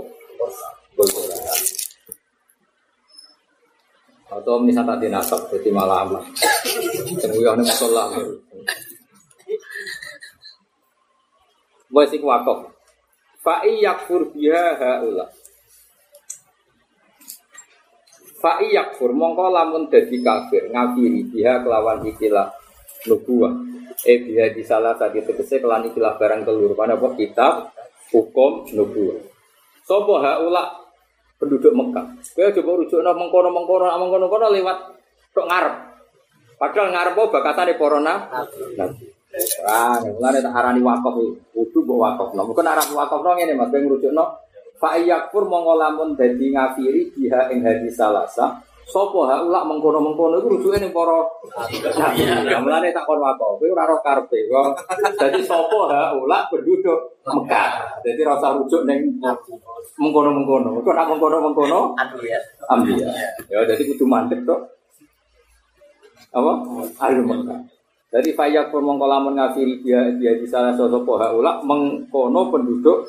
Kultural. 0.96 1.27
Atau 4.38 4.62
misalnya 4.62 4.94
tadi 4.94 5.10
nasab, 5.10 5.50
jadi 5.50 5.74
malah 5.74 6.06
aman. 6.06 6.22
Semuyah 7.18 7.58
ini 7.58 7.64
masalah. 7.66 8.06
Wes 11.88 12.12
iku 12.14 12.30
wakaf. 12.30 12.70
Fa 13.42 13.64
yakfur 13.64 14.30
biha 14.30 14.76
haula. 14.76 15.26
Fa 18.38 18.62
yakfur 18.62 19.10
mongko 19.10 19.50
lamun 19.50 19.90
dadi 19.90 20.22
kafir 20.22 20.70
ngafiri 20.70 21.26
biha 21.32 21.64
kelawan 21.64 22.06
ikilah 22.06 22.54
nubuah. 23.08 23.50
Eh 24.06 24.22
biha 24.22 24.54
di 24.54 24.62
salah 24.62 24.94
tadi 24.94 25.24
tegese 25.24 25.58
kelan 25.58 25.88
ikilah 25.90 26.14
barang 26.20 26.46
telur. 26.46 26.76
Pada 26.76 26.94
apa 26.94 27.16
kitab 27.16 27.72
hukum 28.12 28.68
nubuah. 28.70 29.18
Sopo 29.88 30.20
haula 30.20 30.76
penduduk 31.40 31.72
Mekah. 31.72 32.17
Kowe 32.38 32.54
coba 32.54 32.70
rujuk 32.78 33.02
nang 33.02 33.18
mengkono-mengkono 33.18 33.90
mengkono-kono 33.98 34.46
lewat 34.54 34.78
tok 35.34 35.50
ngarep. 35.50 35.74
Padahal 36.54 36.94
ngarep 36.94 37.14
apa 37.18 37.34
bakatane 37.34 37.74
para 37.74 37.98
nabi. 37.98 39.10
Ah, 39.66 39.98
mulane 39.98 40.38
tak 40.38 40.54
arani 40.54 40.78
wakaf 40.78 41.18
iki. 41.18 41.34
Kudu 41.50 41.82
mbok 41.82 41.98
wakafno. 41.98 42.46
Mungkin 42.46 42.70
arah 42.70 42.86
wakafno 42.86 43.34
ngene 43.34 43.58
Mas, 43.58 43.74
ben 43.74 43.90
ngrujukno 43.90 44.24
fa 44.78 44.94
yakfur 44.94 45.50
monggo 45.50 45.74
lamun 45.74 46.14
dadi 46.14 46.54
ngafiri 46.54 47.10
biha 47.10 47.50
ing 47.50 47.66
hadis 47.66 47.98
salasa. 47.98 48.62
Sopo 48.88 49.28
ha 49.28 49.44
ulak 49.44 49.68
mengkono-mengkono 49.68 50.40
iku 50.40 50.48
rujuke 50.56 50.80
ning 50.80 50.96
para 50.96 51.20
nabi. 52.00 52.24
Ya 52.48 52.56
mulane 52.56 52.88
tak 52.88 53.04
kon 53.04 53.20
wakaf. 53.20 53.60
Kowe 53.60 53.68
ora 53.68 53.84
roh 53.84 54.00
karepe 54.00 54.48
kok. 54.48 54.80
Dadi 55.20 55.44
sopo 55.44 55.92
ha 55.92 56.16
ulak 56.16 56.48
penduduk 56.48 57.20
Mekah. 57.28 58.00
Dadi 58.00 58.20
rasa 58.24 58.56
rujuk 58.56 58.88
ning 58.88 59.20
mengkono-mengkono. 60.00 60.80
Kok 60.80 60.94
nak 60.96 61.08
mengkono-mengkono 61.12 62.00
Aduh 62.00 62.24
ya. 62.24 62.40
ambiya. 62.72 63.12
Ya 63.52 63.60
jadi 63.68 63.82
kudu 63.92 64.08
mandek 64.08 64.48
tok. 64.48 64.72
Apa? 66.32 66.52
Ahli 66.96 67.20
Mekah. 67.20 67.60
Jadi 68.08 68.32
fayak 68.32 68.72
pun 68.72 68.88
mongko 68.88 69.04
lamun 69.04 69.36
ngafiri 69.36 69.84
dia 69.84 70.00
dia 70.16 70.32
di 70.40 70.48
salah 70.48 70.72
sosok 70.72 71.04
poha 71.04 71.28
ulak 71.36 71.60
mengkono 71.60 72.48
penduduk 72.48 73.04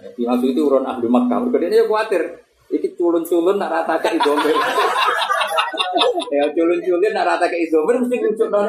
Jadi 0.00 0.20
maksud 0.28 0.48
itu 0.52 0.60
urun 0.60 0.84
ahli 0.84 1.08
Mekah. 1.08 1.40
Mereka 1.48 1.66
ini 1.72 1.88
khawatir. 1.88 2.49
Culun-culun 3.00 3.56
nak 3.56 3.72
rata 3.72 3.96
ke 3.96 4.20
idomir. 4.20 4.52
ya 6.36 6.44
culun-culun 6.52 7.12
nak 7.16 7.24
rata 7.24 7.48
ke 7.48 7.56
idomir 7.64 7.96
mesti 7.96 8.16
kucuk 8.20 8.48
nol. 8.52 8.68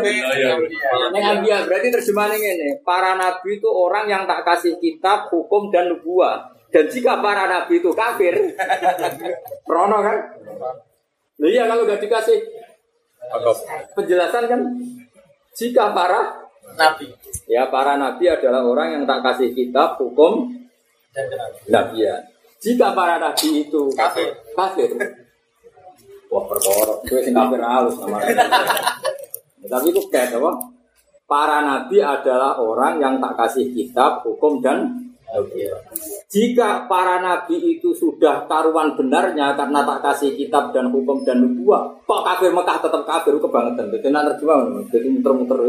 Neng 1.12 1.24
ambia 1.28 1.68
berarti 1.68 1.92
terjemahannya 1.92 2.50
ini. 2.56 2.70
Para 2.88 3.20
nabi 3.20 3.60
itu 3.60 3.68
orang 3.68 4.08
yang 4.08 4.24
tak 4.24 4.48
kasih 4.48 4.80
kitab, 4.80 5.28
hukum 5.28 5.68
dan 5.68 5.92
nubuah. 5.92 6.48
Dan 6.72 6.88
jika 6.88 7.20
para 7.20 7.52
nabi 7.52 7.84
itu 7.84 7.92
kafir, 7.92 8.56
Rono 9.68 10.00
kan? 10.00 10.18
Iya 11.42 11.68
kalau 11.68 11.84
gak 11.90 12.00
dikasih 12.00 12.38
penjelasan 13.98 14.44
kan 14.46 14.62
jika 15.56 15.90
para 15.96 16.48
Nabi 16.78 17.10
ya 17.50 17.68
para 17.68 17.98
nabi 17.98 18.30
adalah 18.30 18.64
orang 18.64 19.00
yang 19.00 19.04
tak 19.10 19.20
kasih 19.26 19.50
kitab 19.52 20.00
hukum 20.00 20.54
dan 21.12 21.26
kenal. 21.28 21.50
nabian 21.68 22.22
jika 22.62 22.94
para 22.94 23.18
nabi 23.18 23.66
itu 23.66 23.90
Kafir. 23.98 24.30
kafir 24.54 24.90
wah 26.30 26.46
perkara 26.48 26.94
gue 27.04 27.20
sing 27.26 27.34
kafir 27.34 27.60
halus 27.60 27.98
sama 27.98 28.22
tapi 29.66 29.88
itu 29.90 30.02
kayak 30.08 30.38
apa 30.38 30.52
para 31.26 31.66
nabi 31.66 31.98
adalah 32.00 32.62
orang 32.62 33.02
yang 33.02 33.16
tak 33.18 33.34
kasih 33.36 33.74
kitab 33.74 34.22
hukum 34.24 34.62
dan 34.62 35.12
jika 36.28 36.92
para 36.92 37.24
nabi 37.24 37.80
itu 37.80 37.96
sudah 37.96 38.44
taruhan 38.52 39.00
benarnya 39.00 39.56
karena 39.56 39.80
tak 39.88 40.00
kasih 40.04 40.36
kitab 40.36 40.76
dan 40.76 40.92
hukum 40.92 41.24
dan 41.24 41.40
nubuah, 41.40 41.88
kok 42.04 42.22
kafir 42.28 42.52
Mekah 42.52 42.84
tetap 42.84 43.08
kafir 43.08 43.40
kebangetan. 43.40 43.96
Jadi 43.96 44.12
nak 44.12 44.36
terjemah, 44.36 44.84
jadi 44.92 45.08
muter-muter. 45.08 45.60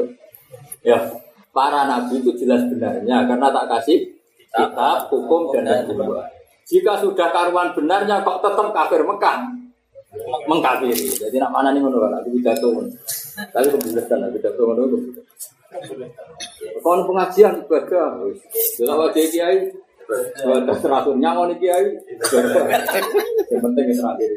Ya, 0.83 0.99
para 1.55 1.87
nabi 1.87 2.19
itu 2.19 2.35
jelas 2.43 2.67
benarnya 2.67 3.23
karena 3.31 3.55
tak 3.55 3.67
kasih 3.71 4.03
kitab, 4.51 5.07
hukum 5.15 5.55
dan 5.55 5.87
nubuah. 5.87 6.42
Jika 6.71 6.93
sudah 7.03 7.29
taruhan 7.35 7.75
benarnya 7.75 8.23
kok 8.23 8.39
tetap 8.43 8.69
kafir 8.71 9.03
Mekah, 9.03 9.37
mengkafiri. 10.47 11.09
Jadi 11.11 11.37
nak 11.41 11.53
mana 11.53 11.73
nih 11.73 11.83
menurut 11.83 12.13
aku 12.13 12.31
pidato. 12.37 12.69
Tapi 13.33 13.67
kebijakan 13.73 14.19
lah 14.23 14.29
pidato 14.31 14.63
menurut. 14.69 15.03
Kon 16.85 17.01
pengajian 17.09 17.65
ibadah. 17.65 18.21
Jelas 18.77 18.97
wajah 18.97 19.25
kiai. 19.33 19.59
Ibadah 20.45 20.77
teratur 20.81 21.17
nyangon 21.17 21.57
iki 21.57 21.69
kiai. 21.69 21.87
Yang 23.49 23.61
penting 23.65 23.85
itu 23.89 24.01
terakhir. 24.01 24.33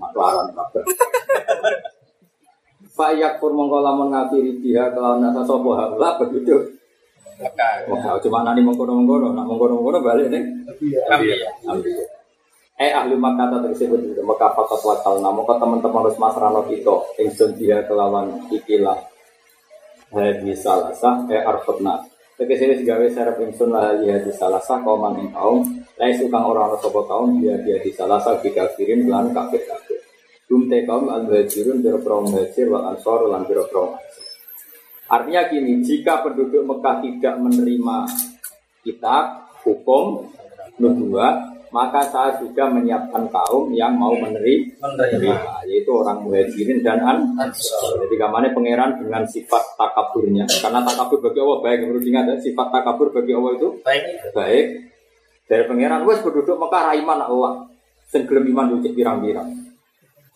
Maklaran 0.00 0.46
kabar. 0.56 0.84
Fayak 2.90 3.38
pur 3.38 3.54
mongko 3.54 3.78
lamun 3.80 4.10
ngafiri 4.10 4.58
dia 4.58 4.90
kelawan 4.90 5.22
nasa 5.22 5.46
sopo 5.46 5.78
haula 5.78 6.18
begitu. 6.18 6.79
Wah, 7.40 8.20
cuma 8.20 8.44
nani 8.44 8.60
mengkono-mengkono, 8.60 9.32
nak 9.32 9.48
mengkono-mengkono 9.48 9.98
balik 10.04 10.28
nih. 10.28 10.42
Nabi. 11.08 11.32
Ambil. 11.64 12.04
Eh 12.80 12.96
ahli 12.96 13.12
Makkah 13.12 13.52
kata 13.52 13.68
tersebut 13.68 14.00
itu 14.08 14.24
Maka 14.24 14.56
fakat 14.56 14.80
wakal 14.80 15.20
namun 15.20 15.44
ke 15.44 15.52
teman-teman 15.60 16.00
harus 16.00 16.16
masrano 16.16 16.64
kita 16.64 16.96
Ingsun 17.20 17.60
dia 17.60 17.84
kelawan 17.84 18.48
ikilah 18.48 18.96
Hadi 20.16 20.56
salasah 20.56 21.28
eh 21.28 21.44
arfutna 21.44 22.00
Tegesi 22.40 22.72
wis 22.72 22.80
gawe 22.88 23.04
serap 23.12 23.36
ingsun 23.36 23.68
lah 23.68 23.92
hadi 23.92 24.08
hadi 24.08 24.32
salasah 24.32 24.80
kauman 24.80 25.20
ing 25.20 25.28
kaum 25.28 25.60
Lai 26.00 26.16
sukang 26.16 26.40
orang 26.40 26.72
orang 26.72 26.80
sopo 26.80 27.04
kaum 27.04 27.36
dia 27.44 27.60
dia 27.60 27.76
di 27.84 27.92
salasah 27.92 28.40
Bikafirin 28.40 29.04
lan 29.12 29.36
kafir 29.36 29.60
kafir 29.68 30.00
Hum 30.48 30.72
te 30.72 30.88
kaum 30.88 31.12
al 31.12 31.28
muhajirun 31.28 31.84
biro 31.84 32.00
muhajir 32.00 32.72
wal 32.72 32.96
ansor 32.96 33.28
lan 33.28 33.44
biro 33.44 33.68
Artinya 35.10 35.42
gini, 35.50 35.82
jika 35.82 36.22
penduduk 36.22 36.62
Mekah 36.62 37.02
tidak 37.02 37.34
menerima 37.42 37.96
kitab, 38.86 39.50
hukum, 39.66 40.30
nubuah, 40.78 41.50
maka 41.74 42.02
saya 42.06 42.38
juga 42.38 42.70
menyiapkan 42.70 43.26
kaum 43.30 43.74
yang 43.74 43.98
mau 43.98 44.14
meneri- 44.14 44.70
menerima, 44.78 45.66
yaitu 45.66 45.90
orang 45.90 46.22
muhajirin 46.22 46.82
dan 46.82 47.02
an. 47.02 47.18
Jadi 47.42 48.14
kamarnya 48.14 48.54
pangeran 48.54 49.02
dengan 49.02 49.26
sifat 49.26 49.74
takaburnya, 49.74 50.46
karena 50.46 50.82
takabur 50.86 51.18
bagi 51.26 51.38
Allah 51.42 51.58
baik 51.62 51.78
menurut 51.86 52.02
ingat 52.06 52.24
ya, 52.30 52.36
sifat 52.38 52.66
takabur 52.70 53.10
bagi 53.10 53.32
Allah 53.34 53.52
itu 53.58 53.68
Baik. 53.82 54.02
baik. 54.34 54.66
Dari 55.50 55.64
pangeran 55.66 56.06
wes 56.06 56.22
penduduk 56.22 56.54
Mekah 56.54 56.82
raiman 56.94 57.18
Allah. 57.18 57.52
Sing 58.10 58.26
gelem 58.26 58.50
iman 58.50 58.82
cek 58.82 58.94
pirang-pirang 58.94 59.69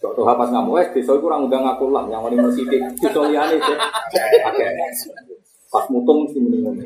Kok 0.04 0.12
tuh 0.12 0.24
pas 0.28 0.48
ngamu 0.52 0.76
wes 0.76 0.92
desa 0.92 1.16
iku 1.16 1.32
ora 1.32 1.40
ngundang 1.40 1.64
aku 1.64 1.88
lah 1.88 2.04
yang 2.12 2.20
wali 2.20 2.36
masjid 2.36 2.68
desa 3.00 3.24
liyane 3.24 3.56
cek 3.56 3.78
akeh. 4.52 4.68
Pas 5.72 5.84
mutung 5.88 6.28
muni 6.28 6.60
ngono 6.60 6.84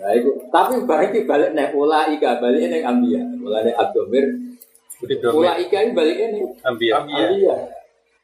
Nah, 0.00 0.16
itu. 0.16 0.32
Tapi 0.48 0.80
balik 0.88 1.12
balik 1.28 1.52
nih, 1.52 1.76
ula 1.76 2.08
ika 2.08 2.40
balik 2.40 2.72
nih 2.72 2.80
ambia, 2.80 3.20
ula 3.36 3.60
nih 3.60 3.76
abdomir, 3.76 4.32
ula 5.28 5.60
ika 5.60 5.76
ini 5.84 5.92
balik 5.92 6.16
nih 6.16 6.40
Ambia. 6.64 7.04
ambia, 7.04 7.54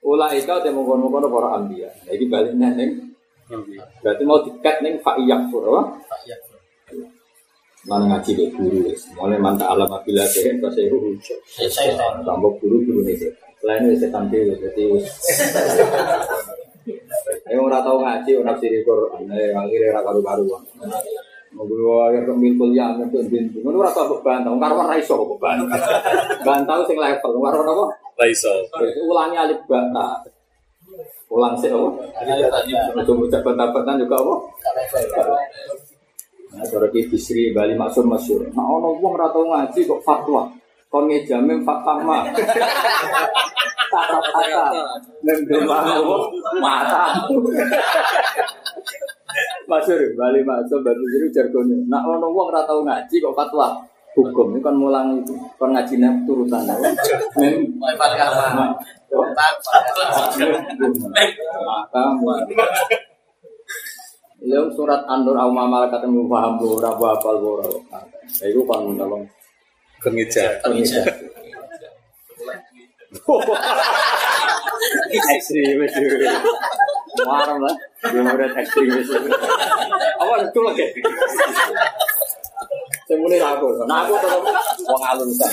ula 0.01 0.33
ika 0.33 0.65
temu 0.65 0.89
kono 0.89 1.13
kono 1.13 1.29
para 1.29 1.61
ambia. 1.61 1.93
Nah, 1.93 2.13
ini 2.17 2.25
balik 2.33 2.57
nih 2.57 2.91
Ambia. 3.53 3.83
berarti 4.01 4.23
mau 4.25 4.41
dikat 4.41 4.81
neng 4.81 5.05
fa'iyak 5.05 5.53
pura, 5.53 5.85
Ya. 6.25 6.35
Mana 7.87 8.05
ngaji 8.11 8.30
deh 8.34 8.49
guru 8.55 8.78
wes, 8.91 9.07
mulai 9.14 9.39
mantap 9.39 9.70
alam 9.70 9.87
apabila 9.87 10.26
sehen 10.26 10.59
pas 10.59 10.74
saya 10.74 10.91
guru, 10.91 11.14
Saya 11.70 11.95
tahu. 11.95 12.26
tambah 12.26 12.53
guru 12.59 12.76
guru 12.82 13.01
nih 13.07 13.14
sih, 13.14 13.30
selain 13.62 13.87
itu 13.87 14.03
saya 14.03 14.11
tampil 14.11 14.43
jadi. 14.59 14.82
Yang 17.47 17.61
ora 17.62 17.78
tau 17.82 17.99
ngaji, 18.03 18.30
ora 18.43 18.55
nafsi 18.55 18.82
Quran, 18.82 19.30
eh 19.30 19.55
akhirnya 19.55 19.95
ora 19.95 20.03
karu-karuan. 20.03 20.62
Ngobrol 21.55 22.11
akhir 22.11 22.22
kemil 22.26 22.53
kuliah 22.59 22.91
ngerti 22.99 23.30
bintu. 23.30 23.62
Ngono 23.62 23.87
ora 23.87 23.91
tau 23.95 24.18
bantah, 24.18 24.51
wong 24.51 24.59
karo 24.59 24.74
ora 24.82 24.95
iso 24.99 25.14
kok 25.14 25.39
bantah. 25.39 25.78
Bantah 26.47 26.82
sing 26.87 26.99
level, 26.99 27.32
karo 27.39 27.59
apa? 27.62 27.84
Terus 28.74 28.95
ulangi 29.03 29.37
alif 29.39 29.62
bata. 29.70 30.26
Ulang 31.26 31.55
sih 31.59 31.70
apa? 31.70 31.89
Untuk 32.99 33.26
ucap 33.26 33.43
bantah-bantahan 33.47 34.03
juga 34.03 34.16
apa? 34.18 34.34
Nah, 36.57 36.65
cara 36.65 36.89
ki 36.89 37.13
bisri 37.13 37.53
Bali 37.53 37.77
maksud 37.77 38.09
masyur. 38.09 38.49
Nah, 38.57 38.65
ono 38.65 38.97
wong 38.97 39.13
ora 39.13 39.29
tau 39.29 39.45
ngaji 39.45 39.85
kok 39.85 40.01
fatwa. 40.01 40.49
Kon 40.89 41.05
ngejame 41.05 41.61
fatwa 41.61 42.01
mah. 42.01 42.25
Kata-kata. 43.93 44.65
Mendemang 45.21 46.01
mata. 46.57 47.13
Masyur 49.69 50.01
Bali 50.17 50.41
maksud 50.41 50.81
Bali 50.81 51.05
jadi 51.13 51.29
jargonnya. 51.29 51.77
Nah, 51.93 52.01
ono 52.09 52.33
wong 52.33 52.49
ora 52.49 52.65
tau 52.65 52.81
ngaji 52.81 53.21
kok 53.21 53.37
fatwa. 53.37 53.77
Hukum 54.17 54.57
ini 54.57 54.65
kan 54.65 54.73
mulang 54.73 55.21
itu, 55.21 55.37
kan 55.61 55.77
ngajinya 55.77 56.09
turutan 56.25 56.65
apa? 56.65 56.89
Mem, 57.37 57.69
Paling 57.77 58.17
apa? 58.17 58.73
Lalu 64.47 64.71
surat 64.79 65.03
An-Nur 65.11 65.35
au 65.35 65.51
malakat 65.51 66.07
yang 66.07 66.31
paham 66.31 66.55
ora 66.63 66.95
apa 66.95 67.07
apa 67.19 67.29
ora. 67.35 67.67
Ya 68.39 68.47
iku 68.47 68.63
kan 68.63 68.87
nolong 68.87 69.27
Kemeja. 69.99 70.63
pengisah. 70.63 71.03
Ekstremis. 75.35 75.93
Marah 77.27 77.59
lah. 77.59 77.75
Dia 78.07 78.23
murid 78.23 78.53
ekstremis. 78.55 79.09
Apa 80.23 80.33
itu 80.47 80.61
lagi? 80.63 80.87
Mulai 83.07 83.39
aku, 83.39 83.71
nah 83.87 84.03
aku 84.03 84.19
tetap 84.19 84.43
wong 84.83 85.03
alusan. 85.07 85.47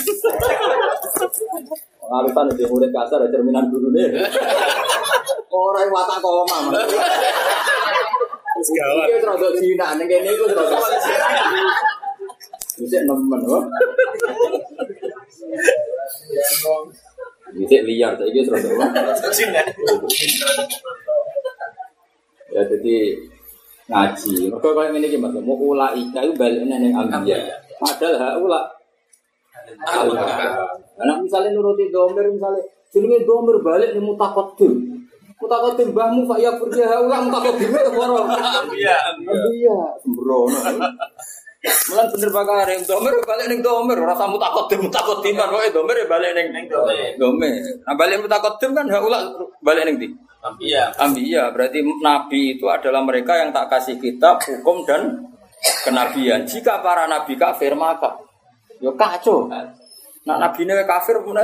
Wong 2.02 2.12
alusan 2.18 2.50
dia 2.58 2.66
murid 2.66 2.90
kasar, 2.90 3.22
ada 3.22 3.30
cerminan 3.30 3.70
guru 3.70 3.94
nih. 3.94 4.10
Orang 5.54 5.86
watak 5.94 6.18
koma, 6.18 6.74
mas. 8.54 8.68
Gawat. 8.70 9.06
Iki 9.10 9.26
rada 9.26 9.48
jinak 9.58 9.90
ning 9.98 10.06
kene 10.06 10.30
iku 10.30 10.44
rada. 10.50 10.78
Bisa 12.78 12.98
nemen 13.06 13.40
kok. 13.42 13.62
Bisa 17.54 17.78
liar 17.86 18.12
saiki 18.18 18.38
wis 18.42 18.50
rada. 18.50 18.70
Ya 22.54 22.62
jadi 22.70 22.96
ngaji. 23.90 24.34
Mergo 24.54 24.68
koyo 24.70 24.88
ngene 24.94 25.06
iki 25.10 25.18
Mas, 25.18 25.34
mau 25.42 25.58
ula 25.58 25.90
ika 25.94 26.22
iku 26.22 26.34
balik 26.38 26.62
ning 26.62 26.94
ambiya. 26.94 27.38
Padahal 27.82 28.14
ha 28.22 28.28
ula 28.38 28.60
Anak 30.94 31.26
misalnya 31.26 31.50
nuruti 31.56 31.90
domir 31.90 32.30
misalnya 32.30 32.62
jenenge 32.94 33.26
domir 33.26 33.58
balik 33.58 33.90
ning 33.96 34.06
mutakodim. 34.06 34.93
Mutakodim 35.38 35.90
mbahmu 35.90 36.30
Pak 36.30 36.38
ya 36.38 36.50
pergi 36.56 36.82
ha 36.86 36.96
ula 37.02 37.18
mutakodim 37.26 37.70
itu 37.74 37.90
ora. 37.98 38.22
Iya. 38.70 38.98
Iya, 39.50 39.78
sembrono. 40.00 40.58
Mulan 41.64 42.06
bener 42.12 42.28
yang 42.76 42.84
domer 42.84 43.14
balik 43.24 43.48
ning 43.48 43.64
domer, 43.64 43.96
ora 43.96 44.12
samu 44.20 44.36
takodim 44.36 44.84
takodim 44.92 45.32
kan 45.32 45.48
pokoke 45.48 45.72
domer 45.72 45.96
ya 45.96 46.06
balik 46.06 46.30
ning 46.36 46.68
domer. 46.68 47.16
domer. 47.16 47.56
Nah 47.88 47.94
balik 47.96 48.28
takodim 48.28 48.76
kan 48.76 48.84
haula 48.92 49.32
balik 49.64 49.88
ning 49.88 49.96
ndi? 49.96 50.08
Iya. 50.60 50.92
Ambiya 51.00 51.56
berarti 51.56 51.80
nabi 52.04 52.60
itu 52.60 52.68
adalah 52.68 53.00
mereka 53.00 53.40
yang 53.40 53.48
tak 53.48 53.72
kasih 53.72 53.96
kitab, 53.96 54.44
hukum 54.44 54.84
dan 54.84 55.24
kenabian. 55.88 56.44
Jika 56.44 56.84
para 56.84 57.08
nabi 57.08 57.32
kafir 57.40 57.72
maka 57.72 58.12
yo 58.84 58.92
kacau. 58.92 59.48
Nah 60.28 60.36
nabi 60.36 60.68
ini 60.68 60.84
kafir 60.84 61.24
pun 61.24 61.36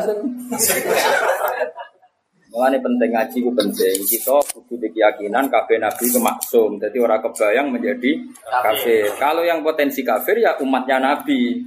Mengenai 2.51 2.83
penting 2.83 3.11
ngaji 3.15 3.39
itu 3.39 3.51
penting. 3.55 3.97
Kita 4.11 4.43
butuh 4.43 4.91
keyakinan 4.91 5.47
kafir 5.47 5.79
nabi 5.79 6.05
itu 6.11 6.19
maksum. 6.19 6.83
Jadi 6.83 6.99
orang 6.99 7.23
kebayang 7.23 7.71
menjadi 7.71 8.11
kafir. 8.43 9.07
Kalau 9.23 9.47
yang 9.47 9.63
potensi 9.63 10.03
kafir 10.03 10.43
ya 10.43 10.59
umatnya 10.59 10.99
nabi. 10.99 11.63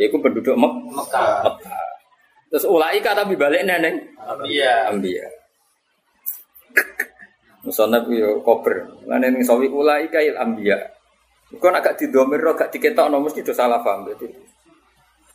Yaitu 0.00 0.16
penduduk 0.16 0.56
Mek 0.56 0.72
Mekah. 0.88 1.44
Mekah. 1.44 1.84
Terus 2.48 2.64
ulaika 2.64 3.12
tapi 3.12 3.36
balik 3.36 3.68
neneng. 3.68 3.96
Iya. 4.48 4.88
Ambiya. 4.88 5.28
Musonab 7.68 8.08
yo 8.08 8.40
kober. 8.40 9.04
Lan 9.04 9.28
ning 9.28 9.44
sawi 9.44 9.68
ulai 9.68 10.08
kail 10.08 10.40
ambiya. 10.40 10.80
Kok 11.52 11.68
nak 11.68 11.84
gak 11.84 11.96
didomir 12.00 12.40
gak 12.56 12.72
diketokno 12.72 13.20
mesti 13.20 13.44
do 13.44 13.52
salah 13.52 13.84
paham 13.84 14.08
berarti. 14.08 14.24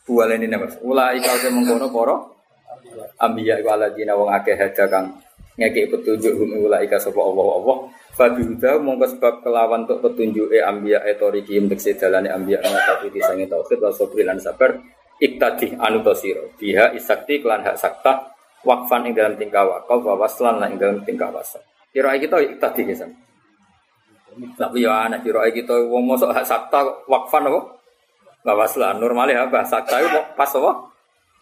Bualene 0.02 0.50
Mas. 0.58 0.74
Ulai 0.82 1.22
kau 1.22 1.38
mengkono 1.54 1.86
para 1.94 2.16
ambiya 3.20 3.60
iku 3.60 3.68
aladina 3.74 4.14
wong 4.14 4.30
akeh 4.32 4.56
hada 4.56 4.84
kang 4.88 5.18
ngekek 5.58 5.90
petunjuk 5.90 6.38
hum 6.38 6.70
ulai 6.70 6.86
ka 6.86 6.96
sapa 7.02 7.18
Allah 7.18 7.48
Allah. 7.58 7.76
Fabi 8.14 8.42
huda 8.42 8.82
mongko 8.82 9.06
sebab 9.14 9.34
kelawan 9.46 9.86
untuk 9.86 10.02
petunjuke 10.02 10.58
ambiya 10.58 11.06
etori 11.06 11.42
kim 11.46 11.70
tekse 11.70 11.94
dalane 11.94 12.30
ambiya 12.30 12.62
ngatasi 12.62 13.14
disange 13.14 13.46
tauhid 13.46 13.78
wa 13.78 13.90
sabri 13.90 14.22
lan 14.22 14.38
sabar. 14.38 14.78
Iktadi 15.18 15.74
anu 15.74 16.02
tosiro 16.06 16.54
biha 16.58 16.94
isakti 16.94 17.42
kelan 17.42 17.66
hak 17.66 17.74
sakta 17.74 18.30
wakfan 18.62 19.10
ing 19.10 19.18
dalam 19.18 19.34
tingkah 19.34 19.66
wakaf 19.66 19.98
wa 19.98 20.14
waslan 20.14 20.62
lan 20.62 20.74
ing 20.74 20.78
dalam 20.78 21.02
tingkah 21.02 21.30
wasal. 21.34 21.62
Kira 21.90 22.14
kita 22.18 22.38
iktadi 22.38 22.86
kesan 22.86 23.10
tapi 24.54 24.86
ya 24.86 25.10
anak 25.10 25.26
kira 25.26 25.42
kita 25.50 25.74
wong 25.90 26.14
mosok 26.14 26.30
hak 26.30 26.46
sakta 26.46 26.86
wakfan 27.10 27.50
apa? 27.50 27.60
Wa 28.46 28.54
waslan 28.54 29.02
normalnya 29.02 29.50
apa 29.50 29.66
sakta 29.66 29.98
pas 30.38 30.50
apa 30.54 30.87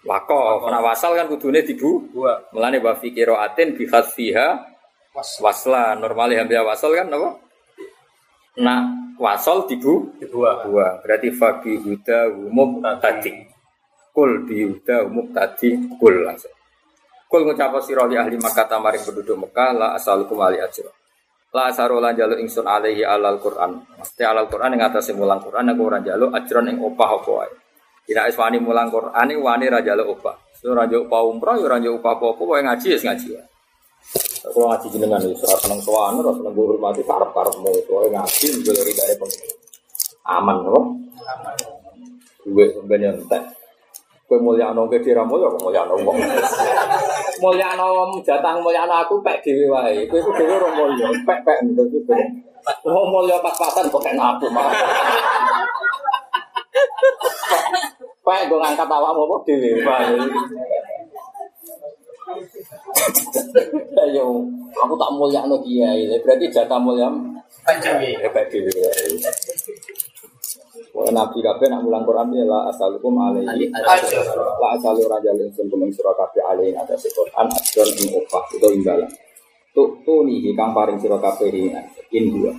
wakaf. 0.06 0.62
Nah 0.70 0.80
wasal 0.80 1.18
kan 1.18 1.26
kudune 1.26 1.60
dibu 1.66 2.06
Dua. 2.14 2.38
melane 2.54 2.78
wa 2.78 2.94
fi 2.94 3.10
qiraatin 3.10 3.74
bi 3.74 3.84
khasfiha 3.84 4.62
waslan 5.42 5.98
normalnya 5.98 6.46
hamzah 6.46 6.62
wasal 6.62 6.94
kan 6.94 7.10
apa 7.10 7.30
nah 8.62 8.86
wasal 9.20 9.66
dibu 9.66 10.14
Dua. 10.22 10.64
dua 10.64 11.02
berarti 11.02 11.28
fabi 11.34 11.76
huda 11.82 12.32
umum 12.32 12.80
tadi. 13.02 13.34
Kul 14.14 14.48
bi 14.48 14.64
huda 14.64 15.04
umum 15.10 15.28
tadi 15.34 15.76
kul 16.00 16.24
langsung. 16.24 16.54
Kul 17.26 17.42
ngucap 17.42 17.74
sira 17.82 18.06
li 18.06 18.14
ahli 18.14 18.38
Makkah 18.38 18.70
tamaring 18.70 19.02
penduduk 19.02 19.34
Mekah 19.34 19.74
la 19.74 19.88
asalukum 19.98 20.38
ali 20.40 20.62
ajra. 20.62 20.88
La 21.52 21.72
asaru 21.72 21.98
lan 21.98 22.14
jaluk 22.14 22.38
ingsun 22.38 22.68
alaihi 22.68 23.02
alal 23.02 23.42
Quran. 23.42 23.80
Mesti 23.98 24.22
alal 24.22 24.46
Quran 24.46 24.76
ing 24.76 24.82
atase 24.84 25.10
mulang 25.16 25.42
Quran 25.42 25.72
aku 25.72 25.82
ora 25.88 25.98
jaluk 26.04 26.30
ajron 26.30 26.70
ing 26.70 26.78
opah 26.84 27.10
apa 27.18 27.30
wae 27.32 27.52
Tidak 28.06 28.24
es 28.30 28.38
wani 28.38 28.62
mulang 28.62 28.86
Quran 28.88 29.26
ini 29.26 29.34
wani 29.34 29.66
raja 29.66 29.98
lo 29.98 30.14
so 30.56 30.72
raja 30.72 30.96
opah 30.96 31.20
umroh 31.26 31.58
ya 31.58 31.66
raja 31.68 31.88
opah 31.90 32.16
apa 32.16 32.26
apa 32.32 32.54
ngaji 32.64 32.86
ya 32.94 32.98
ngaji 33.02 33.26
wae 33.34 33.44
kalau 34.46 34.66
ngaji 34.70 34.86
jenengan 34.94 35.20
itu 35.20 35.34
serasa 35.42 35.66
seneng 35.66 35.82
sowan 35.82 36.16
ora 36.22 36.30
seneng 36.32 36.54
hormati 36.54 37.02
karep-karep 37.02 37.54
mau 37.60 37.74
wae 37.74 38.08
ngaji 38.14 38.46
njaluk 38.62 38.82
ridane 38.86 39.14
pengen 39.20 39.50
aman 40.24 40.58
loh 40.64 40.84
gue 42.46 42.66
sebenarnya 42.78 43.18
entek. 43.18 43.42
Gue 44.26 44.38
Kowe 44.38 44.42
mulyano 44.42 44.90
ke 44.90 44.98
dira 45.02 45.22
mulya 45.22 45.46
kok 45.54 45.62
mulyano 45.62 45.94
wong. 46.02 46.18
Mulyano 47.42 48.10
jatah 48.26 48.58
mulyano 48.58 49.06
aku 49.06 49.22
pek 49.22 49.38
dhewe 49.42 49.70
wae. 49.70 50.02
Kowe 50.10 50.18
ku 50.18 50.30
dhewe 50.34 50.50
ora 50.50 50.70
mulya, 50.74 51.06
pek-pek 51.22 51.62
ngono 51.62 51.86
kowe. 51.86 52.22
Oh 52.90 53.06
mulya 53.06 53.38
pas-pasan 53.38 53.86
kok 53.86 54.02
kena 54.02 54.34
aku 54.34 54.50
mah. 54.50 54.66
Pak, 58.26 58.50
gue 58.50 58.58
ngangkat 58.58 58.90
awakmu 58.90 59.22
apa 59.22 59.36
dhewe, 59.46 59.70
Pak. 59.86 59.98
Ayo, 64.02 64.42
aku 64.74 64.94
tak 64.98 65.10
mulia 65.14 65.46
no 65.46 65.62
kiai, 65.62 66.10
berarti 66.18 66.50
jatah 66.50 66.82
mulia 66.82 67.06
hebat 68.18 68.50
dhewe. 68.50 68.70
Wah, 70.96 71.12
Nabi 71.12 71.38
kabeh 71.44 71.68
nak 71.68 71.84
mulang 71.84 72.02
Quran 72.08 72.32
ya 72.32 72.44
la 72.48 72.72
asalukum 72.72 73.14
alaihi. 73.20 73.68
Aja. 73.68 74.18
La 74.58 74.74
asalu 74.74 75.04
raja 75.06 75.30
ingsun 75.36 75.68
kumeng 75.68 75.92
sira 75.92 76.10
kabeh 76.16 76.40
alaihi 76.40 76.72
ada 76.72 76.96
Quran 76.96 77.46
adon 77.46 77.88
ing 78.00 78.10
opah 78.16 78.42
utawa 78.56 78.72
imbalan. 78.72 79.10
Tuk 79.76 80.02
tuni 80.08 80.40
kang 80.56 80.72
paring 80.72 80.96
sira 80.96 81.20
kabeh 81.20 81.52
in 82.10 82.24
dua. 82.32 82.52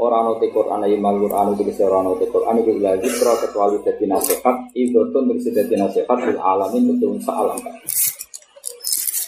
Ora 0.00 0.24
ana 0.24 0.32
te 0.40 0.48
Quran 0.48 0.80
ayi 0.88 0.96
mal 0.96 1.20
Quran 1.20 1.52
iki 1.52 1.68
bisa 1.68 1.84
ora 1.84 2.00
ana 2.00 2.16
te 2.16 2.24
Quran 2.24 2.56
iki 2.64 2.80
lagi 2.80 3.04
zikra 3.04 3.36
kecuali 3.36 3.76
dadi 3.84 4.08
nasihat 4.08 4.56
idotun 4.72 5.28
terus 5.28 5.52
dadi 5.52 5.76
nasihat 5.76 6.18
lil 6.24 6.40
alamin 6.40 6.82
betul 6.88 7.20
alam. 7.28 7.60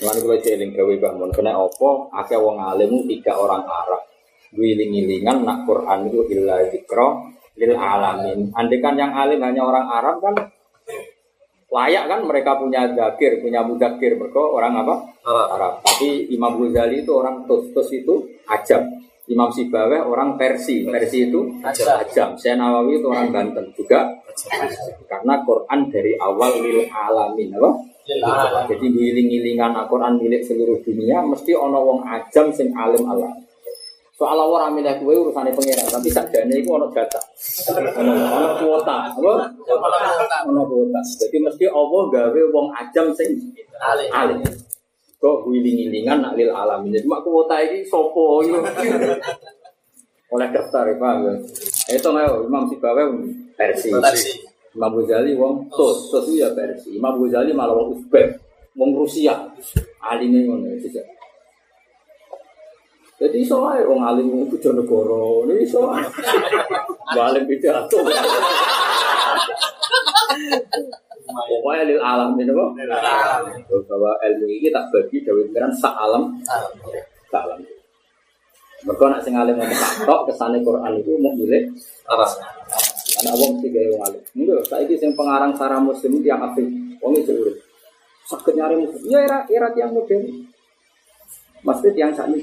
Lan 0.03 0.17
kula 0.17 0.37
celing 0.41 0.73
gawe 0.73 0.93
Mbah 0.97 1.13
Mun 1.21 1.31
kena 1.37 1.53
apa 1.61 1.91
akeh 2.25 2.41
wong 2.41 2.57
alim 2.57 3.05
tiga 3.05 3.37
orang 3.37 3.69
Arab. 3.69 4.01
Wiling-wilingan 4.57 5.45
nak 5.45 5.69
Quran 5.69 6.09
itu 6.09 6.25
illa 6.33 6.65
zikra 6.73 7.21
lil 7.61 7.75
alamin. 7.77 8.57
Andekan 8.57 8.97
yang 8.97 9.13
alim 9.13 9.45
hanya 9.45 9.69
orang 9.69 9.87
Arab 9.93 10.25
kan 10.25 10.35
layak 11.69 12.05
kan 12.09 12.21
mereka 12.25 12.57
punya 12.57 12.89
zakir, 12.97 13.45
punya 13.45 13.61
mudakir 13.61 14.17
mereka 14.17 14.41
orang 14.41 14.81
apa? 14.81 14.95
Arab. 15.29 15.85
Tapi 15.85 16.33
Imam 16.33 16.57
Ghazali 16.57 17.05
itu 17.05 17.13
orang 17.13 17.45
tus, 17.45 17.69
tus 17.77 17.93
itu 17.93 18.25
ajam. 18.49 19.12
Imam 19.31 19.51
Sibaweh 19.55 20.03
orang 20.03 20.35
Persi, 20.35 20.83
Persi 20.83 21.31
itu 21.31 21.41
Ajam. 21.63 22.35
Saya 22.35 22.59
Nawawi 22.59 22.99
itu 22.99 23.07
orang 23.07 23.31
Banten 23.31 23.71
juga. 23.77 24.03
Karena 25.07 25.45
Quran 25.47 25.93
dari 25.93 26.19
awal 26.19 26.59
lil 26.59 26.89
alamin, 26.91 27.55
apa? 27.55 27.71
Jadi 28.67 28.87
ngiling-ngilingan 28.91 29.79
Al-Quran 29.79 30.19
milik 30.19 30.43
seluruh 30.43 30.83
dunia 30.83 31.23
mesti 31.23 31.55
ono 31.55 31.79
wong 31.87 32.01
ajam 32.03 32.51
sing 32.51 32.75
alim 32.75 33.07
Allah. 33.07 33.31
Soal 34.19 34.39
Allah 34.39 34.67
ora 34.67 34.69
milih 34.71 35.03
kowe 35.03 35.15
urusane 35.15 35.51
pangeran, 35.51 35.87
tapi 35.87 36.07
sakjane 36.07 36.55
iku 36.63 36.79
ono 36.79 36.87
jatah. 36.95 37.23
Ono 37.99 38.59
kuota? 38.59 39.11
Ono 40.47 40.63
kuota. 40.67 41.01
Jadi 41.19 41.37
mesti 41.43 41.65
Allah 41.71 42.03
gawe 42.11 42.41
wong 42.51 42.67
ajam 42.75 43.11
sing 43.15 43.39
Alim. 44.15 44.39
Kok 45.23 45.47
wiling-wilingan 45.47 46.19
nak 46.19 46.35
lil 46.35 46.51
alamin. 46.51 46.99
Jadi 46.99 47.07
mak 47.07 47.23
kuota 47.23 47.63
iki 47.63 47.87
sopo 47.87 48.43
yo. 48.43 48.59
Oleh 50.35 50.49
daftar 50.51 50.91
ya, 50.91 50.99
paham 50.99 51.31
ya. 51.31 51.35
Itu 51.95 52.11
ayo 52.11 52.43
Imam 52.51 52.67
Sibaweh 52.67 53.07
versi. 53.55 53.95
Versi. 53.95 54.43
Imam 54.73 54.97
Ghazali 54.99 55.37
wong 55.37 55.69
tos, 55.71 56.11
tos 56.11 56.27
itu 56.27 56.43
ya 56.43 56.51
versi. 56.57 56.97
Imam 56.97 57.21
Ghazali 57.23 57.55
malah 57.55 57.77
wong 57.77 58.01
Uzbek, 58.01 58.41
wong 58.75 58.99
Rusia. 58.99 59.47
Alimnya 60.03 60.49
ngono 60.49 60.75
ya. 60.75 61.05
Jadi 63.23 63.47
ae 63.47 63.81
wong 63.87 64.01
alim 64.03 64.27
wong 64.33 64.51
Bojonegoro, 64.51 65.47
ini. 65.47 65.69
Mbak 65.71 67.25
alim 67.31 67.45
pidato. 67.47 68.03
Pokoknya 71.33 71.83
lil 71.87 72.01
alam 72.03 72.35
ini 72.37 72.51
apa? 72.51 72.67
Bahwa 73.89 74.13
ilmu 74.21 74.47
ini 74.51 74.69
tak 74.69 74.91
bagi 74.91 75.23
dari 75.23 75.47
pikiran 75.49 75.73
sak 75.73 75.95
alam, 75.95 76.35
sak 77.31 77.43
alam. 77.47 77.59
Mereka 78.83 79.05
nak 79.07 79.23
sing 79.23 79.39
alim 79.39 79.55
ngomong 79.55 79.79
tok 80.03 80.21
kesane 80.27 80.59
Quran 80.59 80.99
itu 80.99 81.15
mau 81.23 81.31
milik 81.39 81.71
anak 82.11 83.35
wong 83.39 83.63
tiga 83.63 83.79
wong 83.95 84.03
alim. 84.03 84.23
Loh, 84.43 84.59
saya 84.67 84.83
sing 84.91 85.15
pengarang 85.15 85.55
sarah 85.55 85.79
muslim 85.79 86.19
itu 86.19 86.27
yang 86.27 86.43
asli. 86.43 86.67
Wong 86.99 87.15
itu 87.15 87.31
urip. 87.31 87.63
Sakit 88.27 88.59
nyari 88.59 88.83
muslim. 88.83 89.07
Ya 89.07 89.23
era 89.23 89.47
era 89.47 89.71
yang 89.79 89.95
modern. 89.95 90.51
Masjid 91.63 91.95
yang 91.95 92.11
saat 92.11 92.35
ini 92.35 92.43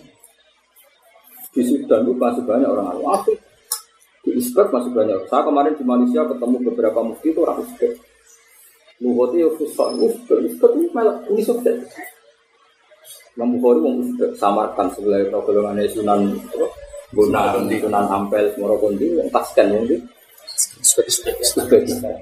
di 1.52 1.62
Sudan 1.68 2.08
itu 2.08 2.16
banyak 2.16 2.68
orang 2.72 2.88
alim. 2.96 3.04
Asli. 3.12 3.36
Uzbek 4.40 4.72
masih 4.72 4.92
banyak. 4.96 5.28
Saya 5.28 5.44
kemarin 5.44 5.76
di 5.76 5.84
Malaysia 5.84 6.24
ketemu 6.24 6.56
beberapa 6.72 7.00
mufti 7.04 7.36
itu 7.36 7.44
orang 7.44 7.60
Uzbek. 7.60 7.92
Luhutnya 9.04 9.44
ya 9.44 9.50
susah. 9.60 9.88
Uzbek, 10.00 10.40
Uzbek 10.48 10.72
itu 10.80 10.88
malah 10.96 11.20
ini 11.28 11.44
sukses. 11.44 11.76
Imam 13.36 13.60
Bukhari 13.60 13.80
wong 13.84 13.96
Uzbek 14.08 14.32
samarkan 14.40 14.88
sebelah 14.96 15.28
golongan 15.28 15.84
Sunan 15.92 16.40
apa? 16.56 16.68
Sunan 17.12 18.06
Ampel 18.08 18.48
Moro 18.56 18.80
Kondi 18.80 19.12
Tasken 19.28 19.76
wong 19.76 19.84
di 19.92 20.00
Uzbek. 20.80 21.36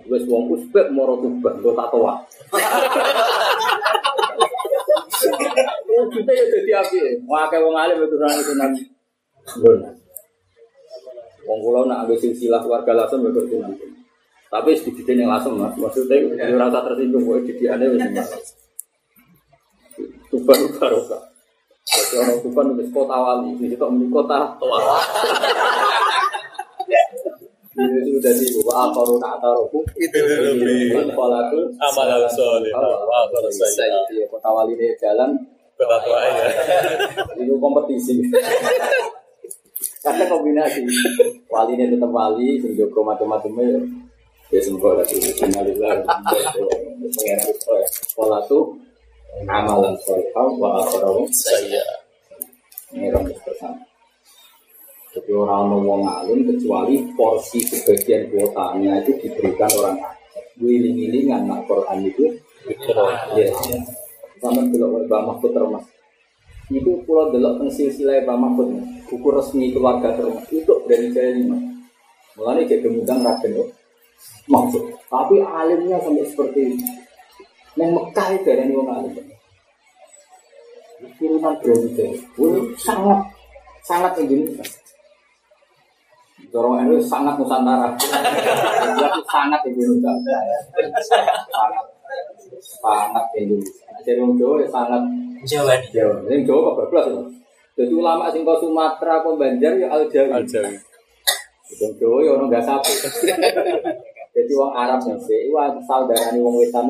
Wes 0.10 0.24
wong 0.26 0.50
Uzbek 0.58 0.90
Moro 0.90 1.22
Tuban 1.22 1.62
go 1.62 1.78
tatoa. 1.78 2.18
Kita 6.08 6.32
ya 6.34 6.46
jadi 6.50 6.72
api. 6.82 6.98
Wah, 7.30 7.46
kayak 7.50 7.62
wong 7.62 7.78
alim 7.78 8.02
itu 8.06 8.18
nang 8.18 8.34
itu 8.38 8.54
nang. 8.58 8.74
Wong 11.48 11.60
kula 11.64 11.88
nak 11.88 12.04
ambil 12.06 12.20
silsilah 12.20 12.60
keluarga 12.60 12.92
langsung 12.92 13.24
ya 13.24 13.32
kudu 13.32 13.58
nang. 13.64 13.74
Tapi 14.48 14.76
sedikit 14.80 15.12
yang 15.12 15.32
langsung 15.32 15.60
mas, 15.60 15.76
maksudnya 15.76 16.24
ya 16.40 16.56
rasa 16.56 16.80
tersinggung, 16.88 17.24
kok 17.24 17.44
didiannya 17.48 17.88
wis 17.96 18.04
mas. 18.16 18.30
Tuban 20.32 20.60
barokah. 20.76 21.24
Jadi 21.88 22.16
orang 22.20 22.40
Tuban 22.44 22.68
wis 22.76 22.88
kota 22.92 23.16
wali, 23.16 23.56
di 23.60 23.72
situ 23.72 23.86
meni 23.88 24.08
kota 24.12 24.56
tua. 24.60 24.80
Ini 27.78 28.00
sudah 28.10 28.34
di 28.34 28.48
wa 28.66 28.90
akharu 28.90 29.22
ta'tarufu 29.22 29.86
Itu 30.02 30.18
lebih 30.18 30.98
Kepala 31.14 31.46
itu 31.54 31.62
amal 31.78 32.26
soleh. 32.34 32.74
Kalau 32.74 33.50
saya 33.54 34.02
Iya, 34.10 34.26
kota 34.34 34.50
wali 34.50 34.74
ini 34.74 34.98
jalan 34.98 35.30
kota 35.78 35.98
tua 36.02 36.20
ya. 36.26 36.48
itu 37.38 37.54
kompetisi. 37.62 38.18
Karena 40.08 40.24
kombinasi. 40.32 40.88
Wali 41.52 41.76
ini 41.76 41.92
tetap 41.92 42.12
wali, 42.16 42.56
sing 42.64 42.72
joko 42.80 43.04
macam-macamnya 43.04 43.84
ya. 44.48 44.60
Semoga 44.64 45.04
lagi 45.04 45.20
pengen 45.36 45.68
itu 45.68 45.84
ya 47.68 47.84
sekolah 47.92 48.40
tuh 48.48 48.72
amalan 49.44 49.92
solehah 50.08 50.48
wa 50.56 50.80
akhirahu 50.80 51.28
Saya 51.36 51.84
ini 52.96 53.12
rambut 53.12 53.36
bersama. 53.44 53.84
Jadi 55.12 55.36
orang 55.36 55.76
wong 55.84 56.08
alim 56.08 56.48
kecuali 56.48 57.04
porsi 57.20 57.60
sebagian 57.68 58.32
kuotanya 58.32 59.04
itu 59.04 59.12
diberikan 59.20 59.68
orang 59.84 60.00
alim. 60.00 60.64
Wiling-wilingan 60.64 61.44
nak 61.44 61.68
Quran 61.68 62.08
itu. 62.08 62.24
Ya, 63.36 63.52
sama 64.40 64.64
delok 64.72 65.12
Mbak 65.12 65.22
Mahfud 65.28 65.52
termas. 65.52 65.97
Itu 66.68 67.00
pulau 67.08 67.32
delok 67.32 67.64
teng 67.64 67.72
silsilah 67.72 68.28
Mbak 68.28 68.38
Mahfud, 68.44 68.70
buku 69.08 69.28
resmi 69.32 69.72
keluarga 69.72 70.12
termas. 70.20 70.44
Itu 70.52 70.84
dari 70.84 71.08
saya 71.16 71.32
lima. 71.40 71.56
Mulanya 72.36 72.68
kayak 72.68 72.82
gemudang 72.84 73.24
raden. 73.24 73.72
Maksud, 74.52 74.84
tapi 75.08 75.40
alimnya 75.40 75.98
sampai 76.04 76.28
seperti 76.28 76.60
ini. 76.68 76.78
Yang 77.80 77.92
Mekah 77.94 78.28
itu 78.36 78.48
ada 78.52 78.64
yang 78.68 78.84
alim. 78.84 79.16
Itu 81.18 82.50
sangat 82.76 83.20
sangat 83.88 84.12
Indonesia. 84.20 84.66
Dorong 86.52 86.84
itu 86.84 87.00
sangat 87.08 87.40
Nusantara. 87.40 87.96
Itu 87.96 89.22
sangat 89.32 89.62
Indonesia. 89.68 90.40
Sangat 91.00 91.86
sangat 92.60 93.26
Indonesia. 93.40 93.88
Jadi 94.04 94.22
Jawa 94.36 94.64
ya 94.64 94.68
sangat 94.68 95.04
Jawa 95.46 95.74
nih. 95.78 95.90
Jawa. 95.94 96.16
Yang 96.26 96.42
Jawa 96.50 96.60
kebablas 96.74 97.06
itu. 97.12 97.24
Jadi 97.78 97.94
ulama 97.94 98.26
sing 98.34 98.42
kau 98.42 98.58
Sumatera, 98.58 99.22
kau 99.22 99.38
Banjar 99.38 99.78
ya 99.78 99.88
Al 99.94 100.10
Jawi. 100.10 100.34
Aljawi. 100.34 100.74
Yang 101.78 101.94
Jawa 102.02 102.18
ya 102.26 102.30
orang 102.34 102.48
gak 102.50 102.66
sapi. 102.66 102.94
Jadi 104.38 104.52
orang 104.54 104.74
Arab 104.78 105.00
nih 105.02 105.18
sih, 105.26 105.50
itu 105.50 105.82
saudara 105.90 106.30
nih 106.30 106.42
orang 106.42 106.58
Wetan 106.62 106.86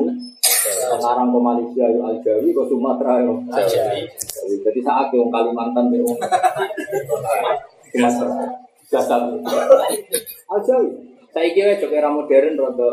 sekarang 0.68 1.28
ke 1.32 1.38
Malaysia 1.40 1.84
ya 1.88 2.00
Al 2.04 2.16
Jawi, 2.20 2.48
ke 2.52 2.62
Sumatera 2.68 3.12
ya 3.20 3.32
Jawi. 3.32 4.00
Jawi. 4.08 4.54
Jadi 4.64 4.80
saat 4.84 5.08
yang 5.12 5.28
Kalimantan 5.32 5.84
ya 5.92 6.00
orang 6.04 6.20
Sumatera. 7.92 8.46
Jasa 8.88 9.16
Al 10.52 10.60
Jawi. 10.64 10.88
Saya 11.28 11.48
kira 11.52 11.76
juga 11.76 11.94
era 12.00 12.08
modern 12.08 12.56
rada 12.56 12.88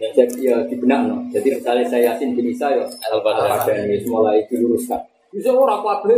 jadi 0.00 0.36
ya 0.40 0.56
di 0.68 0.76
benak 0.76 1.08
no. 1.08 1.16
Jadi 1.32 1.56
misalnya 1.56 1.84
saya 1.88 2.12
Yasin 2.12 2.36
bin 2.36 2.48
Isa 2.52 2.72
ya 2.72 2.84
Al-Fatihah 2.84 3.86
ini 3.86 4.04
mulai 4.08 4.44
diluruskan. 4.48 5.00
Bisa 5.32 5.52
orang 5.52 5.82
kabeh 5.82 6.16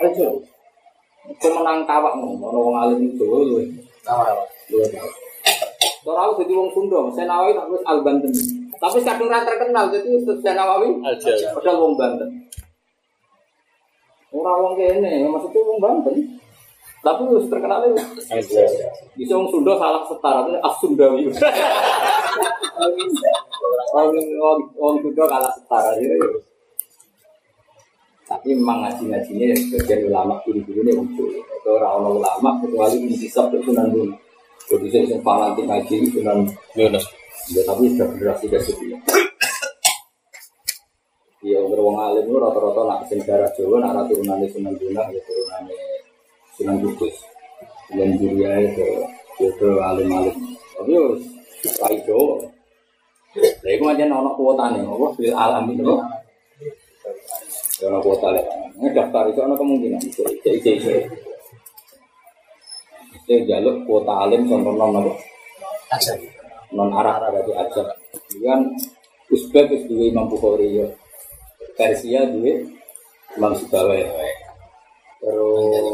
aja. 0.00 0.26
Kau 1.38 1.50
menang 1.52 1.86
kawak 1.86 2.16
mau, 2.18 2.34
orang 2.42 2.90
alim 2.90 3.14
itu 3.14 3.22
lu. 3.22 3.60
Tahu. 4.02 4.40
Kalau 6.00 6.20
aku 6.32 6.42
jadi 6.42 6.56
wong 6.56 6.72
Sunda, 6.72 6.96
saya 7.12 7.28
nawai 7.28 7.52
tak 7.52 7.68
terus 7.68 7.84
Al 7.84 8.00
Banten. 8.00 8.32
Tapi 8.80 8.98
kadung 9.04 9.28
ra 9.28 9.44
terkenal 9.44 9.92
jadi 9.92 10.08
Ustaz 10.16 10.40
Nawawi 10.56 10.88
padahal 11.52 11.76
wong 11.76 11.94
Banten. 12.00 12.30
Ora 14.32 14.52
wong 14.56 14.74
kene, 14.80 15.28
maksudnya 15.28 15.60
wong 15.60 15.78
Banten. 15.78 16.39
Tapi 17.00 17.22
wis 17.32 17.48
terkenal 17.48 17.80
itu. 17.88 17.96
Bisa 19.16 19.32
wong 19.32 19.48
Sunda 19.48 19.72
salah 19.80 20.04
setara 20.04 20.44
itu 20.44 20.52
as 20.60 20.74
Sundawi. 20.84 21.22
Wong 23.96 24.12
wong 24.16 24.58
wong 24.76 24.94
Sunda 25.00 25.24
kalah 25.24 25.52
setara 25.56 25.96
gitu. 25.96 26.44
Tapi 28.30 28.54
memang 28.54 28.86
ngaji-ngajinya 28.86 29.58
sebagian 29.58 30.06
ulama 30.06 30.38
guru-guru 30.46 30.86
ini 30.86 30.92
muncul. 30.94 31.26
Itu 31.34 31.68
orang 31.74 32.20
ulama 32.20 32.62
kecuali 32.62 33.02
intisab 33.08 33.50
itu 33.50 33.72
sunan 33.72 33.90
dulu. 33.90 34.14
Jadi 34.70 34.86
saya 34.92 35.16
yang 35.16 35.20
fanatik 35.26 35.66
ngaji 35.66 35.94
sunan 36.14 36.38
Yunus. 36.78 37.04
Ya 37.50 37.64
tapi 37.66 37.90
sudah 37.90 38.06
generasi 38.14 38.46
ke 38.46 38.60
sepuluh. 38.62 39.00
Ya 41.40 41.58
wong 41.64 41.96
alim 41.96 42.28
itu 42.28 42.36
rata-rata 42.36 42.80
nak 42.84 43.08
sing 43.08 43.24
darah 43.24 43.48
Jawa 43.56 43.80
nak 43.80 43.96
rata 43.96 44.12
turunane 44.12 44.44
Sunan 44.52 44.76
Gunung 44.76 45.08
ya 45.08 45.20
turunane 45.24 45.72
Sunan 46.60 46.76
Kudus. 46.84 47.16
Dan 47.88 48.20
Juria 48.20 48.52
itu 48.60 48.84
itu 49.40 49.68
alim-alim. 49.80 50.36
Tapi 50.76 50.92
yo 50.92 51.16
rai 51.80 51.96
Jawa. 52.04 52.36
Lah 53.40 53.70
iku 53.72 53.84
aja 53.88 54.04
ono 54.04 54.36
kuotane, 54.36 54.84
apa 54.84 55.06
bil 55.16 55.32
alam 55.32 55.64
itu. 55.72 55.94
Ya 57.80 57.88
ono 57.88 57.98
kuota 58.04 58.28
lek. 58.36 58.44
Nek 58.76 58.92
daftar 58.92 59.32
itu 59.32 59.40
ono 59.40 59.56
kemungkinan 59.56 60.04
itu 60.04 60.20
itu 60.44 60.68
itu. 60.76 60.92
Itu 63.24 63.32
jaluk 63.48 63.88
kuota 63.88 64.28
alim 64.28 64.44
contoh 64.44 64.76
non 64.76 65.00
apa? 65.00 65.12
Aja. 65.96 66.12
non 66.76 66.92
Arab 66.92 67.24
berarti 67.32 67.56
aja. 67.56 67.82
Kan 68.44 68.76
Uzbek 69.30 69.70
itu 69.70 69.94
dua 69.94 70.04
Imam 70.12 70.26
Bukhari 70.28 70.82
ya. 70.82 70.86
Persia 71.78 72.28
dua 72.28 72.60
Imam 73.38 73.54
Sibawai. 73.56 74.04
Terus 75.20 75.89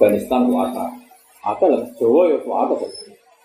Afghanistan 0.00 0.48
itu 0.48 0.56
ada. 0.56 0.88
Ada 1.44 1.66
lah. 1.68 1.82
Jawa 2.00 2.32
ya 2.32 2.36
itu 2.40 2.48
ada. 2.56 2.76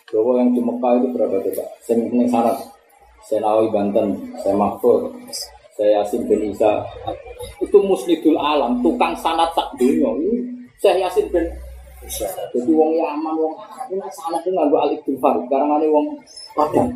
Jawa 0.07 0.31
yang 0.39 0.55
di 0.55 0.61
Mekah 0.63 0.91
itu 1.03 1.07
berapa 1.11 1.35
coba? 1.43 1.65
Saya 1.83 1.99
ini 1.99 2.23
syarat. 2.31 2.57
Saya 3.27 3.43
Nawawi 3.43 3.73
Banten, 3.73 4.07
saya 4.37 4.53
Mahfud, 4.53 5.09
saya 5.73 5.99
Yasin 5.99 6.29
bin 6.29 6.45
Isa. 6.45 6.79
Itu 7.57 7.81
musnidul 7.81 8.37
alam, 8.37 8.85
tukang 8.85 9.17
sanat 9.17 9.49
tak 9.57 9.65
dunia. 9.81 10.13
Saya 10.79 11.09
Yasin 11.09 11.27
bin 11.33 11.43
jadi 12.53 12.69
wong 12.69 13.01
Yaman, 13.01 13.33
wong 13.33 13.57
Arab, 13.57 13.89
ini 13.89 14.05
sana 14.13 14.37
itu 14.45 14.53
nggak 14.53 14.77
alif 14.77 15.01
bin 15.09 15.17
Farid. 15.17 15.41
Karena 15.49 15.73
ada 15.73 15.87
wong 15.89 16.07
Padang. 16.53 16.93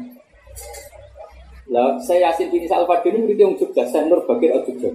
Lah 1.74 1.98
saya 2.06 2.30
Yasin 2.30 2.54
bin 2.54 2.62
Isa 2.62 2.78
Al 2.78 2.86
Fadil 2.86 3.18
ini 3.18 3.26
murid 3.26 3.38
yang 3.42 3.58
Jogja, 3.58 3.84
saya 3.90 4.06
Nur 4.06 4.22
Bakir 4.30 4.54
Al 4.54 4.62
Jogja. 4.70 4.94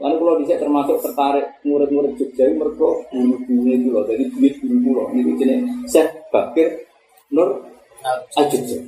Lalu 0.00 0.16
kalau 0.16 0.36
bisa 0.40 0.56
termasuk 0.56 0.96
tertarik 1.04 1.46
murid-murid 1.60 2.16
Jogja 2.16 2.48
ini 2.48 2.56
mereka 2.56 2.88
guru-guru 3.12 3.68
itu 3.68 3.88
loh, 3.92 4.04
jadi 4.08 4.24
duit 4.32 4.54
guru 4.64 4.90
loh. 4.96 5.06
Ini 5.12 5.36
jenis 5.36 5.60
saya 5.92 6.08
Bakir 6.32 6.88
Nur 7.28 7.68
Al 8.08 8.44
Jogja. 8.48 8.80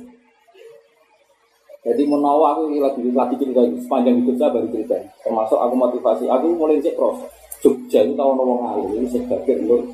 Jadi 1.83 2.01
menawa 2.07 2.57
aku 2.57 2.79
lagi 2.79 3.11
lagi 3.11 3.35
cerita 3.37 3.61
itu 3.61 3.77
sepanjang 3.85 4.23
hidup 4.23 4.35
saya 4.39 4.55
baru 4.55 4.67
cerita. 4.73 4.95
Termasuk 5.21 5.59
aku 5.59 5.73
motivasi, 5.77 6.25
aku 6.31 6.45
mulai 6.57 6.81
cek 6.81 6.97
proses. 6.97 7.29
Jogja 7.61 8.03
itu 8.03 8.17
tahu 8.17 8.31
ngomong 8.33 8.59
alim 8.73 8.89
ini 8.97 9.07
saya 9.07 9.23
Bakir 9.29 9.61
Nur 9.61 9.85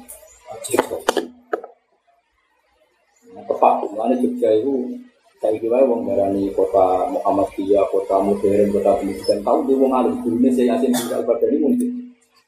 Nah, 3.30 3.44
tepat, 3.46 3.76
mana 3.94 4.16
Jogja 4.18 4.50
itu 4.56 4.99
saya 5.40 5.56
kira 5.56 5.88
wong 5.88 6.04
darani 6.04 6.52
kota 6.52 7.08
Muhammadiyah, 7.16 7.88
kota 7.88 8.20
modern, 8.20 8.76
kota 8.76 8.92
pendidikan 9.00 9.40
tahu 9.40 9.64
dia 9.72 9.80
wong 9.80 9.96
alim 9.96 10.20
gurunya 10.20 10.52
saya 10.52 10.76
yasin 10.76 10.92
di 10.92 11.16
al 11.16 11.24
badani 11.24 11.58
mungkin. 11.64 11.90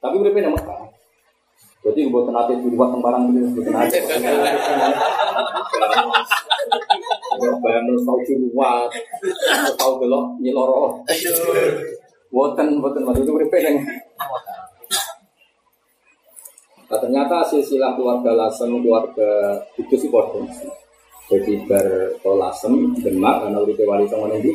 Tapi 0.03 0.15
mereka 0.19 0.43
nama 0.43 0.59
Mekah. 0.59 0.91
Jadi 1.81 2.13
buat 2.13 2.29
nanti 2.29 2.53
di 2.59 2.67
luar 2.67 2.91
tembarang 2.91 3.31
itu 3.31 3.47
buat 3.55 3.71
nanti. 3.71 3.97
Bayang 7.41 7.87
lu 7.89 7.97
tahu 8.03 8.19
ciruat, 8.27 8.91
tahu 9.79 9.91
belok 10.03 10.37
nyeloro. 10.43 10.99
Buatan, 12.31 12.79
buatan, 12.79 13.07
waktu 13.07 13.23
itu 13.23 13.31
mereka 13.33 13.57
yang 13.59 13.75
Nah, 16.91 16.99
ternyata 16.99 17.39
silsilah 17.47 17.95
keluarga 17.95 18.35
Lasem, 18.35 18.67
keluarga 18.83 19.63
itu 19.79 19.95
sih 19.95 20.11
bodoh. 20.11 20.43
Jadi 21.32 21.63
bertolasem, 21.63 22.91
demak, 22.99 23.47
karena 23.47 23.63
udah 23.63 23.86
wali 23.88 24.05
sama 24.11 24.27
ini. 24.36 24.51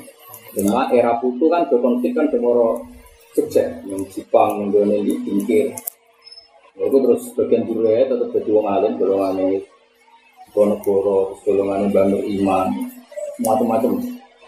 Demak, 0.53 0.93
era 0.93 1.16
putu 1.16 1.49
kan 1.49 1.64
berkonflik 1.72 2.12
kan 2.12 2.29
demoro 2.29 2.85
Jogja, 3.33 3.81
yang 3.89 4.01
Jepang, 4.12 4.61
yang 4.61 4.68
Dona 4.72 4.97
ini, 4.97 5.16
Bingkir. 5.24 5.72
Ya, 6.77 6.85
itu 6.85 6.97
terus 7.01 7.22
bagian 7.33 7.64
dulu 7.64 7.89
ya, 7.89 8.05
tetap 8.05 8.29
jadi 8.37 8.51
wong 8.53 8.68
alim, 8.68 8.93
golongan 9.01 9.41
ini 9.41 9.59
Bonegoro, 10.53 11.37
golongan 11.45 11.89
Bandung 11.93 12.24
Iman, 12.24 12.68
macam-macam. 13.41 13.97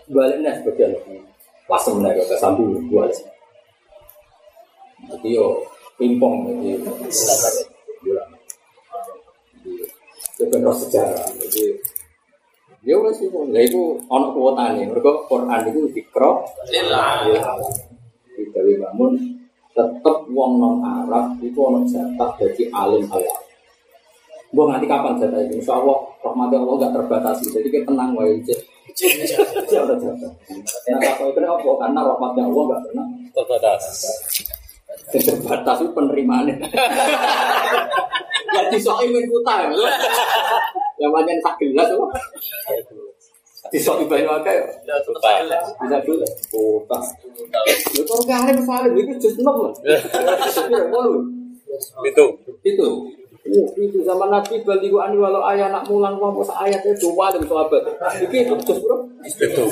Baliknya 0.09 0.57
sebagian 0.61 0.93
Lasem 1.69 2.01
lah, 2.01 2.17
kata 2.17 2.37
sambil 2.41 2.81
dua 2.89 3.13
Jadi 5.09 5.37
yo, 5.37 5.65
pingpong, 6.01 6.49
jadi 6.49 6.81
bulan. 8.01 8.29
Roh 10.65 10.77
sejarah. 10.77 11.29
Jadi 11.45 11.77
ya 12.89 12.97
itu, 13.13 13.29
ya 13.53 13.61
itu 13.61 13.81
ono 14.09 14.33
kuota 14.33 14.73
nih. 14.73 14.89
Mereka 14.89 15.29
Quran 15.29 15.61
itu 15.69 15.81
dikro, 15.93 16.41
Lillah. 16.73 17.29
di 18.33 18.43
Dewi 18.55 18.79
Bangun 18.81 19.13
tetep 19.79 20.19
wong 20.35 20.53
non 20.59 20.77
Arab 20.83 21.39
itu 21.39 21.59
ono 21.59 21.85
jatah 21.87 22.35
jadi 22.41 22.67
alim 22.73 23.05
halal. 23.13 23.39
Gue 24.49 24.65
nanti 24.65 24.89
kapan 24.89 25.21
jatah 25.21 25.39
itu? 25.45 25.61
Insya 25.61 25.77
Allah 25.77 25.99
rahmati 26.25 26.55
Allah 26.57 26.75
gak 26.83 26.93
terbatasi. 26.99 27.45
Jadi 27.53 27.69
kita 27.69 27.85
tenang 27.93 28.17
wae 28.17 28.41
cek. 28.43 28.61
Siapa 29.69 29.95
jatah? 30.01 30.33
Nah 30.91 31.13
kalau 31.15 31.31
itu 31.31 31.41
apa? 31.45 31.71
Karena 31.85 32.01
rahmatnya 32.03 32.43
Allah 32.49 32.63
gak 32.73 32.81
pernah 32.89 33.07
Terbatas. 33.37 33.85
terbatas 35.09 35.79
itu 35.85 35.93
penerimaannya. 35.95 36.57
ya 38.57 38.63
disoi 38.73 39.07
mengkuta 39.13 39.53
ya. 39.63 39.69
Yang 40.99 41.11
banyak 41.15 41.37
tak 41.43 41.55
gelas 41.63 41.87
tuh. 41.91 42.11
Disoi 43.69 44.05
banyak 44.07 44.31
akeh 44.43 44.55
ya. 44.55 44.67
Bisa 45.83 45.97
dulu. 46.03 46.27
Lu 47.95 48.03
kok 48.07 48.19
gak 48.25 48.39
ada 48.47 48.53
misalnya 48.55 48.91
itu 48.95 49.15
just 49.19 49.39
nom 49.43 49.69
lah. 49.69 49.73
Itu. 52.07 52.25
Itu. 52.65 52.89
Oh, 53.49 53.65
itu 53.81 54.05
zaman 54.05 54.29
Nabi 54.29 54.61
baliku 54.61 55.01
ani 55.01 55.17
walau 55.17 55.41
ayah 55.49 55.73
nak 55.73 55.89
mulang 55.89 56.21
mau 56.21 56.37
ayat 56.45 56.85
itu 56.85 57.09
dua 57.09 57.33
dan 57.33 57.41
sahabat. 57.49 57.81
Iki 58.21 58.45
itu 58.45 58.55
just 58.61 58.85
bro. 58.85 59.09
Itu. 59.25 59.63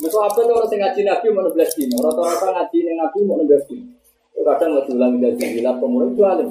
Itu 0.00 0.16
apa 0.18 0.38
tuh 0.42 0.54
orang 0.58 0.74
ngaji 0.74 1.00
Nabi 1.06 1.26
mau 1.30 1.46
16 1.46 1.76
dino, 1.78 2.02
rata-rata 2.02 2.50
ngaji 2.50 2.78
ning 2.82 2.96
Nabi 2.98 3.18
mau 3.22 3.38
16 3.38 3.68
dino. 3.70 3.94
Itu 4.34 4.42
kadang 4.42 4.74
lebih 4.74 4.98
ulang 4.98 5.22
dari 5.22 5.36
sembilan 5.38 5.74
pemuda 5.78 6.06
itu 6.10 6.22
alim. 6.26 6.50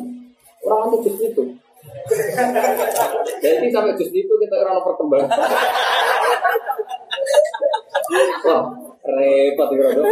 Orang 0.63 0.79
itu 0.87 0.97
justru 1.11 1.25
itu. 1.27 1.43
Jadi 3.39 3.67
sampai 3.71 3.93
justru 3.95 4.19
itu 4.25 4.33
kita 4.35 4.55
orang 4.65 4.83
perkembangan. 4.83 5.39
Wah, 8.43 8.63
repot 9.05 9.69
ya 9.73 9.85
Rodo. 9.93 10.03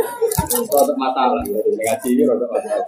Rodo 0.70 0.94
masalah 0.96 1.40
gitu. 1.44 1.60
Ngaji 1.60 2.08
ini 2.14 2.24
Rodo 2.24 2.46
masalah. 2.48 2.86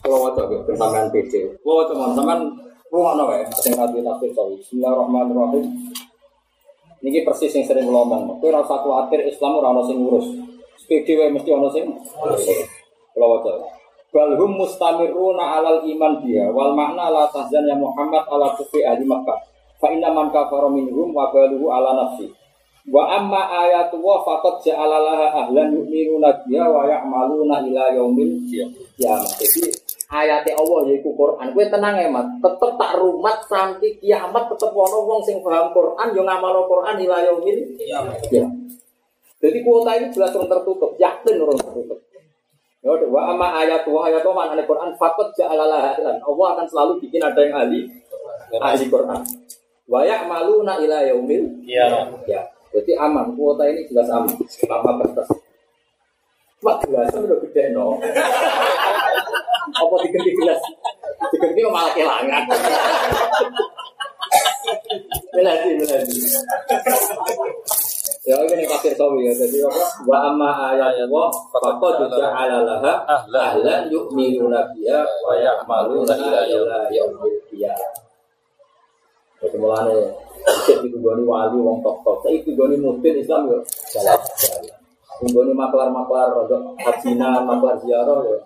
Kalau 0.00 0.18
wajah 0.24 0.44
gitu, 0.48 0.62
tentang 0.72 1.12
PC. 1.12 1.32
Kalau 1.60 1.84
wajah 1.84 1.92
teman-teman 1.92 2.38
rumah 2.88 3.14
nawa 3.14 3.32
ya, 3.38 3.46
ada 3.46 3.68
ngaji 3.68 3.98
tafsir 4.00 4.30
tadi. 4.32 4.54
Bismillahirrahmanirrahim. 4.64 5.64
Ini 7.00 7.24
persis 7.24 7.56
yang 7.56 7.64
sering 7.64 7.88
ngomong. 7.88 8.40
Kowe 8.40 8.48
ora 8.52 8.60
usah 8.60 8.84
kuwatir 8.84 9.24
Islam 9.24 9.56
ora 9.56 9.72
ono 9.72 9.82
sing 9.88 9.96
ngurus. 10.00 10.36
Wae 10.90 11.28
mesti 11.32 11.48
ono 11.48 11.68
sing. 11.72 11.86
Kalau 13.16 13.40
waca. 13.40 13.79
Bal 14.10 14.34
hum 14.34 14.58
mustamiruna 14.58 15.62
alal 15.62 15.86
iman 15.86 16.18
dia 16.26 16.50
wal 16.50 16.74
makna 16.74 17.14
la 17.14 17.30
tahzan 17.30 17.62
ya 17.62 17.78
Muhammad 17.78 18.26
ala 18.26 18.58
kufi 18.58 18.82
ahli 18.82 19.06
Makkah. 19.06 19.38
Fa 19.78 19.86
inna 19.94 20.10
man 20.10 20.34
kafara 20.34 20.66
minhum 20.66 21.14
wa 21.14 21.30
baluhu 21.30 21.70
ala 21.70 21.94
nafsi. 21.94 22.26
Wa 22.90 23.06
amma 23.06 23.46
ayatu 23.64 24.02
wa 24.02 24.18
faqad 24.26 24.66
ja'ala 24.66 24.98
laha 24.98 25.46
ahlan 25.46 25.78
yu'minuna 25.78 26.42
biha 26.42 26.66
wa 26.66 26.90
ya'maluna 26.90 27.62
ila 27.70 27.84
yaumil 27.94 28.42
qiyamah. 28.50 29.30
Jadi 29.38 29.70
ayatnya 30.10 30.58
Allah 30.58 30.90
yaiku 30.90 31.14
Quran. 31.14 31.54
Kowe 31.54 31.64
tenang 31.70 31.94
ya, 32.02 32.10
Mat. 32.10 32.26
Tetep 32.42 32.70
tak 32.82 32.98
rumat 32.98 33.46
sampai 33.46 33.94
kiamat 34.02 34.50
tetep 34.50 34.74
ono 34.74 35.06
wong 35.06 35.22
sing 35.22 35.38
paham 35.38 35.70
Quran 35.70 36.08
yo 36.18 36.26
ngamal 36.26 36.66
Quran 36.66 36.96
ila 36.98 37.16
yaumil 37.30 37.58
Ya. 37.78 38.42
Jadi 39.40 39.58
kuota 39.64 39.96
ini 39.96 40.12
jelas 40.12 40.36
orang 40.36 40.52
tertutup, 40.52 41.00
yakin 41.00 41.40
orang 41.40 41.56
tertutup. 41.56 42.09
Ya 42.80 42.96
wa 42.96 43.20
amma 43.28 43.60
ayat 43.60 43.84
wa 43.84 44.08
ayat 44.08 44.24
wa 44.24 44.32
mana 44.48 44.64
Quran 44.64 44.90
fakot 44.96 45.28
ja'alalah 45.36 45.92
ahlan. 45.92 46.16
Allah 46.16 46.46
akan 46.56 46.66
selalu 46.68 46.92
bikin 47.04 47.20
ada 47.20 47.40
yang 47.44 47.56
ahli 47.60 47.80
ahli 48.56 48.84
Quran. 48.88 49.20
Malu 50.24 50.64
na 50.64 50.80
ila 50.80 51.04
yaumil 51.04 51.44
Iya. 51.66 52.08
ya. 52.24 52.40
Jadi 52.70 52.94
aman, 52.94 53.34
kuota 53.34 53.66
ini 53.66 53.82
jelas 53.90 54.06
aman 54.08 54.30
selama 54.46 55.02
batas. 55.02 55.26
Mak 56.62 56.86
gelas 56.86 57.10
udah 57.12 57.38
gede 57.50 57.74
no. 57.74 57.98
Apa 59.70 59.94
diganti 60.06 60.30
gelas? 60.38 60.60
Diganti 61.34 61.60
malah 61.66 61.92
kelangan. 61.92 62.44
Melati, 65.34 65.68
melati. 65.76 66.16
Ya 68.30 68.38
ini 68.46 68.62
kafir 68.62 68.94
sawi 68.94 69.26
ya. 69.26 69.32
Jadi 69.34 69.58
apa? 69.66 69.82
Wa 70.06 70.30
amma 70.30 70.70
ayat 70.70 71.10
wa 71.10 71.26
faqad 71.50 72.06
ja'ala 72.14 72.62
laha 72.62 73.02
ahlan 73.10 73.90
yu'minuna 73.90 74.70
biha 74.70 75.02
wa 75.26 75.34
ya'maluna 75.34 76.14
ila 76.14 76.86
yaumil 76.94 77.38
qiyamah. 77.50 77.90
Jadi 79.42 79.56
mulane 79.58 80.14
cek 80.62 80.78
digoni 80.86 81.26
wali 81.26 81.58
wong 81.58 81.82
tok-tok. 81.82 82.22
Saiki 82.22 82.54
digoni 82.54 82.78
mudin 82.78 83.18
Islam 83.18 83.50
yo 83.50 83.58
jalan. 83.90 84.20
Digoni 85.26 85.52
maklar-maklar 85.52 86.30
rodok 86.30 86.78
hajina, 86.86 87.42
maklar 87.42 87.74
ziarah 87.82 88.20
yo 88.24 88.36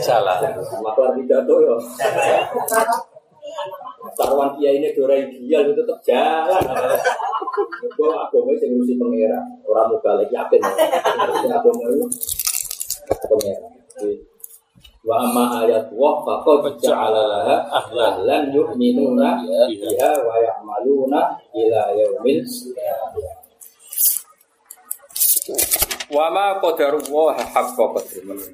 Salah. 0.00 0.40
maklar 0.80 1.12
pidato 1.12 1.54
yo. 1.60 1.76
Sarwan 4.14 4.54
kiai 4.60 4.78
ini 4.78 4.94
dora 4.94 5.18
ideal 5.18 5.66
itu 5.66 5.82
tetap 5.82 5.98
jalan. 6.06 6.62
Gue 7.96 8.10
agama 8.12 8.52
sing 8.60 8.76
ngurusi 8.76 8.94
pengira, 9.00 9.40
orang 9.64 9.88
muka 9.90 10.10
lagi 10.20 10.34
yakin. 10.36 10.60
Sing 11.42 11.50
agama 11.50 11.82
itu 11.90 12.06
pengira. 13.26 13.58
Wa 15.06 15.22
amma 15.22 15.62
ayat 15.62 15.94
wa 15.94 16.18
faqad 16.26 16.82
ja'ala 16.82 17.62
ahlan 17.70 18.50
yu'minuna 18.50 19.38
biha 19.70 20.10
wa 20.26 20.34
ya'maluna 20.42 21.20
ila 21.54 21.82
yaumil 21.94 22.42
Wa 26.10 26.26
ma 26.34 26.58
qadarullah 26.58 27.38
haqqa 27.38 27.84
qadri 27.94 28.18
menurut 28.26 28.50